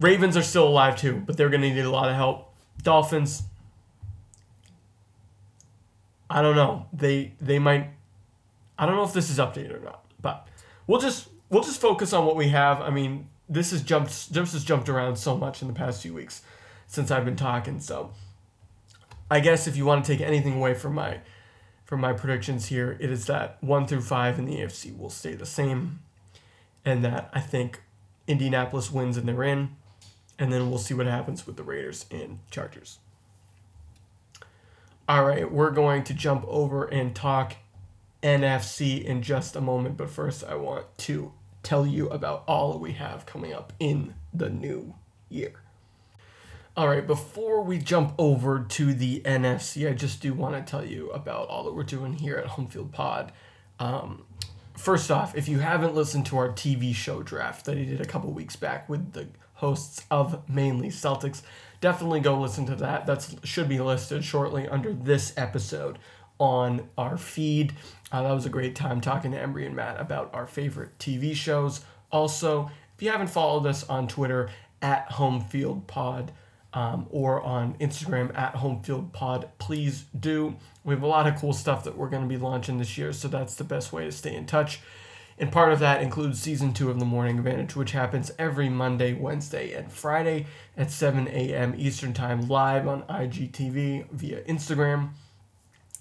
Ravens 0.00 0.36
are 0.36 0.42
still 0.42 0.68
alive 0.68 0.96
too, 0.96 1.22
but 1.24 1.36
they're 1.36 1.48
going 1.48 1.62
to 1.62 1.72
need 1.72 1.84
a 1.84 1.90
lot 1.90 2.08
of 2.08 2.16
help. 2.16 2.52
Dolphins, 2.82 3.44
I 6.34 6.42
don't 6.42 6.56
know. 6.56 6.86
They 6.92 7.32
they 7.40 7.60
might. 7.60 7.90
I 8.76 8.86
don't 8.86 8.96
know 8.96 9.04
if 9.04 9.12
this 9.12 9.30
is 9.30 9.38
updated 9.38 9.76
or 9.76 9.78
not, 9.78 10.04
but 10.20 10.48
we'll 10.88 11.00
just 11.00 11.28
we'll 11.48 11.62
just 11.62 11.80
focus 11.80 12.12
on 12.12 12.26
what 12.26 12.34
we 12.34 12.48
have. 12.48 12.80
I 12.80 12.90
mean, 12.90 13.28
this 13.48 13.70
has 13.70 13.82
jumped 13.82 14.34
this 14.34 14.52
has 14.52 14.64
jumped 14.64 14.88
around 14.88 15.14
so 15.16 15.36
much 15.36 15.62
in 15.62 15.68
the 15.68 15.74
past 15.74 16.02
few 16.02 16.12
weeks 16.12 16.42
since 16.88 17.12
I've 17.12 17.24
been 17.24 17.36
talking. 17.36 17.78
So 17.78 18.10
I 19.30 19.38
guess 19.38 19.68
if 19.68 19.76
you 19.76 19.86
want 19.86 20.04
to 20.04 20.12
take 20.12 20.20
anything 20.20 20.54
away 20.54 20.74
from 20.74 20.96
my 20.96 21.20
from 21.84 22.00
my 22.00 22.12
predictions 22.12 22.66
here, 22.66 22.96
it 22.98 23.10
is 23.10 23.26
that 23.26 23.62
one 23.62 23.86
through 23.86 24.02
five 24.02 24.36
in 24.36 24.44
the 24.44 24.56
AFC 24.56 24.98
will 24.98 25.10
stay 25.10 25.34
the 25.34 25.46
same, 25.46 26.00
and 26.84 27.04
that 27.04 27.30
I 27.32 27.38
think 27.38 27.80
Indianapolis 28.26 28.90
wins 28.90 29.16
and 29.16 29.28
they're 29.28 29.44
in, 29.44 29.76
and 30.36 30.52
then 30.52 30.68
we'll 30.68 30.80
see 30.80 30.94
what 30.94 31.06
happens 31.06 31.46
with 31.46 31.56
the 31.56 31.62
Raiders 31.62 32.06
and 32.10 32.40
Chargers. 32.50 32.98
All 35.06 35.22
right, 35.22 35.50
we're 35.52 35.70
going 35.70 36.02
to 36.04 36.14
jump 36.14 36.46
over 36.48 36.86
and 36.86 37.14
talk 37.14 37.56
NFC 38.22 39.04
in 39.04 39.20
just 39.20 39.54
a 39.54 39.60
moment, 39.60 39.98
but 39.98 40.08
first 40.08 40.42
I 40.42 40.54
want 40.54 40.86
to 40.98 41.32
tell 41.62 41.86
you 41.86 42.08
about 42.08 42.42
all 42.46 42.78
we 42.78 42.92
have 42.92 43.26
coming 43.26 43.52
up 43.52 43.74
in 43.78 44.14
the 44.32 44.48
new 44.48 44.94
year. 45.28 45.60
All 46.74 46.88
right, 46.88 47.06
before 47.06 47.62
we 47.62 47.76
jump 47.76 48.14
over 48.16 48.60
to 48.60 48.94
the 48.94 49.20
NFC, 49.26 49.86
I 49.86 49.92
just 49.92 50.22
do 50.22 50.32
want 50.32 50.54
to 50.54 50.70
tell 50.70 50.84
you 50.86 51.10
about 51.10 51.48
all 51.48 51.64
that 51.64 51.74
we're 51.74 51.82
doing 51.82 52.14
here 52.14 52.36
at 52.36 52.46
Homefield 52.46 52.90
Pod. 52.90 53.30
Um, 53.78 54.24
first 54.74 55.10
off, 55.10 55.36
if 55.36 55.48
you 55.48 55.58
haven't 55.58 55.94
listened 55.94 56.24
to 56.26 56.38
our 56.38 56.48
TV 56.48 56.94
show 56.94 57.22
draft 57.22 57.66
that 57.66 57.76
he 57.76 57.84
did 57.84 58.00
a 58.00 58.06
couple 58.06 58.30
weeks 58.30 58.56
back 58.56 58.88
with 58.88 59.12
the 59.12 59.28
hosts 59.54 60.04
of 60.10 60.48
mainly 60.48 60.88
Celtics, 60.88 61.42
definitely 61.80 62.20
go 62.20 62.40
listen 62.40 62.66
to 62.66 62.74
that. 62.76 63.06
That 63.06 63.26
should 63.44 63.68
be 63.68 63.80
listed 63.80 64.24
shortly 64.24 64.68
under 64.68 64.92
this 64.92 65.32
episode 65.36 65.98
on 66.38 66.88
our 66.98 67.16
feed. 67.16 67.72
Uh, 68.10 68.22
that 68.22 68.32
was 68.32 68.46
a 68.46 68.50
great 68.50 68.74
time 68.74 69.00
talking 69.00 69.32
to 69.32 69.38
Embry 69.38 69.66
and 69.66 69.76
Matt 69.76 70.00
about 70.00 70.32
our 70.34 70.46
favorite 70.46 70.98
TV 70.98 71.34
shows. 71.34 71.84
Also, 72.10 72.70
if 72.96 73.02
you 73.02 73.10
haven't 73.10 73.28
followed 73.28 73.66
us 73.66 73.84
on 73.88 74.06
Twitter 74.08 74.50
at 74.82 75.10
Homefield 75.10 75.86
Pod 75.86 76.32
um, 76.72 77.06
or 77.10 77.40
on 77.40 77.74
Instagram 77.74 78.36
at 78.36 78.54
Homefield 78.54 79.12
Pod, 79.12 79.48
please 79.58 80.04
do. 80.18 80.56
We 80.84 80.94
have 80.94 81.02
a 81.02 81.06
lot 81.06 81.26
of 81.26 81.36
cool 81.36 81.52
stuff 81.52 81.84
that 81.84 81.96
we're 81.96 82.08
going 82.08 82.22
to 82.22 82.28
be 82.28 82.36
launching 82.36 82.78
this 82.78 82.98
year, 82.98 83.12
so 83.12 83.28
that's 83.28 83.54
the 83.54 83.64
best 83.64 83.92
way 83.92 84.04
to 84.04 84.12
stay 84.12 84.34
in 84.34 84.46
touch. 84.46 84.80
And 85.38 85.50
part 85.50 85.72
of 85.72 85.80
that 85.80 86.00
includes 86.00 86.40
season 86.40 86.72
two 86.72 86.90
of 86.90 87.00
The 87.00 87.04
Morning 87.04 87.38
Advantage, 87.38 87.74
which 87.74 87.90
happens 87.90 88.30
every 88.38 88.68
Monday, 88.68 89.14
Wednesday, 89.14 89.72
and 89.72 89.90
Friday 89.90 90.46
at 90.76 90.92
7 90.92 91.26
a.m. 91.26 91.74
Eastern 91.76 92.12
Time 92.12 92.48
live 92.48 92.86
on 92.86 93.02
IGTV 93.02 94.10
via 94.10 94.42
Instagram. 94.44 95.10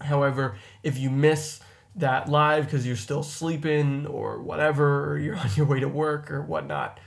However, 0.02 0.56
if 0.84 1.00
you 1.00 1.10
miss 1.10 1.62
that 1.96 2.30
live 2.30 2.66
because 2.66 2.86
you're 2.86 2.96
still 2.96 3.24
sleeping 3.24 4.06
or 4.06 4.40
whatever, 4.40 5.12
or 5.12 5.18
you're 5.18 5.38
on 5.40 5.50
your 5.56 5.66
way 5.66 5.80
to 5.80 5.88
work 5.88 6.30
or 6.30 6.44
whatnot, 6.44 7.00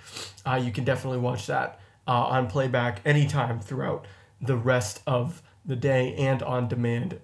uh, 0.45 0.57
you 0.57 0.73
can 0.73 0.83
definitely 0.83 1.21
watch 1.21 1.47
that 1.47 1.79
uh, 2.09 2.25
on 2.25 2.49
playback 2.49 3.01
anytime 3.05 3.61
throughout 3.61 4.05
the 4.41 4.57
rest 4.57 5.01
of 5.07 5.43
the 5.65 5.77
day 5.77 6.15
and 6.17 6.43
on 6.43 6.67
demand 6.67 7.21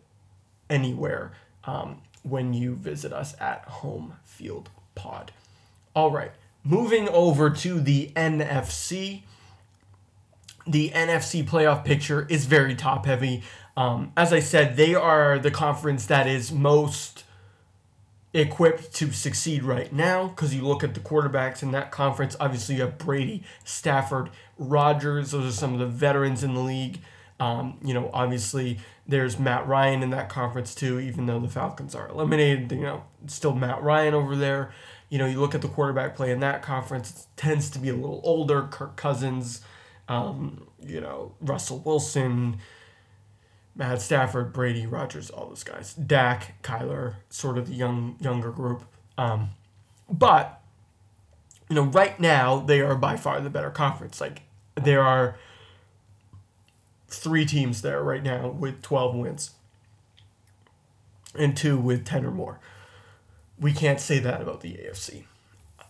anywhere 0.71 1.33
um, 1.65 2.01
when 2.23 2.53
you 2.53 2.75
visit 2.77 3.13
us 3.13 3.35
at 3.41 3.65
Home 3.65 4.15
Field 4.25 4.71
Pod. 4.95 5.33
All 5.95 6.11
right, 6.11 6.33
moving 6.65 7.09
over 7.09 7.51
to 7.51 7.81
the 7.81 8.11
NFC. 8.15 9.23
The 10.67 10.91
NFC 10.91 11.45
playoff 11.45 11.85
picture 11.85 12.27
is 12.31 12.47
very 12.47 12.75
top 12.75 13.07
heavy. 13.07 13.43
Um, 13.77 14.13
as 14.17 14.33
I 14.33 14.41
said, 14.41 14.77
they 14.77 14.95
are 14.95 15.39
the 15.39 15.51
conference 15.51 16.07
that 16.07 16.27
is 16.27 16.53
most 16.53 17.25
equipped 18.35 18.95
to 18.95 19.13
succeed 19.13 19.63
right 19.63 19.93
now 19.93 20.29
because 20.29 20.55
you 20.55 20.63
look 20.63 20.83
at 20.83 20.95
the 20.95 21.01
quarterbacks 21.01 21.63
in 21.63 21.73
that 21.73 21.91
conference. 21.91 22.37
Obviously, 22.41 22.77
you 22.77 22.83
have 22.83 22.99
Brady, 22.99 23.43
Stafford, 23.65 24.31
Rodgers. 24.59 25.33
Those 25.33 25.47
are 25.47 25.57
some 25.57 25.75
of 25.75 25.81
the 25.81 25.87
veterans 25.87 26.43
in 26.43 26.55
the 26.55 26.61
league. 26.61 27.01
Um, 27.41 27.79
you 27.83 27.93
know, 27.93 28.11
obviously, 28.13 28.79
there's 29.13 29.39
Matt 29.39 29.69
Ryan 29.69 30.03
in 30.03 30.11
that 30.11 30.31
conference 30.31 30.75
too, 30.75 30.99
even 30.99 31.27
though 31.27 31.39
the 31.39 31.49
Falcons 31.49 31.95
are 31.95 32.09
eliminated. 32.09 32.73
You 32.73 32.81
know, 32.81 33.05
still 33.27 33.55
Matt 33.55 33.83
Ryan 33.83 34.15
over 34.15 34.35
there. 34.35 34.73
You 35.11 35.19
know, 35.19 35.27
you 35.27 35.39
look 35.39 35.55
at 35.55 35.61
the 35.61 35.69
quarterback 35.69 36.17
play 36.17 36.33
in 36.33 36.41
that 36.41 36.63
conference, 36.63 37.11
it 37.11 37.27
tends 37.37 37.69
to 37.71 37.79
be 37.79 37.91
a 37.91 37.95
little 37.95 38.23
older. 38.25 38.63
Kirk 38.71 38.97
Cousins, 38.97 39.61
um, 40.09 40.67
you 40.81 41.03
know, 41.03 41.35
Russell 41.43 41.81
Wilson, 41.81 42.57
Matt 43.77 44.01
Stafford, 44.01 44.55
Brady, 44.55 44.87
Rodgers, 44.87 45.29
all 45.29 45.51
those 45.51 45.63
guys. 45.63 45.93
Dak, 45.93 46.63
Kyler, 46.63 47.17
sort 47.29 47.59
of 47.59 47.69
the 47.69 47.75
young 47.75 48.17
younger 48.19 48.51
group. 48.51 48.83
Um, 49.19 49.51
but 50.11 50.63
you 51.69 51.77
know, 51.77 51.85
right 51.85 52.19
now 52.19 52.61
they 52.61 52.81
are 52.81 52.95
by 52.95 53.17
far 53.19 53.43
the 53.43 53.51
better 53.51 53.71
conference. 53.71 54.23
Like 54.23 54.43
there 54.75 55.03
are 55.03 55.37
three 57.13 57.45
teams 57.45 57.83
there 57.83 58.03
right 58.03 58.23
now 58.23 58.49
with 58.49 58.83
12 58.83 59.15
wins 59.15 59.51
and 61.35 61.57
two 61.57 61.79
with 61.79 62.05
10 62.05 62.25
or 62.25 62.31
more. 62.31 62.61
We 63.59 63.73
can't 63.73 64.01
say 64.01 64.19
that 64.19 64.41
about 64.43 64.61
the 64.61 64.73
AFC. 64.75 65.25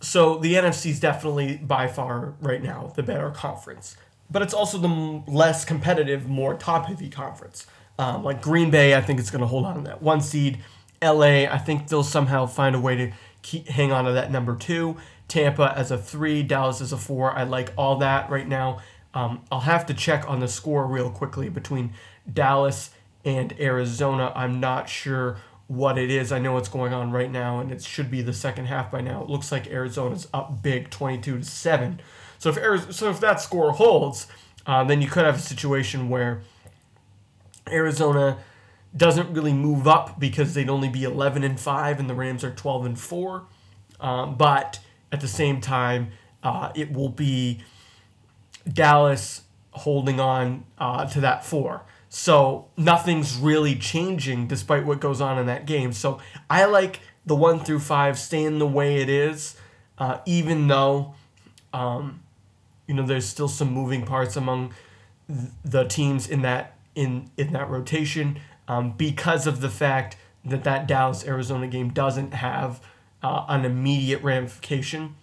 So 0.01 0.37
the 0.39 0.55
NFC 0.55 0.91
is 0.91 1.01
definitely 1.01 1.57
by 1.57 1.87
far 1.87 2.35
right 2.41 2.63
now 2.63 2.93
the 2.97 3.03
better 3.03 3.31
conference 3.31 3.97
but 4.33 4.43
it's 4.43 4.55
also 4.55 4.79
the 4.79 5.23
less 5.31 5.65
competitive, 5.65 6.27
more 6.27 6.55
top 6.55 6.87
heavy 6.87 7.11
conference. 7.11 7.67
Um, 7.99 8.25
like 8.25 8.41
Green 8.41 8.71
Bay, 8.71 8.95
I 8.95 9.03
think 9.03 9.21
it's 9.21 9.31
going 9.31 9.43
to 9.43 9.47
hold 9.47 9.67
on 9.67 9.77
to 9.77 9.81
that 9.83 10.03
one 10.03 10.23
seed. 10.23 10.59
LA, 11.03 11.45
I 11.45 11.59
think 11.59 11.89
they'll 11.89 12.03
somehow 12.03 12.47
find 12.47 12.75
a 12.75 12.81
way 12.81 12.97
to 12.97 13.13
keep 13.43 13.69
hang 13.69 13.93
on 13.93 14.07
to 14.07 14.13
that 14.13 14.33
number 14.33 14.57
two. 14.57 14.97
Tampa 15.29 15.75
as 15.77 15.91
a 15.91 15.99
three, 15.99 16.43
Dallas 16.43 16.81
as 16.81 16.93
a 16.93 16.97
four. 16.97 17.33
I 17.33 17.43
like 17.43 17.73
all 17.77 17.97
that 17.97 18.31
right 18.31 18.49
now. 18.49 18.81
Um, 19.15 19.43
I'll 19.51 19.61
have 19.61 19.87
to 19.87 19.95
check 19.95 20.29
on 20.29 20.41
the 20.41 20.49
score 20.49 20.87
real 20.87 21.11
quickly 21.11 21.49
between 21.49 21.93
Dallas 22.31 22.91
and 23.25 23.59
Arizona. 23.61 24.33
I'm 24.35 24.61
not 24.61 24.89
sure 24.89 25.37
what 25.69 25.99
it 25.99 26.11
is. 26.11 26.33
I 26.33 26.39
know 26.39 26.53
what's 26.53 26.69
going 26.69 26.93
on 26.93 27.13
right 27.13 27.31
now, 27.31 27.61
and 27.61 27.71
it 27.71 27.83
should 27.83 28.11
be 28.11 28.23
the 28.23 28.33
second 28.33 28.67
half 28.67 28.91
by 28.91 29.01
now. 29.01 29.23
It 29.23 29.29
looks 29.29 29.53
like 29.53 29.67
Arizona's 29.69 30.29
up 30.33 30.63
big, 30.63 30.91
22 30.91 31.39
to 31.39 31.45
seven. 31.45 32.01
So 32.39 32.51
if 32.51 32.57
Arizona, 32.57 32.93
so 32.93 33.11
if 33.11 33.21
that 33.21 33.41
score 33.41 33.73
holds, 33.73 34.27
uh, 34.67 34.85
then 34.85 35.01
you 35.01 35.09
could 35.09 35.25
have 35.25 35.37
a 35.37 35.41
situation 35.41 36.09
where 36.09 36.43
Arizona 37.71 38.39
doesn't 38.97 39.33
really 39.33 39.53
move 39.53 39.87
up 39.87 40.21
because 40.21 40.55
they'd 40.55 40.69
only 40.69 40.89
be 40.89 41.05
11 41.05 41.45
and 41.45 41.59
5 41.59 42.01
and 42.01 42.11
the 42.11 42.15
Rams 42.15 42.45
are 42.45 42.51
12 42.51 42.87
and 42.87 43.01
4. 43.01 43.45
Um, 44.01 44.37
but 44.37 44.81
at 45.11 45.21
the 45.21 45.29
same 45.29 45.61
time, 45.61 46.11
uh, 46.43 46.73
it 46.75 46.93
will 46.93 47.09
be 47.09 47.63
Dallas 48.71 49.43
holding 49.71 50.21
on 50.21 50.65
uh, 50.79 51.07
to 51.07 51.21
that 51.21 51.45
four. 51.45 51.83
So 52.09 52.67
nothing's 52.77 53.37
really 53.37 53.75
changing 53.75 54.47
despite 54.47 54.85
what 54.85 55.01
goes 55.01 55.21
on 55.21 55.39
in 55.39 55.47
that 55.47 55.67
game. 55.67 55.93
So 55.93 56.21
I 56.51 56.67
like 56.67 57.01
the 57.25 57.35
one 57.35 57.61
through 57.61 57.79
five 57.79 58.19
staying 58.19 58.59
the 58.59 58.67
way 58.67 58.97
it 58.97 59.09
is, 59.09 59.57
uh, 59.99 60.19
even 60.27 60.69
though 60.69 61.15
um, 61.73 62.21
you 62.87 62.95
know 62.95 63.07
there's 63.07 63.27
still 63.27 63.49
some 63.49 63.73
moving 63.73 64.05
parts 64.05 64.37
among 64.37 64.75
the 65.65 65.85
teams 65.85 66.29
in 66.29 66.43
that 66.43 66.77
in 66.95 67.31
in 67.37 67.53
that 67.55 67.71
rotation 67.71 68.39
um, 68.69 68.93
because 68.93 69.47
of 69.47 69.61
the 69.61 69.71
fact 69.71 70.17
that 70.45 70.65
that 70.65 70.87
Dallas 70.87 71.25
Arizona 71.27 71.67
game 71.67 71.91
doesn't 71.91 72.35
have 72.35 72.81
uh, 73.23 73.47
an 73.49 73.65
immediate 73.65 74.23
ramification. 74.23 75.15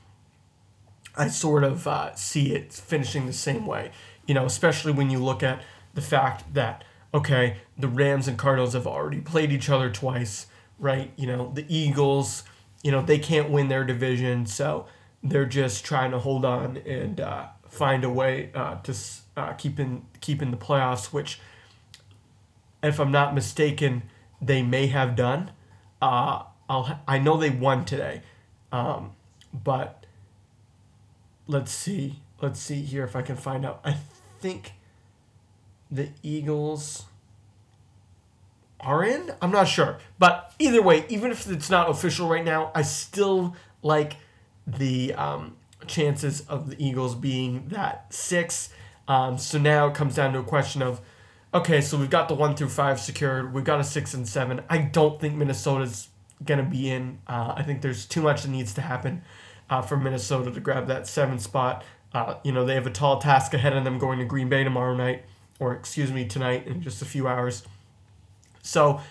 I 1.20 1.28
sort 1.28 1.66
of 1.66 1.86
uh, 1.86 2.16
see 2.16 2.54
it 2.56 2.72
finishing 2.72 3.26
the 3.26 3.34
same 3.34 3.66
way, 3.66 3.92
you 4.26 4.34
know, 4.34 4.46
especially 4.46 4.94
when 4.94 5.10
you 5.10 5.20
look 5.20 5.44
at 5.44 5.62
the 5.94 6.02
fact 6.02 6.54
that 6.54 6.86
okay, 7.14 7.58
the 7.78 7.88
Rams 7.88 8.28
and 8.28 8.38
Cardinals 8.38 8.74
have 8.74 8.88
already 8.88 9.20
played 9.20 9.52
each 9.52 9.70
other 9.70 9.90
twice, 9.90 10.48
right? 10.78 11.12
You 11.16 11.28
know, 11.28 11.52
the 11.54 11.66
Eagles, 11.68 12.44
you 12.84 12.92
know, 12.92 13.02
they 13.02 13.18
can't 13.18 13.50
win 13.50 13.68
their 13.68 13.84
division, 13.84 14.46
so 14.46 14.86
they're 15.24 15.46
just 15.46 15.84
trying 15.84 16.12
to 16.12 16.20
hold 16.20 16.46
on 16.46 16.78
and 16.78 17.20
uh, 17.20 17.48
find 17.68 18.04
a 18.04 18.10
way 18.10 18.52
uh, 18.54 18.76
to 18.82 18.96
uh, 19.36 19.54
keep 19.54 19.80
in 19.80 20.04
keep 20.22 20.42
in 20.42 20.52
the 20.52 20.58
playoffs, 20.58 21.08
which, 21.08 21.40
if 22.82 23.00
I'm 23.00 23.12
not 23.12 23.36
mistaken, 23.36 24.04
they 24.42 24.62
may 24.64 24.88
have 24.88 25.16
done. 25.16 25.52
Uh, 26.02 26.44
I'll 26.70 27.00
I 27.08 27.20
know 27.20 27.36
they 27.36 27.50
won 27.50 27.84
today, 27.84 28.22
um, 28.72 29.12
but 29.54 29.99
let's 31.50 31.72
see 31.72 32.22
let's 32.42 32.60
see 32.60 32.82
here 32.82 33.04
if 33.04 33.16
I 33.16 33.22
can 33.22 33.36
find 33.36 33.66
out. 33.66 33.82
I 33.84 33.98
think 34.40 34.74
the 35.92 36.10
Eagles 36.24 37.06
are 38.80 39.04
in. 39.04 39.32
I'm 39.42 39.52
not 39.52 39.68
sure, 39.68 39.98
but 40.18 40.54
either 40.60 40.82
way, 40.82 41.06
even 41.10 41.32
if 41.32 41.50
it's 41.50 41.70
not 41.70 41.90
official 41.90 42.30
right 42.30 42.46
now, 42.46 42.72
I 42.74 42.84
still 42.84 43.56
like 43.82 44.18
the 44.66 45.14
um, 45.16 45.58
chances 45.88 46.42
of 46.42 46.70
the 46.70 46.84
Eagles 46.84 47.16
being 47.16 47.68
that 47.70 48.14
six. 48.14 48.70
Um, 49.08 49.38
so 49.38 49.58
now 49.58 49.88
it 49.88 49.96
comes 49.96 50.16
down 50.16 50.34
to 50.34 50.40
a 50.40 50.44
question 50.44 50.82
of, 50.82 51.02
okay, 51.54 51.82
so 51.82 51.98
we've 51.98 52.10
got 52.10 52.30
the 52.30 52.36
one 52.36 52.56
through 52.56 52.70
five 52.70 53.00
secured. 53.00 53.54
We've 53.54 53.64
got 53.64 53.80
a 53.80 53.84
six 53.84 54.14
and 54.14 54.28
seven. 54.28 54.62
I 54.70 54.78
don't 54.78 55.20
think 55.20 55.36
Minnesota's 55.36 56.10
gonna 56.46 56.64
be 56.64 56.90
in. 56.90 57.20
Uh, 57.28 57.56
I 57.58 57.64
think 57.64 57.82
there's 57.82 58.06
too 58.06 58.22
much 58.22 58.44
that 58.44 58.50
needs 58.50 58.74
to 58.76 58.82
happen 58.82 59.24
uh, 59.70 59.82
for 59.82 59.98
Minnesota 59.98 60.52
to 60.52 60.60
grab 60.60 60.88
that 60.88 61.08
seven 61.08 61.40
spot. 61.40 61.84
Uh, 62.14 62.36
you 62.44 62.52
know 62.52 62.66
they 62.66 62.74
have 62.74 62.88
a 62.88 62.92
tall 62.92 63.20
task 63.20 63.54
ahead 63.54 63.76
of 63.76 63.84
them 63.84 63.98
going 64.00 64.20
to 64.20 64.26
Green 64.26 64.50
Bay 64.50 64.64
tomorrow 64.64 64.96
night, 64.96 65.26
or 65.60 65.74
excuse 65.74 66.12
me, 66.12 66.26
tonight 66.26 66.66
in 66.68 66.82
just 66.82 67.02
a 67.02 67.06
few 67.06 67.28
hours. 67.28 67.64
So 68.62 69.02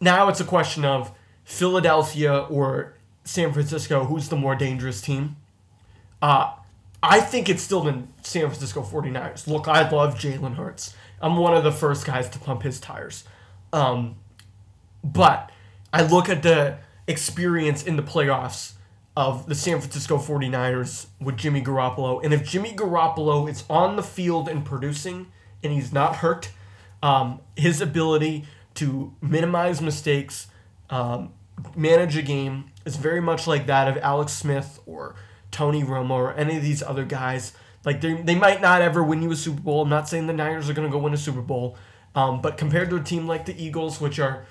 now 0.00 0.28
it's 0.28 0.40
a 0.40 0.44
question 0.44 0.84
of 0.84 1.12
Philadelphia 1.44 2.46
or 2.50 2.94
San 3.24 3.52
Francisco, 3.52 4.04
who's 4.04 4.28
the 4.28 4.36
more 4.36 4.54
dangerous 4.54 5.00
team? 5.00 5.36
Uh, 6.22 6.52
I 7.02 7.20
think 7.20 7.48
it's 7.48 7.62
still 7.62 7.80
the 7.80 8.02
San 8.22 8.42
Francisco 8.42 8.82
49ers. 8.82 9.46
Look, 9.46 9.68
I 9.68 9.88
love 9.88 10.16
Jalen 10.16 10.56
Hurts. 10.56 10.94
I'm 11.20 11.36
one 11.36 11.54
of 11.54 11.64
the 11.64 11.72
first 11.72 12.06
guys 12.06 12.28
to 12.30 12.38
pump 12.38 12.62
his 12.62 12.80
tires. 12.80 13.24
Um, 13.72 14.16
but 15.02 15.50
I 15.92 16.02
look 16.02 16.28
at 16.28 16.42
the 16.42 16.78
experience 17.06 17.82
in 17.82 17.96
the 17.96 18.02
playoffs 18.02 18.72
of 19.20 19.44
the 19.44 19.54
San 19.54 19.78
Francisco 19.78 20.16
49ers 20.16 21.08
with 21.20 21.36
Jimmy 21.36 21.60
Garoppolo. 21.60 22.24
And 22.24 22.32
if 22.32 22.42
Jimmy 22.42 22.72
Garoppolo 22.72 23.50
is 23.50 23.64
on 23.68 23.96
the 23.96 24.02
field 24.02 24.48
and 24.48 24.64
producing 24.64 25.26
and 25.62 25.74
he's 25.74 25.92
not 25.92 26.16
hurt, 26.16 26.48
um, 27.02 27.42
his 27.54 27.82
ability 27.82 28.46
to 28.76 29.12
minimize 29.20 29.82
mistakes, 29.82 30.46
um, 30.88 31.34
manage 31.76 32.16
a 32.16 32.22
game, 32.22 32.70
is 32.86 32.96
very 32.96 33.20
much 33.20 33.46
like 33.46 33.66
that 33.66 33.88
of 33.88 33.98
Alex 33.98 34.32
Smith 34.32 34.80
or 34.86 35.16
Tony 35.50 35.82
Romo 35.82 36.12
or 36.12 36.32
any 36.32 36.56
of 36.56 36.62
these 36.62 36.82
other 36.82 37.04
guys. 37.04 37.52
Like 37.84 38.00
they, 38.00 38.14
they 38.14 38.34
might 38.34 38.62
not 38.62 38.80
ever 38.80 39.04
win 39.04 39.20
you 39.20 39.30
a 39.32 39.36
Super 39.36 39.60
Bowl. 39.60 39.82
I'm 39.82 39.90
not 39.90 40.08
saying 40.08 40.28
the 40.28 40.32
Niners 40.32 40.70
are 40.70 40.72
going 40.72 40.88
to 40.88 40.92
go 40.92 40.98
win 40.98 41.12
a 41.12 41.18
Super 41.18 41.42
Bowl, 41.42 41.76
um, 42.14 42.40
but 42.40 42.56
compared 42.56 42.88
to 42.88 42.96
a 42.96 43.02
team 43.02 43.26
like 43.26 43.44
the 43.44 43.62
Eagles, 43.62 44.00
which 44.00 44.18
are 44.18 44.46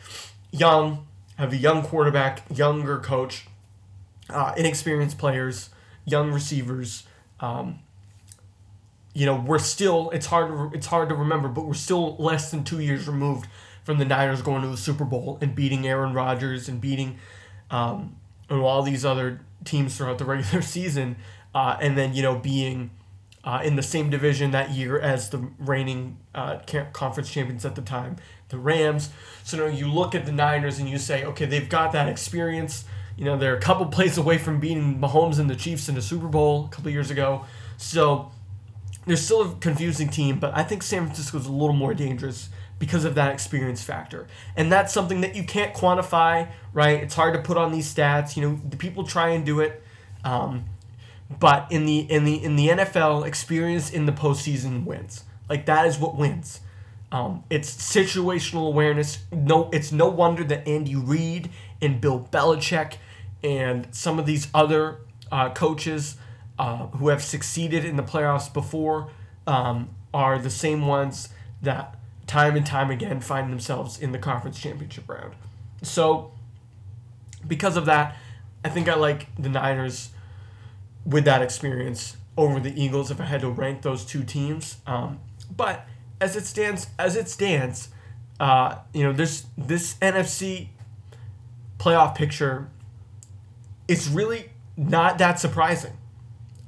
young, 0.51 1.07
have 1.37 1.53
a 1.53 1.57
young 1.57 1.81
quarterback, 1.81 2.43
younger 2.55 2.99
coach, 2.99 3.47
uh, 4.29 4.53
inexperienced 4.57 5.17
players, 5.17 5.69
young 6.05 6.31
receivers. 6.31 7.03
Um, 7.39 7.79
you 9.13 9.25
know, 9.25 9.35
we're 9.35 9.59
still 9.59 10.09
it's 10.11 10.27
hard 10.27 10.49
to, 10.49 10.77
it's 10.77 10.87
hard 10.87 11.09
to 11.09 11.15
remember, 11.15 11.47
but 11.47 11.65
we're 11.65 11.73
still 11.73 12.15
less 12.17 12.51
than 12.51 12.63
two 12.63 12.79
years 12.79 13.07
removed 13.07 13.47
from 13.83 13.97
the 13.97 14.05
Niners 14.05 14.41
going 14.41 14.61
to 14.61 14.67
the 14.67 14.77
Super 14.77 15.05
Bowl 15.05 15.37
and 15.41 15.55
beating 15.55 15.87
Aaron 15.87 16.13
Rodgers 16.13 16.69
and 16.69 16.79
beating 16.79 17.17
um, 17.71 18.15
and 18.49 18.61
all 18.61 18.83
these 18.83 19.05
other 19.05 19.41
teams 19.65 19.97
throughout 19.97 20.17
the 20.17 20.25
regular 20.33 20.61
season, 20.61 21.15
uh, 21.53 21.77
and 21.81 21.97
then 21.97 22.13
you 22.13 22.21
know 22.21 22.35
being 22.35 22.91
uh, 23.43 23.61
in 23.63 23.75
the 23.75 23.83
same 23.83 24.09
division 24.09 24.51
that 24.51 24.71
year 24.71 24.99
as 24.99 25.29
the 25.29 25.49
reigning 25.59 26.17
uh, 26.35 26.59
conference 26.93 27.31
champions 27.31 27.65
at 27.65 27.75
the 27.75 27.81
time, 27.81 28.17
the 28.49 28.57
Rams. 28.57 29.09
So 29.43 29.57
you, 29.57 29.63
know, 29.63 29.77
you 29.77 29.91
look 29.91 30.13
at 30.13 30.25
the 30.25 30.31
Niners 30.31 30.79
and 30.79 30.89
you 30.89 30.97
say, 30.97 31.23
okay, 31.23 31.45
they've 31.45 31.69
got 31.69 31.91
that 31.93 32.09
experience. 32.09 32.85
You 33.19 33.25
know, 33.25 33.37
they're 33.37 33.57
a 33.57 33.59
couple 33.59 33.85
plays 33.87 34.17
away 34.17 34.37
from 34.37 34.61
beating 34.61 34.97
Mahomes 34.97 35.39
and 35.39 35.49
the 35.49 35.55
Chiefs 35.55 35.89
in 35.89 35.95
the 35.95 36.01
Super 36.01 36.29
Bowl 36.29 36.67
a 36.67 36.69
couple 36.69 36.89
years 36.89 37.11
ago. 37.11 37.43
So 37.75 38.31
they're 39.05 39.17
still 39.17 39.41
a 39.41 39.55
confusing 39.55 40.07
team, 40.07 40.39
but 40.39 40.55
I 40.55 40.63
think 40.63 40.83
San 40.83 41.03
Francisco's 41.03 41.45
a 41.45 41.51
little 41.51 41.75
more 41.75 41.93
dangerous 41.93 42.47
because 42.79 43.03
of 43.03 43.15
that 43.15 43.33
experience 43.33 43.83
factor. 43.83 44.25
And 44.55 44.71
that's 44.71 44.93
something 44.93 45.19
that 45.19 45.35
you 45.35 45.43
can't 45.43 45.73
quantify, 45.73 46.47
right? 46.71 47.03
It's 47.03 47.13
hard 47.13 47.33
to 47.33 47.41
put 47.41 47.57
on 47.57 47.73
these 47.73 47.93
stats. 47.93 48.37
You 48.37 48.43
know, 48.47 48.61
the 48.69 48.77
people 48.77 49.03
try 49.03 49.31
and 49.31 49.45
do 49.45 49.59
it. 49.59 49.83
Um, 50.23 50.63
but 51.41 51.69
in 51.69 51.85
the 51.85 51.99
in 51.99 52.23
the 52.23 52.41
in 52.41 52.55
the 52.55 52.69
NFL, 52.69 53.27
experience 53.27 53.91
in 53.91 54.05
the 54.05 54.13
postseason 54.13 54.85
wins. 54.85 55.25
Like 55.49 55.65
that 55.65 55.85
is 55.85 55.99
what 55.99 56.15
wins. 56.15 56.61
Um, 57.11 57.43
it's 57.49 57.75
situational 57.75 58.67
awareness. 58.67 59.19
No, 59.29 59.69
it's 59.73 59.91
no 59.91 60.07
wonder 60.07 60.45
that 60.45 60.65
Andy 60.65 60.95
Reid 60.95 61.49
and 61.81 61.99
Bill 61.99 62.29
Belichick 62.31 62.93
and 63.43 63.87
some 63.91 64.19
of 64.19 64.25
these 64.25 64.47
other 64.53 64.97
uh, 65.31 65.49
coaches 65.51 66.17
uh, 66.57 66.87
who 66.87 67.09
have 67.09 67.23
succeeded 67.23 67.85
in 67.85 67.95
the 67.95 68.03
playoffs 68.03 68.51
before 68.51 69.09
um, 69.47 69.89
are 70.13 70.37
the 70.37 70.49
same 70.49 70.87
ones 70.87 71.29
that 71.61 71.95
time 72.27 72.55
and 72.55 72.65
time 72.65 72.91
again 72.91 73.19
find 73.19 73.51
themselves 73.51 73.99
in 73.99 74.11
the 74.11 74.19
conference 74.19 74.59
championship 74.59 75.07
round. 75.09 75.33
So, 75.81 76.31
because 77.47 77.77
of 77.77 77.85
that, 77.85 78.15
I 78.63 78.69
think 78.69 78.89
I 78.89 78.95
like 78.95 79.33
the 79.37 79.49
Niners 79.49 80.09
with 81.05 81.25
that 81.25 81.41
experience 81.41 82.17
over 82.37 82.59
the 82.59 82.81
Eagles 82.81 83.09
if 83.09 83.19
I 83.19 83.25
had 83.25 83.41
to 83.41 83.49
rank 83.49 83.81
those 83.81 84.05
two 84.05 84.23
teams. 84.23 84.77
Um, 84.85 85.19
but 85.55 85.85
as 86.21 86.35
it 86.35 86.45
stands, 86.45 86.87
as 86.99 87.15
it 87.15 87.29
stands, 87.29 87.89
uh, 88.39 88.75
you 88.93 89.03
know, 89.03 89.13
this 89.13 89.45
this 89.57 89.95
NFC 89.95 90.67
playoff 91.77 92.15
picture 92.15 92.69
is 93.89 94.07
really 94.07 94.51
not 94.77 95.17
that 95.17 95.39
surprising. 95.39 95.93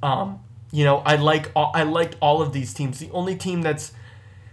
Um, 0.02 0.40
you 0.72 0.84
know, 0.84 0.98
I 0.98 1.16
like 1.16 1.52
all, 1.54 1.70
I 1.74 1.84
liked 1.84 2.16
all 2.20 2.42
of 2.42 2.52
these 2.52 2.74
teams. 2.74 2.98
The 2.98 3.10
only 3.12 3.36
team 3.36 3.62
that's 3.62 3.92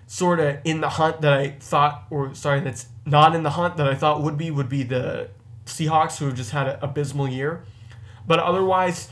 sort 0.06 0.40
of 0.40 0.60
in 0.64 0.80
the 0.80 0.90
hunt 0.90 1.22
that 1.22 1.34
I 1.34 1.50
thought, 1.60 2.06
or 2.12 2.34
sorry, 2.36 2.60
that's 2.60 2.88
not 3.06 3.36
in 3.36 3.44
the 3.44 3.52
hunt 3.52 3.78
that 3.78 3.88
I 3.88 3.96
thought 3.96 4.22
would 4.22 4.38
be, 4.38 4.52
would 4.52 4.70
be 4.70 4.84
the 4.84 5.30
Seahawks, 5.66 6.20
who 6.20 6.26
have 6.26 6.36
just 6.36 6.52
had 6.52 6.68
an 6.68 6.78
abysmal 6.82 7.28
year. 7.28 7.64
But 8.28 8.40
otherwise, 8.40 9.10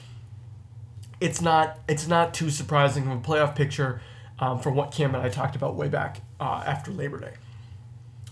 it's 1.20 1.42
not 1.42 1.80
it's 1.88 2.08
not 2.08 2.34
too 2.34 2.52
surprising 2.52 3.08
of 3.10 3.18
a 3.18 3.22
playoff 3.22 3.56
picture 3.56 4.02
um, 4.38 4.60
from 4.60 4.76
what 4.76 4.92
Cam 4.92 5.16
and 5.16 5.24
I 5.24 5.30
talked 5.30 5.56
about 5.56 5.76
way 5.76 5.88
back 5.88 6.22
uh, 6.40 6.64
after 6.66 6.92
Labor 6.92 7.20
Day. 7.20 7.34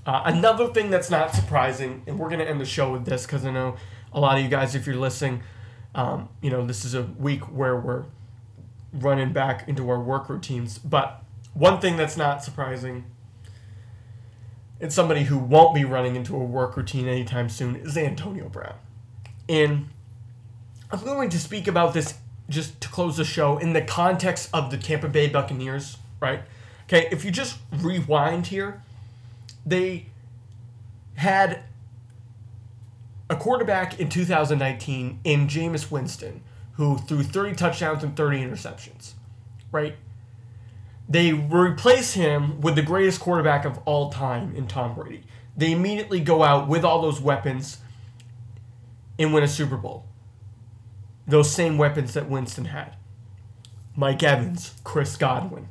Uh, 0.06 0.22
another 0.26 0.68
thing 0.68 0.92
that's 0.92 1.10
not 1.10 1.34
surprising, 1.34 2.04
and 2.06 2.20
we're 2.20 2.30
gonna 2.30 2.44
end 2.44 2.62
the 2.62 2.66
show 2.66 2.92
with 2.92 3.06
this 3.06 3.26
because 3.26 3.44
I 3.44 3.50
know 3.50 3.78
a 4.16 4.20
lot 4.20 4.38
of 4.38 4.44
you 4.44 4.50
guys, 4.50 4.74
if 4.74 4.88
you're 4.88 4.96
listening, 4.96 5.44
um, 5.94 6.30
you 6.42 6.50
know 6.50 6.66
this 6.66 6.84
is 6.86 6.96
a 6.96 7.04
week 7.04 7.42
where 7.52 7.76
we're 7.76 8.06
running 8.94 9.34
back 9.34 9.68
into 9.68 9.88
our 9.90 10.00
work 10.00 10.30
routines, 10.30 10.80
but 10.80 11.22
one 11.54 11.80
thing 11.80 11.98
that's 11.98 12.18
not 12.18 12.44
surprising, 12.44 13.04
and 14.80 14.92
somebody 14.92 15.24
who 15.24 15.38
won't 15.38 15.76
be 15.76 15.86
running 15.86 16.16
into 16.16 16.36
a 16.36 16.44
work 16.44 16.76
routine 16.78 17.08
anytime 17.08 17.50
soon, 17.50 17.76
is 17.76 17.98
Antonio 17.98 18.50
Brown. 18.50 18.76
And 19.48 19.90
I'm 20.90 21.04
going 21.04 21.30
to 21.30 21.40
speak 21.40 21.68
about 21.68 21.94
this 21.94 22.16
just 22.50 22.80
to 22.82 22.88
close 22.88 23.18
the 23.18 23.26
show 23.26 23.58
in 23.58 23.74
the 23.74 23.82
context 23.82 24.50
of 24.54 24.72
the 24.72 24.78
Tampa 24.78 25.10
Bay 25.10 25.28
Buccaneers, 25.28 25.98
right? 26.22 26.42
Okay, 26.86 27.08
if 27.12 27.26
you 27.26 27.32
just 27.32 27.58
rewind 27.72 28.48
here, 28.48 28.82
they 29.66 30.06
had 31.16 31.64
a 33.30 33.36
quarterback 33.36 34.00
in 34.00 34.10
2019 34.10 35.20
in 35.24 35.48
Jameis 35.48 35.90
Winston 35.90 36.44
who 36.74 36.98
threw 36.98 37.24
30 37.24 37.56
touchdowns 37.56 38.04
and 38.04 38.16
30 38.16 38.40
interceptions, 38.40 39.14
right? 39.72 39.96
They 41.08 41.32
replace 41.34 42.14
him 42.14 42.62
with 42.62 42.76
the 42.76 42.82
greatest 42.82 43.20
quarterback 43.20 43.66
of 43.66 43.80
all 43.86 44.10
time 44.10 44.56
in 44.56 44.68
Tom 44.68 44.96
Brady. 44.96 45.24
They 45.56 45.72
immediately 45.72 46.20
go 46.20 46.44
out 46.44 46.68
with 46.68 46.84
all 46.84 47.02
those 47.02 47.22
weapons 47.22 47.78
and 49.18 49.34
win 49.34 49.44
a 49.44 49.48
Super 49.48 49.78
Bowl. 49.78 50.06
Those 51.28 51.50
same 51.50 51.78
weapons 51.78 52.14
that 52.14 52.30
Winston 52.30 52.66
had. 52.66 52.96
Mike 53.96 54.22
Evans, 54.22 54.74
Chris 54.84 55.16
Godwin. 55.16 55.70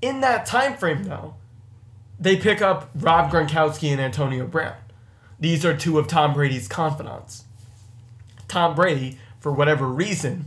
In 0.00 0.20
that 0.20 0.46
time 0.46 0.76
frame 0.76 1.04
though, 1.04 1.34
they 2.18 2.36
pick 2.36 2.62
up 2.62 2.90
Rob 2.94 3.30
Gronkowski 3.30 3.90
and 3.90 4.00
Antonio 4.00 4.46
Brown. 4.46 4.76
These 5.38 5.64
are 5.64 5.76
two 5.76 5.98
of 5.98 6.08
Tom 6.08 6.32
Brady's 6.32 6.68
confidants. 6.68 7.44
Tom 8.48 8.74
Brady, 8.74 9.18
for 9.38 9.52
whatever 9.52 9.86
reason, 9.86 10.46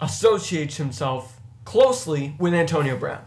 associates 0.00 0.76
himself 0.76 1.40
closely 1.64 2.34
with 2.38 2.52
Antonio 2.52 2.96
Brown. 2.96 3.24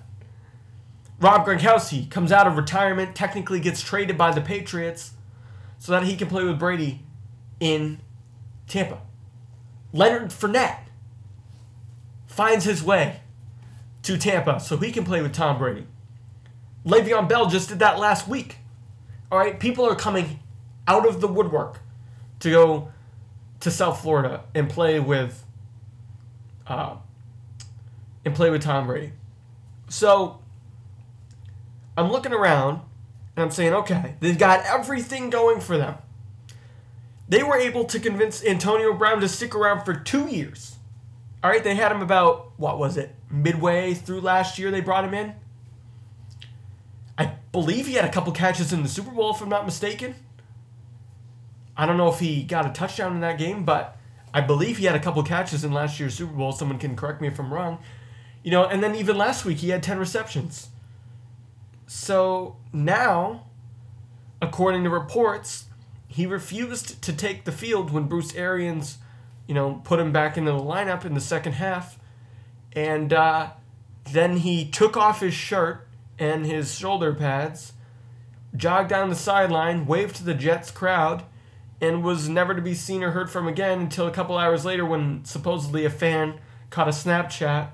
Rob 1.19 1.45
Gronkowski 1.45 2.09
comes 2.09 2.31
out 2.31 2.47
of 2.47 2.57
retirement, 2.57 3.15
technically 3.15 3.59
gets 3.59 3.81
traded 3.81 4.17
by 4.17 4.31
the 4.31 4.41
Patriots 4.41 5.13
so 5.77 5.91
that 5.91 6.03
he 6.03 6.15
can 6.15 6.27
play 6.27 6.43
with 6.43 6.59
Brady 6.59 7.01
in 7.59 8.01
Tampa. 8.67 8.99
Leonard 9.93 10.29
Fournette 10.29 10.79
finds 12.27 12.65
his 12.65 12.83
way 12.83 13.21
to 14.01 14.17
Tampa 14.17 14.59
so 14.59 14.77
he 14.77 14.91
can 14.91 15.05
play 15.05 15.21
with 15.21 15.33
Tom 15.33 15.57
Brady. 15.57 15.87
Le'Veon 16.85 17.29
Bell 17.29 17.45
just 17.45 17.69
did 17.69 17.79
that 17.79 17.99
last 17.99 18.27
week. 18.27 18.57
All 19.31 19.37
right, 19.37 19.59
people 19.59 19.85
are 19.85 19.95
coming 19.95 20.39
out 20.87 21.07
of 21.07 21.21
the 21.21 21.27
woodwork 21.27 21.79
to 22.39 22.49
go 22.49 22.91
to 23.59 23.71
South 23.71 24.01
Florida 24.01 24.43
and 24.53 24.69
play 24.69 24.99
with 24.99 25.45
uh, 26.67 26.97
and 28.25 28.35
play 28.35 28.49
with 28.49 28.61
Tom 28.61 28.87
Brady. 28.87 29.13
So 29.89 30.39
I'm 31.97 32.11
looking 32.11 32.33
around 32.33 32.81
and 33.35 33.43
I'm 33.43 33.51
saying, 33.51 33.73
okay, 33.73 34.15
they've 34.19 34.37
got 34.37 34.65
everything 34.65 35.29
going 35.29 35.59
for 35.59 35.77
them. 35.77 35.95
They 37.27 37.43
were 37.43 37.57
able 37.57 37.85
to 37.85 37.99
convince 37.99 38.43
Antonio 38.43 38.93
Brown 38.93 39.21
to 39.21 39.29
stick 39.29 39.55
around 39.55 39.85
for 39.85 39.93
two 39.93 40.27
years. 40.27 40.77
All 41.43 41.49
right, 41.49 41.63
they 41.63 41.75
had 41.75 41.91
him 41.91 42.01
about, 42.01 42.51
what 42.57 42.79
was 42.79 42.95
it, 42.95 43.15
midway 43.29 43.93
through 43.93 44.21
last 44.21 44.57
year 44.57 44.71
they 44.71 44.81
brought 44.81 45.03
him 45.03 45.13
in. 45.13 45.33
I 47.17 47.33
believe 47.51 47.87
he 47.87 47.93
had 47.93 48.05
a 48.05 48.11
couple 48.11 48.31
catches 48.33 48.71
in 48.71 48.83
the 48.83 48.89
Super 48.89 49.11
Bowl, 49.11 49.31
if 49.31 49.41
I'm 49.41 49.49
not 49.49 49.65
mistaken. 49.65 50.15
I 51.75 51.85
don't 51.85 51.97
know 51.97 52.09
if 52.09 52.19
he 52.19 52.43
got 52.43 52.65
a 52.65 52.69
touchdown 52.69 53.13
in 53.13 53.21
that 53.21 53.37
game, 53.37 53.63
but 53.63 53.97
I 54.33 54.41
believe 54.41 54.77
he 54.77 54.85
had 54.85 54.95
a 54.95 54.99
couple 54.99 55.21
catches 55.23 55.63
in 55.63 55.71
last 55.71 55.99
year's 55.99 56.15
Super 56.15 56.33
Bowl. 56.33 56.51
Someone 56.51 56.79
can 56.79 56.95
correct 56.95 57.21
me 57.21 57.27
if 57.27 57.39
I'm 57.39 57.53
wrong. 57.53 57.79
You 58.43 58.51
know, 58.51 58.65
and 58.65 58.83
then 58.83 58.95
even 58.95 59.17
last 59.17 59.45
week 59.45 59.59
he 59.59 59.69
had 59.69 59.81
10 59.81 59.99
receptions. 59.99 60.69
So 61.87 62.57
now, 62.71 63.45
according 64.41 64.83
to 64.83 64.89
reports, 64.89 65.65
he 66.07 66.25
refused 66.25 67.01
to 67.01 67.13
take 67.13 67.45
the 67.45 67.51
field 67.51 67.91
when 67.91 68.03
Bruce 68.03 68.35
Arians, 68.35 68.97
you 69.47 69.53
know, 69.53 69.81
put 69.83 69.99
him 69.99 70.11
back 70.11 70.37
into 70.37 70.51
the 70.51 70.59
lineup 70.59 71.05
in 71.05 71.13
the 71.13 71.21
second 71.21 71.53
half. 71.53 71.97
And 72.73 73.13
uh, 73.13 73.51
then 74.11 74.37
he 74.37 74.69
took 74.69 74.97
off 74.97 75.21
his 75.21 75.33
shirt 75.33 75.87
and 76.19 76.45
his 76.45 76.77
shoulder 76.77 77.13
pads, 77.13 77.73
jogged 78.55 78.89
down 78.89 79.09
the 79.09 79.15
sideline, 79.15 79.85
waved 79.85 80.15
to 80.17 80.23
the 80.23 80.33
Jets 80.33 80.71
crowd, 80.71 81.23
and 81.81 82.03
was 82.03 82.29
never 82.29 82.55
to 82.55 82.61
be 82.61 82.73
seen 82.73 83.03
or 83.03 83.11
heard 83.11 83.29
from 83.29 83.47
again 83.47 83.81
until 83.81 84.07
a 84.07 84.11
couple 84.11 84.37
hours 84.37 84.65
later 84.65 84.85
when 84.85 85.23
supposedly 85.25 85.85
a 85.85 85.89
fan 85.89 86.39
caught 86.69 86.87
a 86.87 86.91
Snapchat 86.91 87.69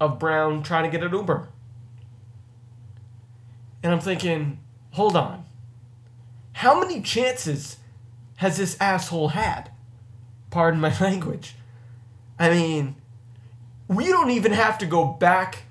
of 0.00 0.18
Brown 0.18 0.62
trying 0.62 0.84
to 0.84 0.90
get 0.90 1.04
an 1.04 1.12
Uber. 1.12 1.48
And 3.82 3.92
I'm 3.92 4.00
thinking, 4.00 4.60
hold 4.92 5.16
on. 5.16 5.44
How 6.52 6.78
many 6.78 7.00
chances 7.00 7.78
has 8.36 8.56
this 8.56 8.76
asshole 8.80 9.28
had? 9.28 9.70
Pardon 10.50 10.80
my 10.80 10.96
language. 11.00 11.56
I 12.38 12.50
mean, 12.50 12.96
we 13.88 14.06
don't 14.08 14.30
even 14.30 14.52
have 14.52 14.78
to 14.78 14.86
go 14.86 15.04
back 15.04 15.64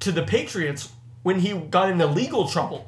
to 0.00 0.12
the 0.12 0.22
Patriots 0.22 0.92
when 1.22 1.40
he 1.40 1.54
got 1.54 1.90
into 1.90 2.06
legal 2.06 2.48
trouble. 2.48 2.86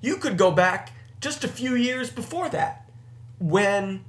You 0.00 0.16
could 0.16 0.38
go 0.38 0.50
back 0.50 0.92
just 1.20 1.44
a 1.44 1.48
few 1.48 1.74
years 1.74 2.10
before 2.10 2.48
that 2.48 2.83
when 3.44 4.02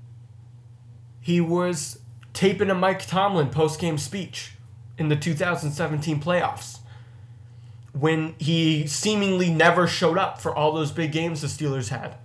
he 1.20 1.42
was 1.42 2.00
taping 2.32 2.70
a 2.70 2.74
Mike 2.74 3.06
Tomlin 3.06 3.50
post 3.50 3.82
game 3.82 3.98
speech 3.98 4.54
in 4.98 5.10
the 5.10 5.16
2017 5.18 6.22
playoffs 6.22 6.80
when 7.92 8.34
he 8.38 8.88
seemingly 8.88 9.50
never 9.50 9.88
showed 9.88 10.18
up 10.18 10.40
for 10.40 10.56
all 10.56 10.72
those 10.72 10.94
big 10.94 11.12
games 11.12 11.42
the 11.42 11.48
Steelers 11.48 11.90
had. 11.90 12.16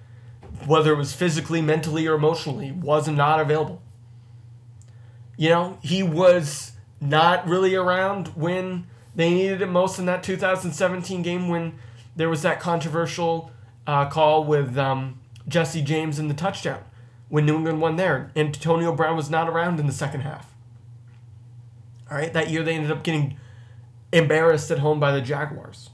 Whether 0.69 0.93
it 0.93 0.97
was 0.97 1.13
physically, 1.13 1.61
mentally, 1.61 2.07
or 2.07 2.15
emotionally, 2.15 2.71
was 2.71 3.09
not 3.09 3.41
available. 3.41 3.83
You 5.37 5.49
know, 5.49 5.79
he 5.83 6.05
was 6.05 6.73
not 7.01 7.49
really 7.49 7.75
around 7.75 8.29
when 8.37 8.87
they 9.17 9.31
needed 9.31 9.63
it 9.63 9.67
most 9.67 9.99
in 9.99 10.07
that 10.07 10.23
2017 10.23 11.23
game 11.23 11.49
when 11.49 11.77
there 12.15 12.29
was 12.29 12.43
that 12.43 12.61
controversial 12.61 13.51
uh, 13.85 14.09
call 14.09 14.45
with 14.45 14.79
um, 14.79 15.19
Jesse 15.49 15.83
James 15.83 16.21
in 16.21 16.29
the 16.29 16.35
touchdown 16.35 16.85
when 17.31 17.47
New 17.47 17.57
England 17.57 17.81
won 17.81 17.97
there. 17.97 18.31
Antonio 18.37 18.95
Brown 18.95 19.17
was 19.17 19.31
not 19.31 19.49
around 19.49 19.81
in 19.81 19.87
the 19.87 19.93
second 19.93 20.21
half. 20.21 20.53
All 22.11 22.19
right, 22.19 22.33
that 22.33 22.51
year 22.51 22.63
they 22.63 22.75
ended 22.75 22.91
up 22.91 23.03
getting 23.03 23.39
embarrassed 24.13 24.71
at 24.71 24.81
home 24.81 25.01
by 25.01 25.13
the 25.13 25.21
Jaguars. 25.21 25.91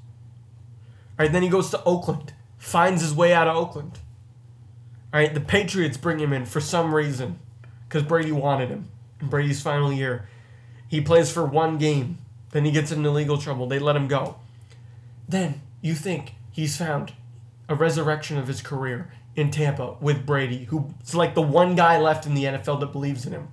All 1.18 1.25
right, 1.25 1.33
then 1.33 1.42
he 1.42 1.49
goes 1.49 1.70
to 1.70 1.85
Oakland, 1.85 2.33
finds 2.59 3.03
his 3.03 3.14
way 3.14 3.33
out 3.33 3.46
of 3.46 3.57
Oakland. 3.57 4.01
All 5.12 5.20
right, 5.20 5.33
the 5.33 5.40
Patriots 5.40 5.99
bring 5.99 6.18
him 6.18 6.33
in 6.33 6.46
for 6.46 6.61
some 6.61 6.94
reason 6.94 7.38
because 7.87 8.03
Brady 8.03 8.33
wanted 8.33 8.70
him 8.70 8.88
in 9.20 9.29
Brady's 9.29 9.62
final 9.62 9.92
year. 9.92 10.29
He 10.88 11.01
plays 11.01 11.31
for 11.31 11.44
one 11.44 11.79
game, 11.79 12.18
then 12.51 12.64
he 12.64 12.70
gets 12.70 12.92
into 12.92 13.11
legal 13.11 13.38
trouble. 13.38 13.66
They 13.66 13.79
let 13.79 13.96
him 13.96 14.09
go. 14.09 14.37
Then 15.29 15.61
you 15.83 15.94
think 15.94 16.35
he's 16.51 16.77
found 16.77 17.12
a 17.68 17.75
resurrection 17.75 18.38
of 18.38 18.49
his 18.49 18.62
career 18.62 19.12
in 19.37 19.51
Tampa 19.51 19.96
with 20.01 20.27
Brady, 20.27 20.64
who's 20.64 21.14
like 21.14 21.35
the 21.35 21.42
one 21.42 21.77
guy 21.77 21.99
left 21.99 22.27
in 22.27 22.35
the 22.35 22.44
NFL 22.44 22.81
that 22.81 22.92
believes 22.92 23.27
in 23.27 23.33
him. 23.33 23.49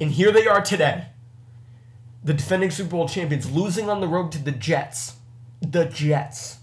And 0.00 0.12
here 0.12 0.32
they 0.32 0.46
are 0.46 0.62
today 0.62 1.06
the 2.26 2.34
defending 2.34 2.72
Super 2.72 2.90
Bowl 2.90 3.08
champions, 3.08 3.50
losing 3.50 3.88
on 3.88 4.00
the 4.00 4.08
road 4.08 4.32
to 4.32 4.42
the 4.42 4.50
Jets. 4.50 5.14
The 5.60 5.84
Jets. 5.84 6.58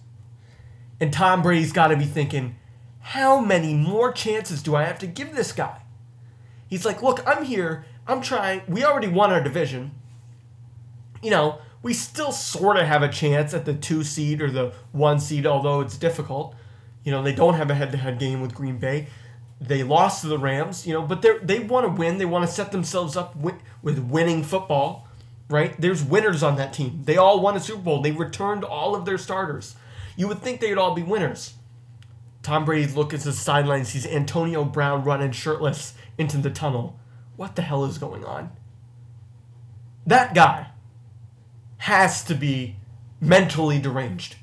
And 0.99 1.11
Tom 1.13 1.41
Brady's 1.41 1.71
got 1.71 1.87
to 1.87 1.95
be 1.95 2.05
thinking, 2.05 2.57
how 2.99 3.39
many 3.39 3.73
more 3.73 4.11
chances 4.11 4.61
do 4.61 4.75
I 4.75 4.83
have 4.83 4.99
to 4.99 5.07
give 5.07 5.35
this 5.35 5.53
guy? 5.53 5.81
He's 6.67 6.85
like, 6.85 7.01
look, 7.01 7.25
I'm 7.25 7.45
here. 7.45 7.85
I'm 8.07 8.21
trying. 8.21 8.61
We 8.67 8.83
already 8.83 9.07
won 9.07 9.31
our 9.31 9.41
division. 9.41 9.91
You 11.21 11.31
know, 11.31 11.59
we 11.81 11.93
still 11.93 12.33
sort 12.33 12.75
of 12.75 12.85
have 12.85 13.01
a 13.01 13.09
chance 13.09 13.53
at 13.53 13.63
the 13.63 13.73
two 13.73 14.03
seed 14.03 14.41
or 14.41 14.51
the 14.51 14.73
one 14.91 15.19
seed, 15.19 15.45
although 15.45 15.79
it's 15.79 15.97
difficult. 15.97 16.55
You 17.03 17.11
know, 17.11 17.21
they 17.21 17.33
don't 17.33 17.55
have 17.55 17.69
a 17.69 17.75
head 17.75 17.91
to 17.91 17.97
head 17.97 18.19
game 18.19 18.41
with 18.41 18.53
Green 18.53 18.77
Bay. 18.77 19.07
They 19.59 19.83
lost 19.83 20.21
to 20.21 20.27
the 20.27 20.37
Rams, 20.37 20.85
you 20.87 20.93
know, 20.93 21.01
but 21.01 21.21
they 21.21 21.37
they 21.41 21.59
want 21.59 21.85
to 21.85 21.91
win. 21.91 22.17
They 22.17 22.25
want 22.25 22.45
to 22.45 22.51
set 22.51 22.71
themselves 22.71 23.15
up 23.15 23.35
with, 23.35 23.55
with 23.81 23.99
winning 23.99 24.43
football 24.43 25.07
right? 25.49 25.79
There's 25.79 26.03
winners 26.03 26.43
on 26.43 26.57
that 26.57 26.73
team. 26.73 27.03
They 27.05 27.17
all 27.17 27.39
won 27.39 27.55
a 27.55 27.59
Super 27.59 27.81
Bowl. 27.81 28.01
They 28.01 28.11
returned 28.11 28.63
all 28.63 28.95
of 28.95 29.05
their 29.05 29.17
starters. 29.17 29.75
You 30.15 30.27
would 30.27 30.41
think 30.41 30.59
they'd 30.59 30.77
all 30.77 30.95
be 30.95 31.03
winners. 31.03 31.53
Tom 32.41 32.65
Brady 32.65 32.91
looks 32.91 33.13
at 33.13 33.21
the 33.21 33.33
sidelines, 33.33 33.89
sees 33.89 34.05
Antonio 34.05 34.65
Brown 34.65 35.03
running 35.03 35.31
shirtless 35.31 35.93
into 36.17 36.37
the 36.37 36.49
tunnel. 36.49 36.99
What 37.35 37.55
the 37.55 37.61
hell 37.61 37.85
is 37.85 37.97
going 37.97 38.25
on? 38.25 38.51
That 40.05 40.33
guy 40.33 40.67
has 41.77 42.23
to 42.25 42.35
be 42.35 42.75
mentally 43.21 43.79
deranged. 43.79 44.35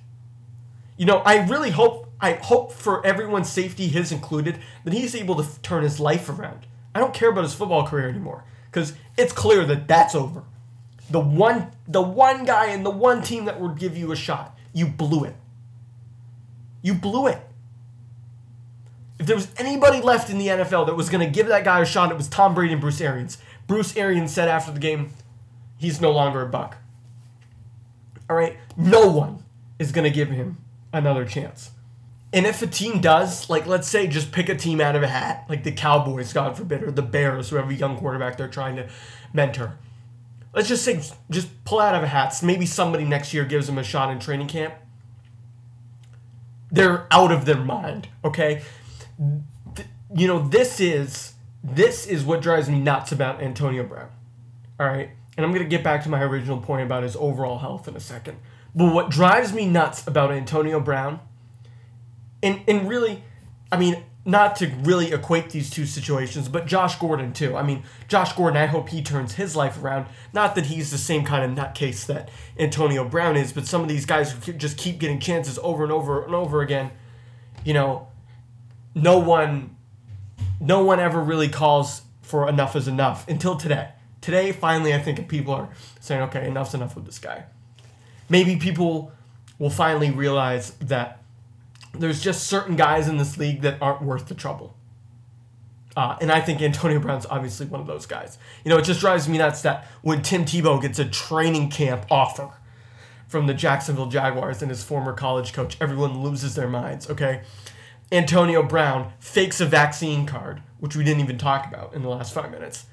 You 0.96 1.06
know, 1.06 1.18
I 1.18 1.46
really 1.46 1.70
hope 1.70 2.09
I 2.20 2.34
hope 2.34 2.72
for 2.72 3.04
everyone's 3.06 3.48
safety, 3.48 3.88
his 3.88 4.12
included, 4.12 4.58
that 4.84 4.92
he's 4.92 5.14
able 5.14 5.36
to 5.36 5.42
f- 5.42 5.62
turn 5.62 5.82
his 5.82 5.98
life 5.98 6.28
around. 6.28 6.66
I 6.94 7.00
don't 7.00 7.14
care 7.14 7.30
about 7.30 7.44
his 7.44 7.54
football 7.54 7.86
career 7.86 8.08
anymore 8.08 8.44
because 8.66 8.94
it's 9.16 9.32
clear 9.32 9.64
that 9.64 9.88
that's 9.88 10.14
over 10.14 10.44
the 11.10 11.20
one 11.20 11.72
the 11.88 12.00
one 12.00 12.44
guy 12.44 12.66
and 12.66 12.86
the 12.86 12.90
one 12.90 13.22
team 13.22 13.44
that 13.46 13.60
would 13.60 13.78
give 13.78 13.96
you 13.96 14.12
a 14.12 14.16
shot. 14.16 14.56
You 14.72 14.86
blew 14.86 15.24
it. 15.24 15.34
You 16.82 16.94
blew 16.94 17.26
it. 17.26 17.40
If 19.18 19.26
there 19.26 19.36
was 19.36 19.48
anybody 19.58 20.00
left 20.00 20.30
in 20.30 20.38
the 20.38 20.46
NFL 20.46 20.86
that 20.86 20.94
was 20.94 21.10
going 21.10 21.26
to 21.26 21.30
give 21.30 21.48
that 21.48 21.64
guy 21.64 21.80
a 21.80 21.84
shot, 21.84 22.10
it 22.10 22.16
was 22.16 22.28
Tom 22.28 22.54
Brady 22.54 22.72
and 22.72 22.80
Bruce 22.80 23.00
Arians. 23.00 23.38
Bruce 23.66 23.96
Arians 23.96 24.32
said 24.32 24.48
after 24.48 24.72
the 24.72 24.78
game, 24.78 25.10
he's 25.76 26.00
no 26.00 26.10
longer 26.10 26.40
a 26.40 26.48
Buc. 26.48 26.74
All 28.30 28.36
right? 28.36 28.56
No 28.76 29.10
one 29.10 29.44
is 29.78 29.92
going 29.92 30.04
to 30.04 30.10
give 30.10 30.30
him 30.30 30.58
another 30.92 31.26
chance. 31.26 31.70
And 32.32 32.46
if 32.46 32.62
a 32.62 32.66
team 32.66 33.00
does, 33.00 33.50
like 33.50 33.66
let's 33.66 33.88
say 33.88 34.06
just 34.06 34.30
pick 34.30 34.48
a 34.48 34.54
team 34.54 34.80
out 34.80 34.94
of 34.94 35.02
a 35.02 35.08
hat, 35.08 35.46
like 35.48 35.64
the 35.64 35.72
Cowboys, 35.72 36.32
God 36.32 36.56
forbid, 36.56 36.82
or 36.82 36.90
the 36.90 37.02
Bears, 37.02 37.50
who 37.50 37.56
have 37.56 37.72
young 37.72 37.96
quarterback 37.96 38.36
they're 38.36 38.48
trying 38.48 38.76
to 38.76 38.88
mentor 39.32 39.78
let's 40.52 40.68
just 40.68 40.84
say, 40.84 41.00
just 41.30 41.64
pull 41.64 41.80
out 41.80 41.94
of 41.94 42.02
a 42.02 42.06
hat. 42.06 42.34
Maybe 42.42 42.66
somebody 42.66 43.04
next 43.04 43.32
year 43.34 43.44
gives 43.44 43.66
them 43.66 43.78
a 43.78 43.82
shot 43.82 44.10
in 44.10 44.18
training 44.18 44.48
camp. 44.48 44.74
They're 46.70 47.06
out 47.10 47.32
of 47.32 47.44
their 47.46 47.58
mind. 47.58 48.08
Okay, 48.24 48.62
you 50.14 50.28
know 50.28 50.48
this 50.48 50.78
is 50.78 51.34
this 51.64 52.06
is 52.06 52.24
what 52.24 52.40
drives 52.42 52.68
me 52.68 52.78
nuts 52.78 53.10
about 53.10 53.42
Antonio 53.42 53.82
Brown. 53.82 54.08
All 54.78 54.86
right, 54.86 55.10
and 55.36 55.44
I'm 55.44 55.52
gonna 55.52 55.64
get 55.64 55.82
back 55.82 56.04
to 56.04 56.08
my 56.08 56.22
original 56.22 56.60
point 56.60 56.82
about 56.82 57.02
his 57.02 57.16
overall 57.16 57.58
health 57.58 57.88
in 57.88 57.96
a 57.96 58.00
second. 58.00 58.38
But 58.72 58.94
what 58.94 59.10
drives 59.10 59.52
me 59.52 59.66
nuts 59.66 60.06
about 60.06 60.30
Antonio 60.30 60.78
Brown, 60.78 61.18
and 62.42 62.60
and 62.66 62.88
really, 62.88 63.22
I 63.70 63.78
mean, 63.78 64.04
not 64.24 64.56
to 64.56 64.66
really 64.82 65.12
equate 65.12 65.50
these 65.50 65.70
two 65.70 65.86
situations, 65.86 66.48
but 66.48 66.66
Josh 66.66 66.98
Gordon 66.98 67.32
too. 67.32 67.56
I 67.56 67.62
mean, 67.62 67.84
Josh 68.06 68.32
Gordon, 68.34 68.60
I 68.60 68.66
hope 68.66 68.90
he 68.90 69.02
turns 69.02 69.34
his 69.34 69.56
life 69.56 69.82
around. 69.82 70.06
Not 70.32 70.54
that 70.56 70.66
he's 70.66 70.90
the 70.90 70.98
same 70.98 71.24
kind 71.24 71.44
of 71.44 71.56
nutcase 71.56 72.06
that 72.06 72.28
Antonio 72.58 73.08
Brown 73.08 73.36
is, 73.36 73.52
but 73.52 73.66
some 73.66 73.82
of 73.82 73.88
these 73.88 74.04
guys 74.04 74.32
who 74.32 74.52
just 74.52 74.76
keep 74.76 74.98
getting 74.98 75.18
chances 75.20 75.58
over 75.62 75.82
and 75.82 75.92
over 75.92 76.22
and 76.22 76.34
over 76.34 76.60
again, 76.60 76.90
you 77.64 77.72
know, 77.72 78.08
no 78.94 79.18
one, 79.18 79.76
no 80.60 80.84
one 80.84 81.00
ever 81.00 81.20
really 81.22 81.48
calls 81.48 82.02
for 82.20 82.48
enough 82.48 82.76
is 82.76 82.86
enough 82.86 83.26
until 83.26 83.56
today. 83.56 83.88
Today, 84.20 84.52
finally, 84.52 84.92
I 84.92 84.98
think 84.98 85.28
people 85.28 85.54
are 85.54 85.70
saying, 85.98 86.20
okay, 86.22 86.46
enough's 86.46 86.74
enough 86.74 86.94
with 86.94 87.06
this 87.06 87.18
guy. 87.18 87.44
Maybe 88.28 88.56
people 88.56 89.12
will 89.58 89.70
finally 89.70 90.10
realize 90.10 90.72
that 90.82 91.19
there's 91.92 92.20
just 92.20 92.46
certain 92.46 92.76
guys 92.76 93.08
in 93.08 93.16
this 93.16 93.36
league 93.38 93.62
that 93.62 93.80
aren't 93.80 94.02
worth 94.02 94.26
the 94.28 94.34
trouble. 94.34 94.76
Uh, 95.96 96.16
and 96.20 96.30
I 96.30 96.40
think 96.40 96.62
Antonio 96.62 97.00
Brown's 97.00 97.26
obviously 97.26 97.66
one 97.66 97.80
of 97.80 97.86
those 97.86 98.06
guys. 98.06 98.38
You 98.64 98.70
know, 98.70 98.78
it 98.78 98.84
just 98.84 99.00
drives 99.00 99.28
me 99.28 99.38
nuts 99.38 99.62
that 99.62 99.86
when 100.02 100.22
Tim 100.22 100.44
Tebow 100.44 100.80
gets 100.80 100.98
a 100.98 101.04
training 101.04 101.68
camp 101.70 102.06
offer 102.10 102.52
from 103.26 103.46
the 103.46 103.54
Jacksonville 103.54 104.06
Jaguars 104.06 104.62
and 104.62 104.70
his 104.70 104.84
former 104.84 105.12
college 105.12 105.52
coach, 105.52 105.76
everyone 105.80 106.22
loses 106.22 106.54
their 106.54 106.68
minds, 106.68 107.10
okay? 107.10 107.42
Antonio 108.12 108.62
Brown 108.62 109.12
fakes 109.18 109.60
a 109.60 109.66
vaccine 109.66 110.26
card, 110.26 110.62
which 110.78 110.96
we 110.96 111.04
didn't 111.04 111.22
even 111.22 111.38
talk 111.38 111.66
about 111.66 111.94
in 111.94 112.02
the 112.02 112.08
last 112.08 112.32
five 112.34 112.50
minutes. 112.50 112.86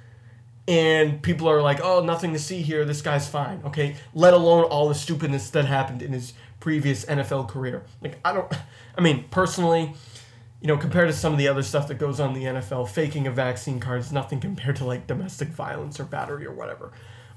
And 0.68 1.22
people 1.22 1.50
are 1.50 1.62
like, 1.62 1.80
oh, 1.82 2.04
nothing 2.04 2.34
to 2.34 2.40
see 2.40 2.62
here. 2.62 2.84
This 2.84 3.02
guy's 3.02 3.28
fine, 3.28 3.62
okay? 3.66 3.96
Let 4.14 4.34
alone 4.34 4.66
all 4.66 4.90
the 4.90 4.96
stupidness 4.96 5.50
that 5.52 5.66
happened 5.66 6.02
in 6.02 6.12
his 6.12 6.34
previous 6.60 7.06
NFL 7.06 7.48
career. 7.48 7.84
Like, 8.02 8.20
I 8.26 8.34
don't. 8.34 8.52
I 8.98 9.02
mean, 9.02 9.26
personally, 9.32 9.94
you 10.62 10.68
know, 10.68 10.78
compared 10.78 11.08
to 11.08 11.14
some 11.14 11.32
of 11.32 11.40
the 11.40 11.48
other 11.48 11.64
stuff 11.64 11.88
that 11.88 11.96
goes 11.96 12.20
on 12.20 12.36
in 12.36 12.40
the 12.42 12.60
NFL, 12.60 12.90
faking 12.90 13.28
a 13.28 13.32
vaccine 13.32 13.80
card 13.80 14.02
is 14.02 14.12
nothing 14.12 14.40
compared 14.40 14.76
to 14.78 14.86
like 14.86 15.08
domestic 15.08 15.50
violence 15.50 16.00
or 16.00 16.04
battery 16.04 16.46
or 16.46 16.52
whatever, 16.54 16.92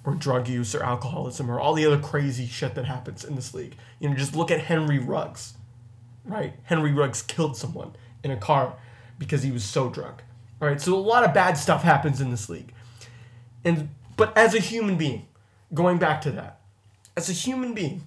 or 0.04 0.14
drug 0.14 0.48
use 0.48 0.74
or 0.74 0.82
alcoholism 0.82 1.50
or 1.50 1.60
all 1.60 1.74
the 1.74 1.86
other 1.86 1.98
crazy 1.98 2.46
shit 2.46 2.74
that 2.74 2.86
happens 2.86 3.24
in 3.24 3.36
this 3.36 3.54
league. 3.54 3.76
You 3.98 4.08
know, 4.08 4.16
just 4.16 4.34
look 4.34 4.50
at 4.50 4.62
Henry 4.62 4.98
Ruggs, 4.98 5.54
right? 6.24 6.54
Henry 6.64 6.92
Ruggs 6.92 7.22
killed 7.22 7.56
someone 7.56 7.94
in 8.24 8.30
a 8.30 8.36
car 8.36 8.74
because 9.18 9.42
he 9.42 9.52
was 9.52 9.64
so 9.64 9.90
drunk. 9.90 10.22
All 10.60 10.68
right, 10.68 10.80
so 10.80 10.94
a 10.94 10.96
lot 10.96 11.24
of 11.24 11.32
bad 11.32 11.56
stuff 11.56 11.82
happens 11.82 12.20
in 12.20 12.30
this 12.30 12.48
league. 12.48 12.72
And 13.64 13.90
but 14.16 14.36
as 14.36 14.54
a 14.54 14.60
human 14.60 14.96
being, 14.96 15.26
going 15.72 15.98
back 15.98 16.20
to 16.22 16.30
that, 16.32 16.60
as 17.16 17.28
a 17.28 17.32
human 17.32 17.74
being, 17.74 18.06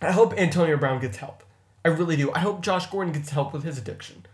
I 0.00 0.12
hope 0.12 0.34
Antonio 0.36 0.76
Brown 0.76 1.00
gets 1.00 1.18
help. 1.18 1.42
I 1.84 1.88
really 1.88 2.16
do. 2.16 2.32
I 2.32 2.40
hope 2.40 2.60
Josh 2.62 2.86
Gordon 2.86 3.12
gets 3.12 3.30
help 3.30 3.52
with 3.52 3.64
his 3.64 3.78
addiction. 3.78 4.26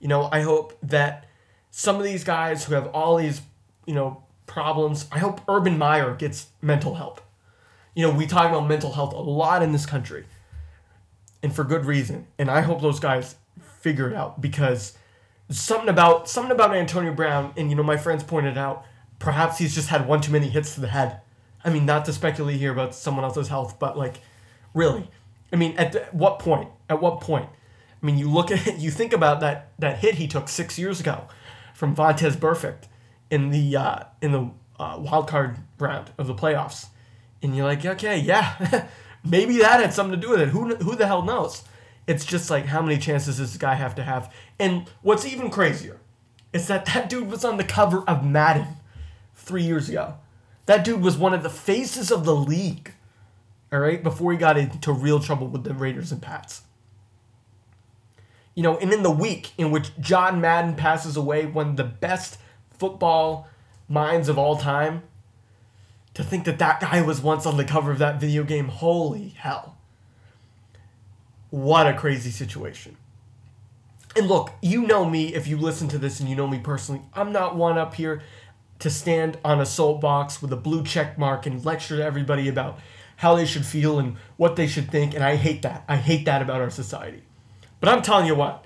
You 0.00 0.08
know, 0.08 0.28
I 0.32 0.42
hope 0.42 0.76
that 0.82 1.26
some 1.70 1.96
of 1.96 2.02
these 2.02 2.24
guys 2.24 2.64
who 2.64 2.74
have 2.74 2.86
all 2.88 3.16
these, 3.16 3.40
you 3.86 3.94
know, 3.94 4.22
problems, 4.46 5.06
I 5.12 5.18
hope 5.18 5.40
Urban 5.48 5.78
Meyer 5.78 6.14
gets 6.14 6.48
mental 6.62 6.94
help. 6.94 7.20
You 7.94 8.06
know, 8.06 8.12
we 8.12 8.26
talk 8.26 8.48
about 8.48 8.66
mental 8.68 8.92
health 8.92 9.12
a 9.12 9.18
lot 9.18 9.62
in 9.62 9.72
this 9.72 9.86
country, 9.86 10.24
and 11.42 11.54
for 11.54 11.64
good 11.64 11.84
reason. 11.84 12.26
And 12.38 12.50
I 12.50 12.60
hope 12.62 12.80
those 12.80 13.00
guys 13.00 13.36
figure 13.80 14.08
it 14.08 14.14
out 14.14 14.40
because 14.40 14.96
something 15.50 15.88
about 15.88 16.28
something 16.28 16.52
about 16.52 16.74
Antonio 16.74 17.12
Brown, 17.12 17.52
and 17.56 17.70
you 17.70 17.76
know 17.76 17.82
my 17.82 17.96
friends 17.96 18.22
pointed 18.22 18.56
out, 18.58 18.84
perhaps 19.18 19.58
he's 19.58 19.74
just 19.74 19.88
had 19.88 20.06
one 20.06 20.20
too 20.20 20.32
many 20.32 20.48
hits 20.48 20.74
to 20.74 20.80
the 20.80 20.88
head. 20.88 21.20
I 21.64 21.70
mean, 21.70 21.86
not 21.86 22.04
to 22.04 22.12
speculate 22.12 22.56
here 22.56 22.72
about 22.72 22.94
someone 22.94 23.24
else's 23.24 23.48
health, 23.48 23.78
but 23.78 23.98
like, 23.98 24.20
really, 24.74 25.10
I 25.52 25.56
mean, 25.56 25.76
at 25.76 26.14
what 26.14 26.38
point? 26.38 26.70
At 26.88 27.00
what 27.00 27.20
point? 27.20 27.48
I 28.00 28.06
mean, 28.06 28.18
you 28.18 28.30
look 28.30 28.50
at 28.50 28.66
it, 28.66 28.76
you 28.78 28.90
think 28.90 29.12
about 29.12 29.40
that 29.40 29.72
that 29.78 29.98
hit 29.98 30.16
he 30.16 30.26
took 30.26 30.48
six 30.48 30.78
years 30.78 31.00
ago 31.00 31.28
from 31.74 31.94
Vontaze 31.94 32.36
Burfict 32.36 32.84
in 33.30 33.50
the 33.50 33.76
uh, 33.76 34.04
in 34.22 34.32
the 34.32 34.50
uh, 34.78 34.96
wild 34.98 35.28
card 35.28 35.58
round 35.78 36.10
of 36.18 36.26
the 36.26 36.34
playoffs, 36.34 36.86
and 37.42 37.56
you're 37.56 37.66
like, 37.66 37.84
okay, 37.84 38.18
yeah, 38.18 38.86
maybe 39.24 39.58
that 39.58 39.80
had 39.80 39.92
something 39.92 40.20
to 40.20 40.26
do 40.26 40.30
with 40.30 40.40
it. 40.40 40.48
Who 40.48 40.76
who 40.76 40.94
the 40.94 41.06
hell 41.06 41.22
knows? 41.22 41.64
It's 42.06 42.24
just 42.24 42.50
like 42.50 42.66
how 42.66 42.80
many 42.80 42.98
chances 42.98 43.36
does 43.36 43.52
this 43.52 43.58
guy 43.58 43.74
have 43.74 43.94
to 43.96 44.02
have? 44.02 44.32
And 44.58 44.88
what's 45.02 45.26
even 45.26 45.50
crazier 45.50 46.00
is 46.52 46.66
that 46.68 46.86
that 46.86 47.10
dude 47.10 47.30
was 47.30 47.44
on 47.44 47.58
the 47.58 47.64
cover 47.64 48.00
of 48.08 48.24
Madden 48.24 48.77
three 49.38 49.62
years 49.62 49.88
ago. 49.88 50.14
That 50.66 50.84
dude 50.84 51.00
was 51.00 51.16
one 51.16 51.32
of 51.32 51.42
the 51.42 51.50
faces 51.50 52.10
of 52.10 52.24
the 52.24 52.34
league. 52.34 52.92
All 53.72 53.78
right, 53.78 54.02
before 54.02 54.32
he 54.32 54.38
got 54.38 54.58
into 54.58 54.92
real 54.92 55.20
trouble 55.20 55.46
with 55.46 55.64
the 55.64 55.74
Raiders 55.74 56.12
and 56.12 56.20
Pats. 56.20 56.62
You 58.54 58.62
know, 58.62 58.76
and 58.78 58.92
in 58.92 59.02
the 59.02 59.10
week 59.10 59.52
in 59.56 59.70
which 59.70 59.98
John 60.00 60.40
Madden 60.40 60.74
passes 60.74 61.16
away, 61.16 61.46
one 61.46 61.70
of 61.70 61.76
the 61.76 61.84
best 61.84 62.38
football 62.70 63.48
minds 63.88 64.28
of 64.28 64.36
all 64.36 64.56
time, 64.56 65.02
to 66.14 66.24
think 66.24 66.44
that 66.44 66.58
that 66.58 66.80
guy 66.80 67.00
was 67.00 67.20
once 67.20 67.46
on 67.46 67.56
the 67.56 67.64
cover 67.64 67.92
of 67.92 67.98
that 67.98 68.20
video 68.20 68.42
game, 68.42 68.68
holy 68.68 69.28
hell. 69.28 69.76
What 71.50 71.86
a 71.86 71.94
crazy 71.94 72.30
situation. 72.30 72.96
And 74.16 74.26
look, 74.26 74.52
you 74.60 74.82
know 74.82 75.04
me 75.04 75.34
if 75.34 75.46
you 75.46 75.56
listen 75.56 75.86
to 75.88 75.98
this 75.98 76.18
and 76.18 76.28
you 76.28 76.34
know 76.34 76.48
me 76.48 76.58
personally. 76.58 77.02
I'm 77.14 77.32
not 77.32 77.54
one 77.54 77.78
up 77.78 77.94
here 77.94 78.22
to 78.78 78.90
stand 78.90 79.38
on 79.44 79.60
a 79.60 79.66
soapbox 79.66 80.40
with 80.40 80.52
a 80.52 80.56
blue 80.56 80.84
check 80.84 81.18
mark 81.18 81.46
and 81.46 81.64
lecture 81.64 81.96
to 81.96 82.04
everybody 82.04 82.48
about 82.48 82.78
how 83.16 83.34
they 83.34 83.46
should 83.46 83.66
feel 83.66 83.98
and 83.98 84.16
what 84.36 84.56
they 84.56 84.66
should 84.66 84.90
think. 84.90 85.14
And 85.14 85.24
I 85.24 85.36
hate 85.36 85.62
that. 85.62 85.84
I 85.88 85.96
hate 85.96 86.24
that 86.26 86.40
about 86.42 86.60
our 86.60 86.70
society. 86.70 87.22
But 87.80 87.88
I'm 87.88 88.02
telling 88.02 88.26
you 88.26 88.34
what, 88.34 88.64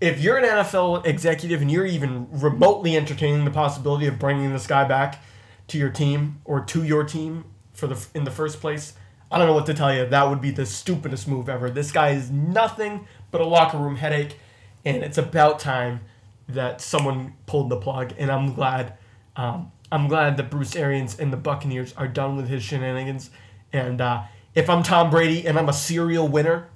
if 0.00 0.20
you're 0.20 0.36
an 0.36 0.44
NFL 0.44 1.06
executive 1.06 1.62
and 1.62 1.70
you're 1.70 1.86
even 1.86 2.28
remotely 2.30 2.96
entertaining 2.96 3.44
the 3.44 3.50
possibility 3.50 4.06
of 4.06 4.18
bringing 4.18 4.52
this 4.52 4.66
guy 4.66 4.84
back 4.84 5.22
to 5.68 5.78
your 5.78 5.90
team 5.90 6.40
or 6.44 6.60
to 6.60 6.84
your 6.84 7.04
team 7.04 7.44
for 7.72 7.86
the 7.86 8.06
in 8.14 8.24
the 8.24 8.30
first 8.30 8.60
place, 8.60 8.94
I 9.30 9.38
don't 9.38 9.46
know 9.46 9.54
what 9.54 9.66
to 9.66 9.74
tell 9.74 9.94
you. 9.94 10.06
That 10.06 10.28
would 10.28 10.40
be 10.40 10.50
the 10.50 10.66
stupidest 10.66 11.26
move 11.28 11.48
ever. 11.48 11.70
This 11.70 11.90
guy 11.90 12.10
is 12.10 12.30
nothing 12.30 13.06
but 13.30 13.40
a 13.40 13.46
locker 13.46 13.78
room 13.78 13.96
headache, 13.96 14.38
and 14.84 15.02
it's 15.02 15.18
about 15.18 15.58
time 15.58 16.00
that 16.48 16.80
someone 16.80 17.34
pulled 17.46 17.70
the 17.70 17.76
plug. 17.76 18.12
And 18.18 18.30
I'm 18.30 18.54
glad. 18.54 18.94
Um, 19.36 19.72
I'm 19.90 20.08
glad 20.08 20.36
that 20.36 20.50
Bruce 20.50 20.76
Arians 20.76 21.18
and 21.18 21.32
the 21.32 21.36
Buccaneers 21.36 21.92
are 21.96 22.08
done 22.08 22.36
with 22.36 22.48
his 22.48 22.62
shenanigans. 22.62 23.30
And 23.72 24.00
uh, 24.00 24.24
if 24.54 24.68
I'm 24.70 24.82
Tom 24.82 25.10
Brady 25.10 25.46
and 25.46 25.58
I'm 25.58 25.68
a 25.68 25.72
serial 25.72 26.28
winner, 26.28 26.68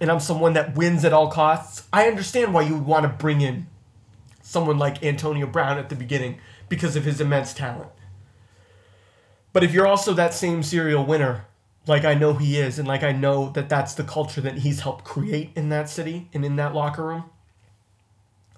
and 0.00 0.10
I'm 0.10 0.20
someone 0.20 0.52
that 0.52 0.76
wins 0.76 1.04
at 1.04 1.12
all 1.12 1.28
costs, 1.30 1.88
I 1.92 2.06
understand 2.06 2.54
why 2.54 2.62
you 2.62 2.74
would 2.74 2.86
want 2.86 3.02
to 3.02 3.08
bring 3.08 3.40
in 3.40 3.66
someone 4.42 4.78
like 4.78 5.02
Antonio 5.02 5.46
Brown 5.46 5.78
at 5.78 5.88
the 5.88 5.96
beginning 5.96 6.38
because 6.68 6.94
of 6.94 7.04
his 7.04 7.20
immense 7.20 7.52
talent. 7.52 7.90
But 9.52 9.64
if 9.64 9.72
you're 9.72 9.86
also 9.86 10.14
that 10.14 10.34
same 10.34 10.62
serial 10.62 11.04
winner 11.04 11.46
like 11.88 12.04
I 12.04 12.14
know 12.14 12.34
he 12.34 12.58
is, 12.58 12.78
and 12.78 12.86
like 12.86 13.02
I 13.02 13.12
know 13.12 13.48
that 13.50 13.68
that's 13.68 13.94
the 13.94 14.04
culture 14.04 14.42
that 14.42 14.58
he's 14.58 14.80
helped 14.80 15.04
create 15.04 15.50
in 15.56 15.70
that 15.70 15.88
city 15.88 16.28
and 16.34 16.44
in 16.44 16.56
that 16.56 16.74
locker 16.74 17.04
room. 17.04 17.24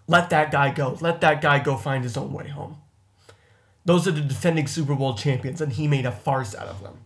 Let 0.08 0.30
that 0.30 0.50
guy 0.50 0.72
go. 0.72 0.98
Let 1.00 1.20
that 1.20 1.40
guy 1.40 1.60
go 1.60 1.76
find 1.76 2.02
his 2.02 2.16
own 2.16 2.32
way 2.32 2.48
home. 2.48 2.78
Those 3.84 4.06
are 4.06 4.12
the 4.12 4.20
defending 4.20 4.66
Super 4.66 4.94
Bowl 4.94 5.14
champions, 5.14 5.60
and 5.60 5.72
he 5.72 5.88
made 5.88 6.06
a 6.06 6.12
farce 6.12 6.54
out 6.54 6.68
of 6.68 6.82
them. 6.82 6.98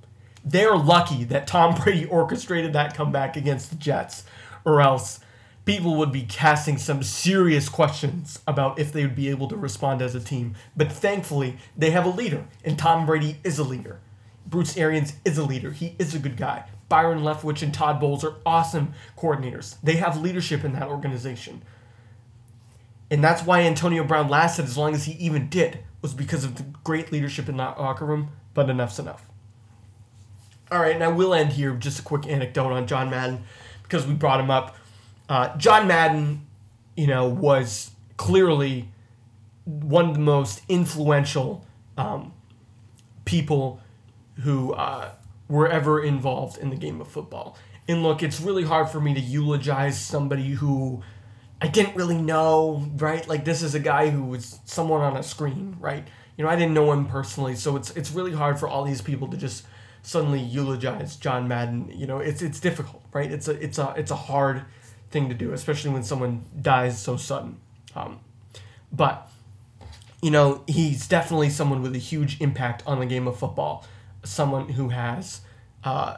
They're 0.44 0.76
lucky 0.76 1.24
that 1.24 1.46
Tom 1.46 1.74
Brady 1.74 2.04
orchestrated 2.04 2.72
that 2.72 2.94
comeback 2.94 3.36
against 3.36 3.70
the 3.70 3.76
Jets, 3.76 4.24
or 4.64 4.80
else 4.80 5.20
people 5.64 5.96
would 5.96 6.12
be 6.12 6.22
casting 6.22 6.76
some 6.76 7.02
serious 7.02 7.68
questions 7.68 8.40
about 8.46 8.78
if 8.78 8.92
they 8.92 9.02
would 9.02 9.16
be 9.16 9.30
able 9.30 9.48
to 9.48 9.56
respond 9.56 10.02
as 10.02 10.14
a 10.14 10.20
team. 10.20 10.54
But 10.76 10.92
thankfully, 10.92 11.56
they 11.76 11.90
have 11.92 12.04
a 12.04 12.10
leader, 12.10 12.44
and 12.64 12.78
Tom 12.78 13.06
Brady 13.06 13.38
is 13.44 13.58
a 13.58 13.64
leader. 13.64 14.00
Bruce 14.46 14.76
Arians 14.76 15.14
is 15.24 15.38
a 15.38 15.44
leader. 15.44 15.70
He 15.70 15.96
is 15.98 16.14
a 16.14 16.18
good 16.18 16.36
guy. 16.36 16.64
Byron 16.88 17.20
Leftwich 17.20 17.62
and 17.62 17.72
Todd 17.72 17.98
Bowles 17.98 18.24
are 18.24 18.36
awesome 18.44 18.92
coordinators. 19.16 19.76
They 19.82 19.96
have 19.96 20.20
leadership 20.20 20.64
in 20.64 20.72
that 20.74 20.88
organization. 20.88 21.62
And 23.10 23.24
that's 23.24 23.42
why 23.42 23.62
Antonio 23.62 24.04
Brown 24.04 24.28
lasted 24.28 24.66
as 24.66 24.76
long 24.76 24.94
as 24.94 25.04
he 25.06 25.12
even 25.12 25.48
did, 25.48 25.78
was 26.04 26.12
because 26.12 26.44
of 26.44 26.56
the 26.56 26.62
great 26.84 27.10
leadership 27.10 27.48
in 27.48 27.56
that 27.56 27.80
locker 27.80 28.04
room, 28.04 28.28
but 28.52 28.68
enough's 28.68 28.98
enough. 28.98 29.26
All 30.70 30.78
right, 30.78 30.94
and 30.94 31.02
I 31.02 31.08
will 31.08 31.32
end 31.32 31.54
here 31.54 31.72
with 31.72 31.80
just 31.80 31.98
a 31.98 32.02
quick 32.02 32.26
anecdote 32.26 32.72
on 32.72 32.86
John 32.86 33.08
Madden 33.08 33.42
because 33.84 34.06
we 34.06 34.12
brought 34.12 34.38
him 34.38 34.50
up. 34.50 34.76
Uh, 35.30 35.56
John 35.56 35.88
Madden, 35.88 36.46
you 36.94 37.06
know, 37.06 37.26
was 37.26 37.90
clearly 38.18 38.90
one 39.64 40.10
of 40.10 40.12
the 40.12 40.20
most 40.20 40.60
influential 40.68 41.64
um, 41.96 42.34
people 43.24 43.80
who 44.42 44.74
uh, 44.74 45.10
were 45.48 45.68
ever 45.68 46.04
involved 46.04 46.58
in 46.58 46.68
the 46.68 46.76
game 46.76 47.00
of 47.00 47.08
football. 47.08 47.56
And 47.88 48.02
look, 48.02 48.22
it's 48.22 48.42
really 48.42 48.64
hard 48.64 48.90
for 48.90 49.00
me 49.00 49.14
to 49.14 49.20
eulogize 49.20 49.98
somebody 49.98 50.50
who 50.50 51.02
I 51.60 51.68
didn't 51.68 51.96
really 51.96 52.18
know, 52.18 52.86
right? 52.96 53.26
Like 53.26 53.44
this 53.44 53.62
is 53.62 53.74
a 53.74 53.80
guy 53.80 54.10
who 54.10 54.24
was 54.24 54.58
someone 54.64 55.00
on 55.00 55.16
a 55.16 55.22
screen, 55.22 55.76
right? 55.80 56.06
You 56.36 56.44
know, 56.44 56.50
I 56.50 56.56
didn't 56.56 56.74
know 56.74 56.92
him 56.92 57.06
personally, 57.06 57.54
so 57.54 57.76
it's 57.76 57.90
it's 57.90 58.10
really 58.10 58.32
hard 58.32 58.58
for 58.58 58.68
all 58.68 58.84
these 58.84 59.00
people 59.00 59.28
to 59.28 59.36
just 59.36 59.64
suddenly 60.02 60.40
eulogize 60.40 61.16
John 61.16 61.48
Madden. 61.48 61.92
You 61.94 62.06
know, 62.06 62.18
it's 62.18 62.42
it's 62.42 62.60
difficult, 62.60 63.02
right? 63.12 63.30
It's 63.30 63.48
a 63.48 63.52
it's 63.62 63.78
a 63.78 63.94
it's 63.96 64.10
a 64.10 64.16
hard 64.16 64.64
thing 65.10 65.28
to 65.28 65.34
do, 65.34 65.52
especially 65.52 65.90
when 65.90 66.02
someone 66.02 66.44
dies 66.60 67.00
so 67.00 67.16
sudden. 67.16 67.58
Um, 67.94 68.20
but 68.92 69.30
you 70.20 70.30
know, 70.30 70.64
he's 70.66 71.06
definitely 71.06 71.50
someone 71.50 71.82
with 71.82 71.94
a 71.94 71.98
huge 71.98 72.40
impact 72.40 72.82
on 72.86 72.98
the 72.98 73.06
game 73.06 73.28
of 73.28 73.38
football 73.38 73.84
someone 74.24 74.70
who 74.70 74.88
has 74.88 75.42
uh, 75.84 76.16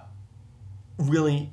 really 0.99 1.51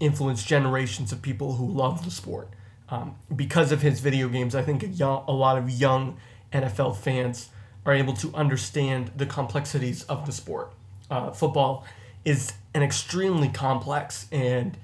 influenced 0.00 0.46
generations 0.46 1.12
of 1.12 1.22
people 1.22 1.54
who 1.54 1.68
love 1.68 2.04
the 2.04 2.10
sport. 2.10 2.48
Um, 2.88 3.16
because 3.34 3.72
of 3.72 3.82
his 3.82 4.00
video 4.00 4.28
games, 4.28 4.54
I 4.54 4.62
think 4.62 4.82
a, 4.82 5.32
lot 5.32 5.56
of 5.56 5.70
young 5.70 6.18
NFL 6.52 6.96
fans 6.96 7.48
are 7.86 7.94
able 7.94 8.12
to 8.14 8.34
understand 8.34 9.12
the 9.16 9.26
complexities 9.26 10.02
of 10.04 10.26
the 10.26 10.32
sport. 10.32 10.72
Uh, 11.10 11.30
football 11.30 11.84
is 12.24 12.52
an 12.74 12.82
extremely 12.82 13.48
complex 13.48 14.26
and 14.30 14.76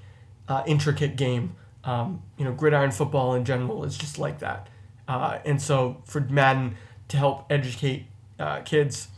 uh, 0.49 0.63
intricate 0.67 1.17
game. 1.17 1.55
Um, 1.85 2.23
you 2.37 2.45
know, 2.45 2.53
gridiron 2.53 2.91
football 2.91 3.35
in 3.35 3.45
general 3.45 3.85
is 3.85 3.97
just 3.97 4.19
like 4.19 4.39
that. 4.41 4.69
Uh, 5.07 5.39
and 5.45 5.61
so 5.61 6.03
for 6.05 6.21
Madden 6.21 6.77
to 7.09 7.17
help 7.17 7.47
educate 7.51 8.07
uh, 8.39 8.61
kids 8.61 9.09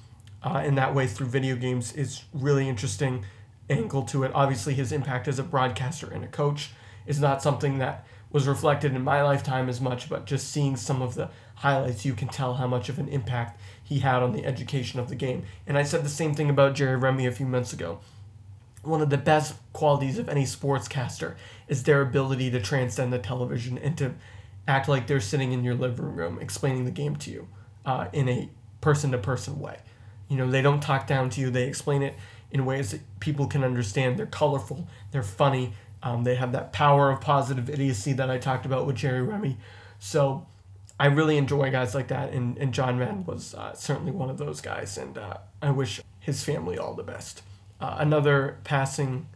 uh, 0.42 0.62
in 0.64 0.74
that 0.76 0.94
way 0.94 1.06
through 1.06 1.26
video 1.26 1.56
games 1.56 1.92
is 1.92 2.24
really 2.32 2.68
interesting 2.68 3.24
angle 3.68 4.02
to 4.02 4.24
it. 4.24 4.32
Obviously, 4.34 4.74
his 4.74 4.92
impact 4.92 5.28
as 5.28 5.38
a 5.38 5.42
broadcaster 5.42 6.10
and 6.10 6.24
a 6.24 6.28
coach 6.28 6.70
is 7.06 7.20
not 7.20 7.42
something 7.42 7.78
that 7.78 8.06
was 8.32 8.46
reflected 8.46 8.94
in 8.94 9.02
my 9.02 9.22
lifetime 9.22 9.68
as 9.68 9.80
much, 9.80 10.08
but 10.08 10.24
just 10.24 10.50
seeing 10.50 10.76
some 10.76 11.02
of 11.02 11.14
the 11.14 11.30
highlights, 11.56 12.04
you 12.04 12.14
can 12.14 12.28
tell 12.28 12.54
how 12.54 12.66
much 12.66 12.88
of 12.88 12.98
an 12.98 13.08
impact 13.08 13.60
he 13.82 13.98
had 13.98 14.22
on 14.22 14.32
the 14.32 14.44
education 14.44 15.00
of 15.00 15.08
the 15.08 15.16
game. 15.16 15.44
And 15.66 15.76
I 15.76 15.82
said 15.82 16.04
the 16.04 16.08
same 16.08 16.34
thing 16.34 16.48
about 16.48 16.74
Jerry 16.74 16.96
Remy 16.96 17.26
a 17.26 17.32
few 17.32 17.46
months 17.46 17.72
ago. 17.72 18.00
One 18.82 19.02
of 19.02 19.10
the 19.10 19.18
best 19.18 19.56
qualities 19.72 20.18
of 20.18 20.28
any 20.28 20.44
sportscaster 20.44 21.34
is 21.68 21.82
their 21.82 22.00
ability 22.00 22.50
to 22.52 22.60
transcend 22.60 23.12
the 23.12 23.18
television 23.18 23.76
and 23.78 23.98
to 23.98 24.14
act 24.66 24.88
like 24.88 25.06
they're 25.06 25.20
sitting 25.20 25.52
in 25.52 25.64
your 25.64 25.74
living 25.74 26.14
room 26.14 26.38
explaining 26.40 26.84
the 26.84 26.90
game 26.90 27.16
to 27.16 27.30
you 27.30 27.48
uh, 27.84 28.06
in 28.12 28.28
a 28.28 28.48
person 28.80 29.10
to 29.10 29.18
person 29.18 29.58
way. 29.58 29.78
You 30.28 30.36
know, 30.36 30.50
they 30.50 30.62
don't 30.62 30.80
talk 30.80 31.06
down 31.06 31.28
to 31.30 31.40
you. 31.40 31.50
They 31.50 31.66
explain 31.66 32.02
it 32.02 32.14
in 32.50 32.64
ways 32.64 32.92
that 32.92 33.00
people 33.20 33.46
can 33.46 33.64
understand. 33.64 34.16
They're 34.16 34.26
colorful. 34.26 34.88
They're 35.10 35.22
funny. 35.22 35.74
Um, 36.02 36.24
they 36.24 36.34
have 36.36 36.52
that 36.52 36.72
power 36.72 37.10
of 37.10 37.20
positive 37.20 37.68
idiocy 37.68 38.12
that 38.14 38.30
I 38.30 38.38
talked 38.38 38.64
about 38.64 38.86
with 38.86 38.96
Jerry 38.96 39.22
Remy. 39.22 39.58
So 39.98 40.46
I 40.98 41.06
really 41.06 41.36
enjoy 41.36 41.70
guys 41.70 41.94
like 41.94 42.08
that, 42.08 42.32
and, 42.32 42.56
and 42.58 42.72
John 42.72 42.98
Madden 42.98 43.24
was 43.24 43.54
uh, 43.54 43.74
certainly 43.74 44.12
one 44.12 44.30
of 44.30 44.38
those 44.38 44.60
guys, 44.60 44.98
and 44.98 45.16
uh, 45.18 45.38
I 45.60 45.70
wish 45.70 46.00
his 46.20 46.44
family 46.44 46.78
all 46.78 46.94
the 46.94 47.02
best. 47.02 47.42
Uh, 47.80 47.96
another 47.98 48.58
passing 48.64 49.26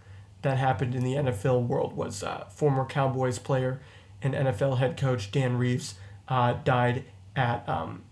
that 0.42 0.58
happened 0.58 0.94
in 0.94 1.02
the 1.02 1.14
NFL 1.14 1.66
world 1.66 1.96
was 1.96 2.22
uh, 2.22 2.44
former 2.50 2.84
Cowboys 2.84 3.38
player 3.38 3.80
and 4.22 4.34
NFL 4.34 4.78
head 4.78 4.96
coach 4.96 5.30
Dan 5.30 5.56
Reeves 5.56 5.94
uh, 6.28 6.54
died 6.64 7.04
at 7.34 7.66
um, 7.68 8.02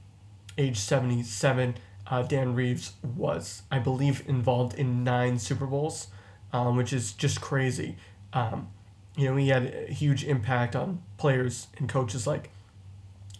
age 0.58 0.78
77 0.78 1.74
uh, 2.10 2.22
Dan 2.22 2.54
Reeves 2.54 2.92
was, 3.02 3.62
I 3.70 3.78
believe, 3.78 4.26
involved 4.28 4.74
in 4.74 5.04
nine 5.04 5.38
Super 5.38 5.66
Bowls, 5.66 6.08
um, 6.52 6.76
which 6.76 6.92
is 6.92 7.12
just 7.12 7.40
crazy. 7.40 7.96
Um, 8.32 8.68
you 9.16 9.28
know, 9.28 9.36
he 9.36 9.48
had 9.48 9.66
a 9.88 9.92
huge 9.92 10.24
impact 10.24 10.74
on 10.74 11.02
players 11.18 11.66
and 11.78 11.88
coaches 11.88 12.26
like 12.26 12.50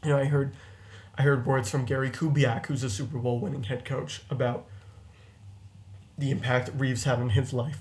You 0.04 0.10
know, 0.10 0.18
I 0.18 0.24
heard 0.24 0.52
I 1.16 1.22
heard 1.22 1.46
words 1.46 1.70
from 1.70 1.84
Gary 1.84 2.10
Kubiak, 2.10 2.66
who's 2.66 2.82
a 2.82 2.90
Super 2.90 3.18
Bowl 3.18 3.38
winning 3.38 3.64
head 3.64 3.84
coach, 3.84 4.22
about 4.30 4.66
the 6.18 6.30
impact 6.30 6.70
Reeves 6.76 7.04
had 7.04 7.18
on 7.18 7.30
his 7.30 7.52
life. 7.52 7.80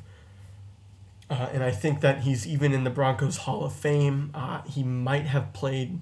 Uh, 1.30 1.48
and 1.54 1.64
I 1.64 1.72
think 1.72 2.02
that 2.02 2.22
he's 2.22 2.46
even 2.46 2.74
in 2.74 2.84
the 2.84 2.90
Broncos 2.90 3.38
Hall 3.38 3.64
of 3.64 3.74
Fame. 3.74 4.32
Uh, 4.34 4.62
he 4.64 4.84
might 4.84 5.26
have 5.28 5.54
played. 5.54 6.00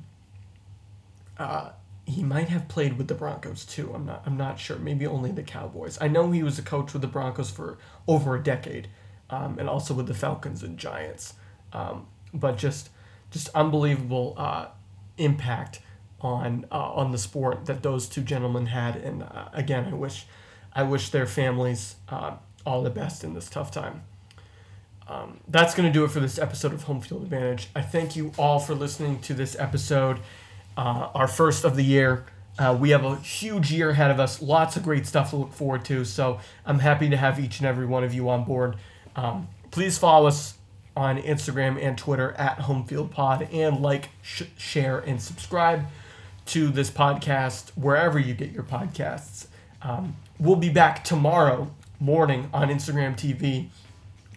Uh, 1.37 1.71
he 2.05 2.23
might 2.23 2.49
have 2.49 2.67
played 2.67 2.97
with 2.97 3.07
the 3.07 3.13
Broncos 3.13 3.63
too. 3.63 3.91
I'm 3.93 4.05
not. 4.05 4.23
I'm 4.25 4.37
not 4.37 4.59
sure. 4.59 4.77
Maybe 4.77 5.05
only 5.05 5.31
the 5.31 5.43
Cowboys. 5.43 5.99
I 6.01 6.07
know 6.07 6.31
he 6.31 6.41
was 6.41 6.57
a 6.57 6.63
coach 6.63 6.93
with 6.93 7.03
the 7.03 7.07
Broncos 7.07 7.51
for 7.51 7.77
over 8.07 8.35
a 8.35 8.43
decade, 8.43 8.87
um, 9.29 9.57
and 9.59 9.69
also 9.69 9.93
with 9.93 10.07
the 10.07 10.13
Falcons 10.13 10.63
and 10.63 10.77
Giants. 10.77 11.33
Um, 11.73 12.07
but 12.33 12.57
just, 12.57 12.89
just 13.31 13.49
unbelievable 13.49 14.35
uh, 14.37 14.67
impact 15.17 15.81
on 16.21 16.65
uh, 16.71 16.75
on 16.75 17.11
the 17.11 17.17
sport 17.17 17.65
that 17.65 17.81
those 17.81 18.09
two 18.09 18.21
gentlemen 18.21 18.67
had. 18.67 18.95
And 18.95 19.23
uh, 19.23 19.49
again, 19.53 19.85
I 19.85 19.93
wish, 19.93 20.25
I 20.73 20.83
wish 20.83 21.09
their 21.09 21.25
families 21.25 21.95
all 22.65 22.83
the 22.83 22.89
best 22.89 23.23
in 23.23 23.33
this 23.33 23.49
tough 23.49 23.71
time. 23.71 24.03
Um, 25.07 25.39
that's 25.47 25.73
going 25.73 25.91
to 25.91 25.93
do 25.93 26.05
it 26.05 26.11
for 26.11 26.19
this 26.19 26.37
episode 26.37 26.71
of 26.71 26.83
Home 26.83 27.01
Field 27.01 27.23
Advantage. 27.23 27.69
I 27.75 27.81
thank 27.81 28.15
you 28.15 28.31
all 28.37 28.59
for 28.59 28.75
listening 28.75 29.19
to 29.21 29.33
this 29.33 29.57
episode, 29.57 30.19
uh, 30.77 31.09
our 31.15 31.27
first 31.27 31.65
of 31.65 31.75
the 31.75 31.83
year. 31.83 32.25
Uh, 32.59 32.77
we 32.79 32.91
have 32.91 33.03
a 33.03 33.15
huge 33.15 33.71
year 33.71 33.89
ahead 33.89 34.11
of 34.11 34.19
us, 34.19 34.41
lots 34.41 34.75
of 34.75 34.83
great 34.83 35.07
stuff 35.07 35.31
to 35.31 35.37
look 35.37 35.53
forward 35.53 35.83
to. 35.85 36.05
So 36.05 36.39
I'm 36.63 36.79
happy 36.79 37.09
to 37.09 37.17
have 37.17 37.39
each 37.39 37.59
and 37.59 37.67
every 37.67 37.87
one 37.87 38.03
of 38.03 38.13
you 38.13 38.29
on 38.29 38.43
board. 38.43 38.75
Um, 39.15 39.47
please 39.71 39.97
follow 39.97 40.27
us 40.27 40.55
on 40.95 41.21
Instagram 41.21 41.81
and 41.81 41.97
Twitter 41.97 42.33
at 42.33 42.59
Homefield 42.59 43.11
Pod 43.11 43.47
and 43.51 43.81
like, 43.81 44.09
sh- 44.21 44.43
share, 44.57 44.99
and 44.99 45.21
subscribe 45.21 45.85
to 46.47 46.69
this 46.69 46.89
podcast 46.89 47.69
wherever 47.69 48.17
you 48.19 48.33
get 48.33 48.51
your 48.51 48.63
podcasts. 48.63 49.47
Um, 49.81 50.15
we'll 50.39 50.55
be 50.55 50.69
back 50.69 51.03
tomorrow 51.03 51.71
morning 51.99 52.49
on 52.53 52.69
Instagram 52.69 53.15
TV 53.15 53.67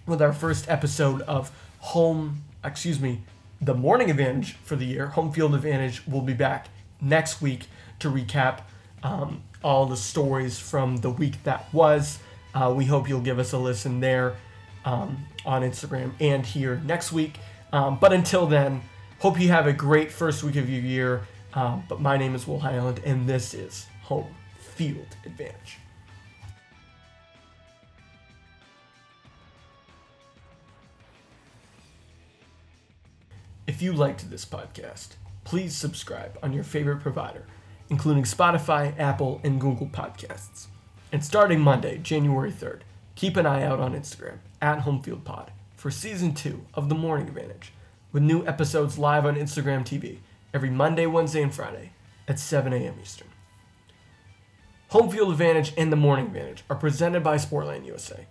with 0.07 0.21
our 0.21 0.33
first 0.33 0.69
episode 0.69 1.23
of 1.23 1.51
Home, 1.79 2.43
excuse 2.65 3.01
me, 3.01 3.23
the 3.61 3.75
Morning 3.75 4.11
Advantage 4.11 4.53
for 4.53 4.77
the 4.77 4.85
year. 4.85 5.09
Home 5.09 5.33
Field 5.33 5.55
Advantage 5.55 6.07
will 6.07 6.21
be 6.21 6.35
back 6.35 6.69
next 7.01 7.41
week 7.41 7.67
to 7.99 8.09
recap 8.09 8.61
um, 9.03 9.43
all 9.65 9.87
the 9.87 9.97
stories 9.97 10.59
from 10.59 10.99
the 10.99 11.11
week 11.11 11.43
that 11.43 11.73
was. 11.73 12.19
Uh, 12.55 12.73
we 12.77 12.85
hope 12.85 13.09
you'll 13.09 13.21
give 13.21 13.39
us 13.39 13.53
a 13.53 13.59
listen 13.59 14.01
there 14.01 14.37
um, 14.85 15.25
on 15.45 15.63
Instagram 15.63 16.13
and 16.21 16.45
here 16.45 16.81
next 16.85 17.13
week. 17.13 17.39
Um, 17.73 17.99
but 17.99 18.13
until 18.13 18.47
then, 18.47 18.83
hope 19.19 19.41
you 19.41 19.49
have 19.49 19.67
a 19.67 19.73
great 19.73 20.11
first 20.11 20.43
week 20.43 20.57
of 20.57 20.69
your 20.69 20.83
year. 20.83 21.23
Um, 21.55 21.85
but 21.89 22.01
my 22.01 22.17
name 22.17 22.35
is 22.35 22.47
Will 22.47 22.61
Highland, 22.61 23.01
and 23.05 23.29
this 23.29 23.55
is 23.55 23.87
Home 24.05 24.35
Field 24.59 25.07
Advantage. 25.27 25.79
If 33.67 33.81
you 33.81 33.93
liked 33.93 34.29
this 34.31 34.45
podcast, 34.45 35.11
please 35.45 35.77
subscribe 35.77 36.39
on 36.43 36.53
your 36.53 36.65
favorite 36.65 37.01
provider, 37.01 37.45
including 37.91 38.25
Spotify, 38.25 38.99
Apple, 38.99 39.41
and 39.45 39.61
Google 39.61 39.87
Podcasts. 39.87 40.67
And 41.13 41.25
starting 41.25 41.61
Monday, 41.61 41.99
January 41.99 42.51
3rd, 42.51 42.81
keep 43.15 43.37
an 43.37 43.47
eye 43.47 43.65
out 43.65 43.81
on 43.81 43.95
Instagram 43.95 44.39
at 44.61 44.81
HomefieldPod 44.81 45.49
for 45.77 45.91
season 45.91 46.35
two 46.35 46.65
of 46.75 46.89
The 46.89 46.95
Morning 46.95 47.29
Advantage, 47.29 47.73
with 48.13 48.23
new 48.23 48.47
episodes 48.47 48.99
live 48.99 49.27
on 49.27 49.37
Instagram 49.37 49.85
TV 49.85 50.19
every 50.55 50.71
Monday, 50.71 51.07
Wednesday, 51.07 51.43
and 51.43 51.55
Friday 51.55 51.93
at 52.29 52.39
7 52.39 52.73
a.m. 52.73 52.95
Eastern. 53.01 53.29
Home 54.89 55.11
Field 55.11 55.31
Advantage 55.31 55.73
and 55.77 55.91
The 55.91 55.97
Morning 55.97 56.27
Advantage 56.27 56.65
are 56.69 56.77
presented 56.77 57.23
by 57.23 57.37
Sportland 57.37 57.87
USA, 57.87 58.27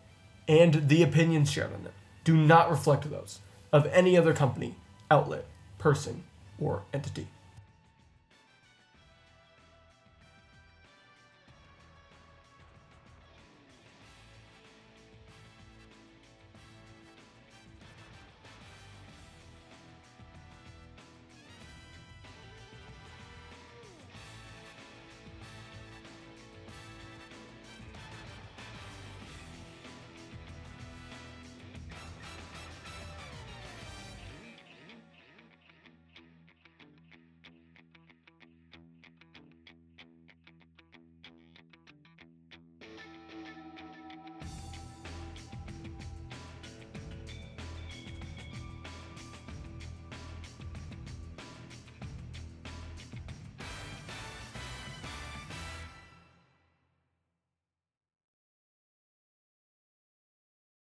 and 0.47 0.87
the 0.87 1.03
opinions 1.03 1.51
shared 1.51 1.73
on 1.73 1.83
them 1.83 1.93
do 2.23 2.37
not 2.37 2.69
reflect 2.69 3.09
those 3.09 3.39
of 3.73 3.85
any 3.87 4.15
other 4.15 4.33
company 4.33 4.75
outlet, 5.09 5.45
person, 5.77 6.23
or 6.59 6.83
entity. 6.93 7.27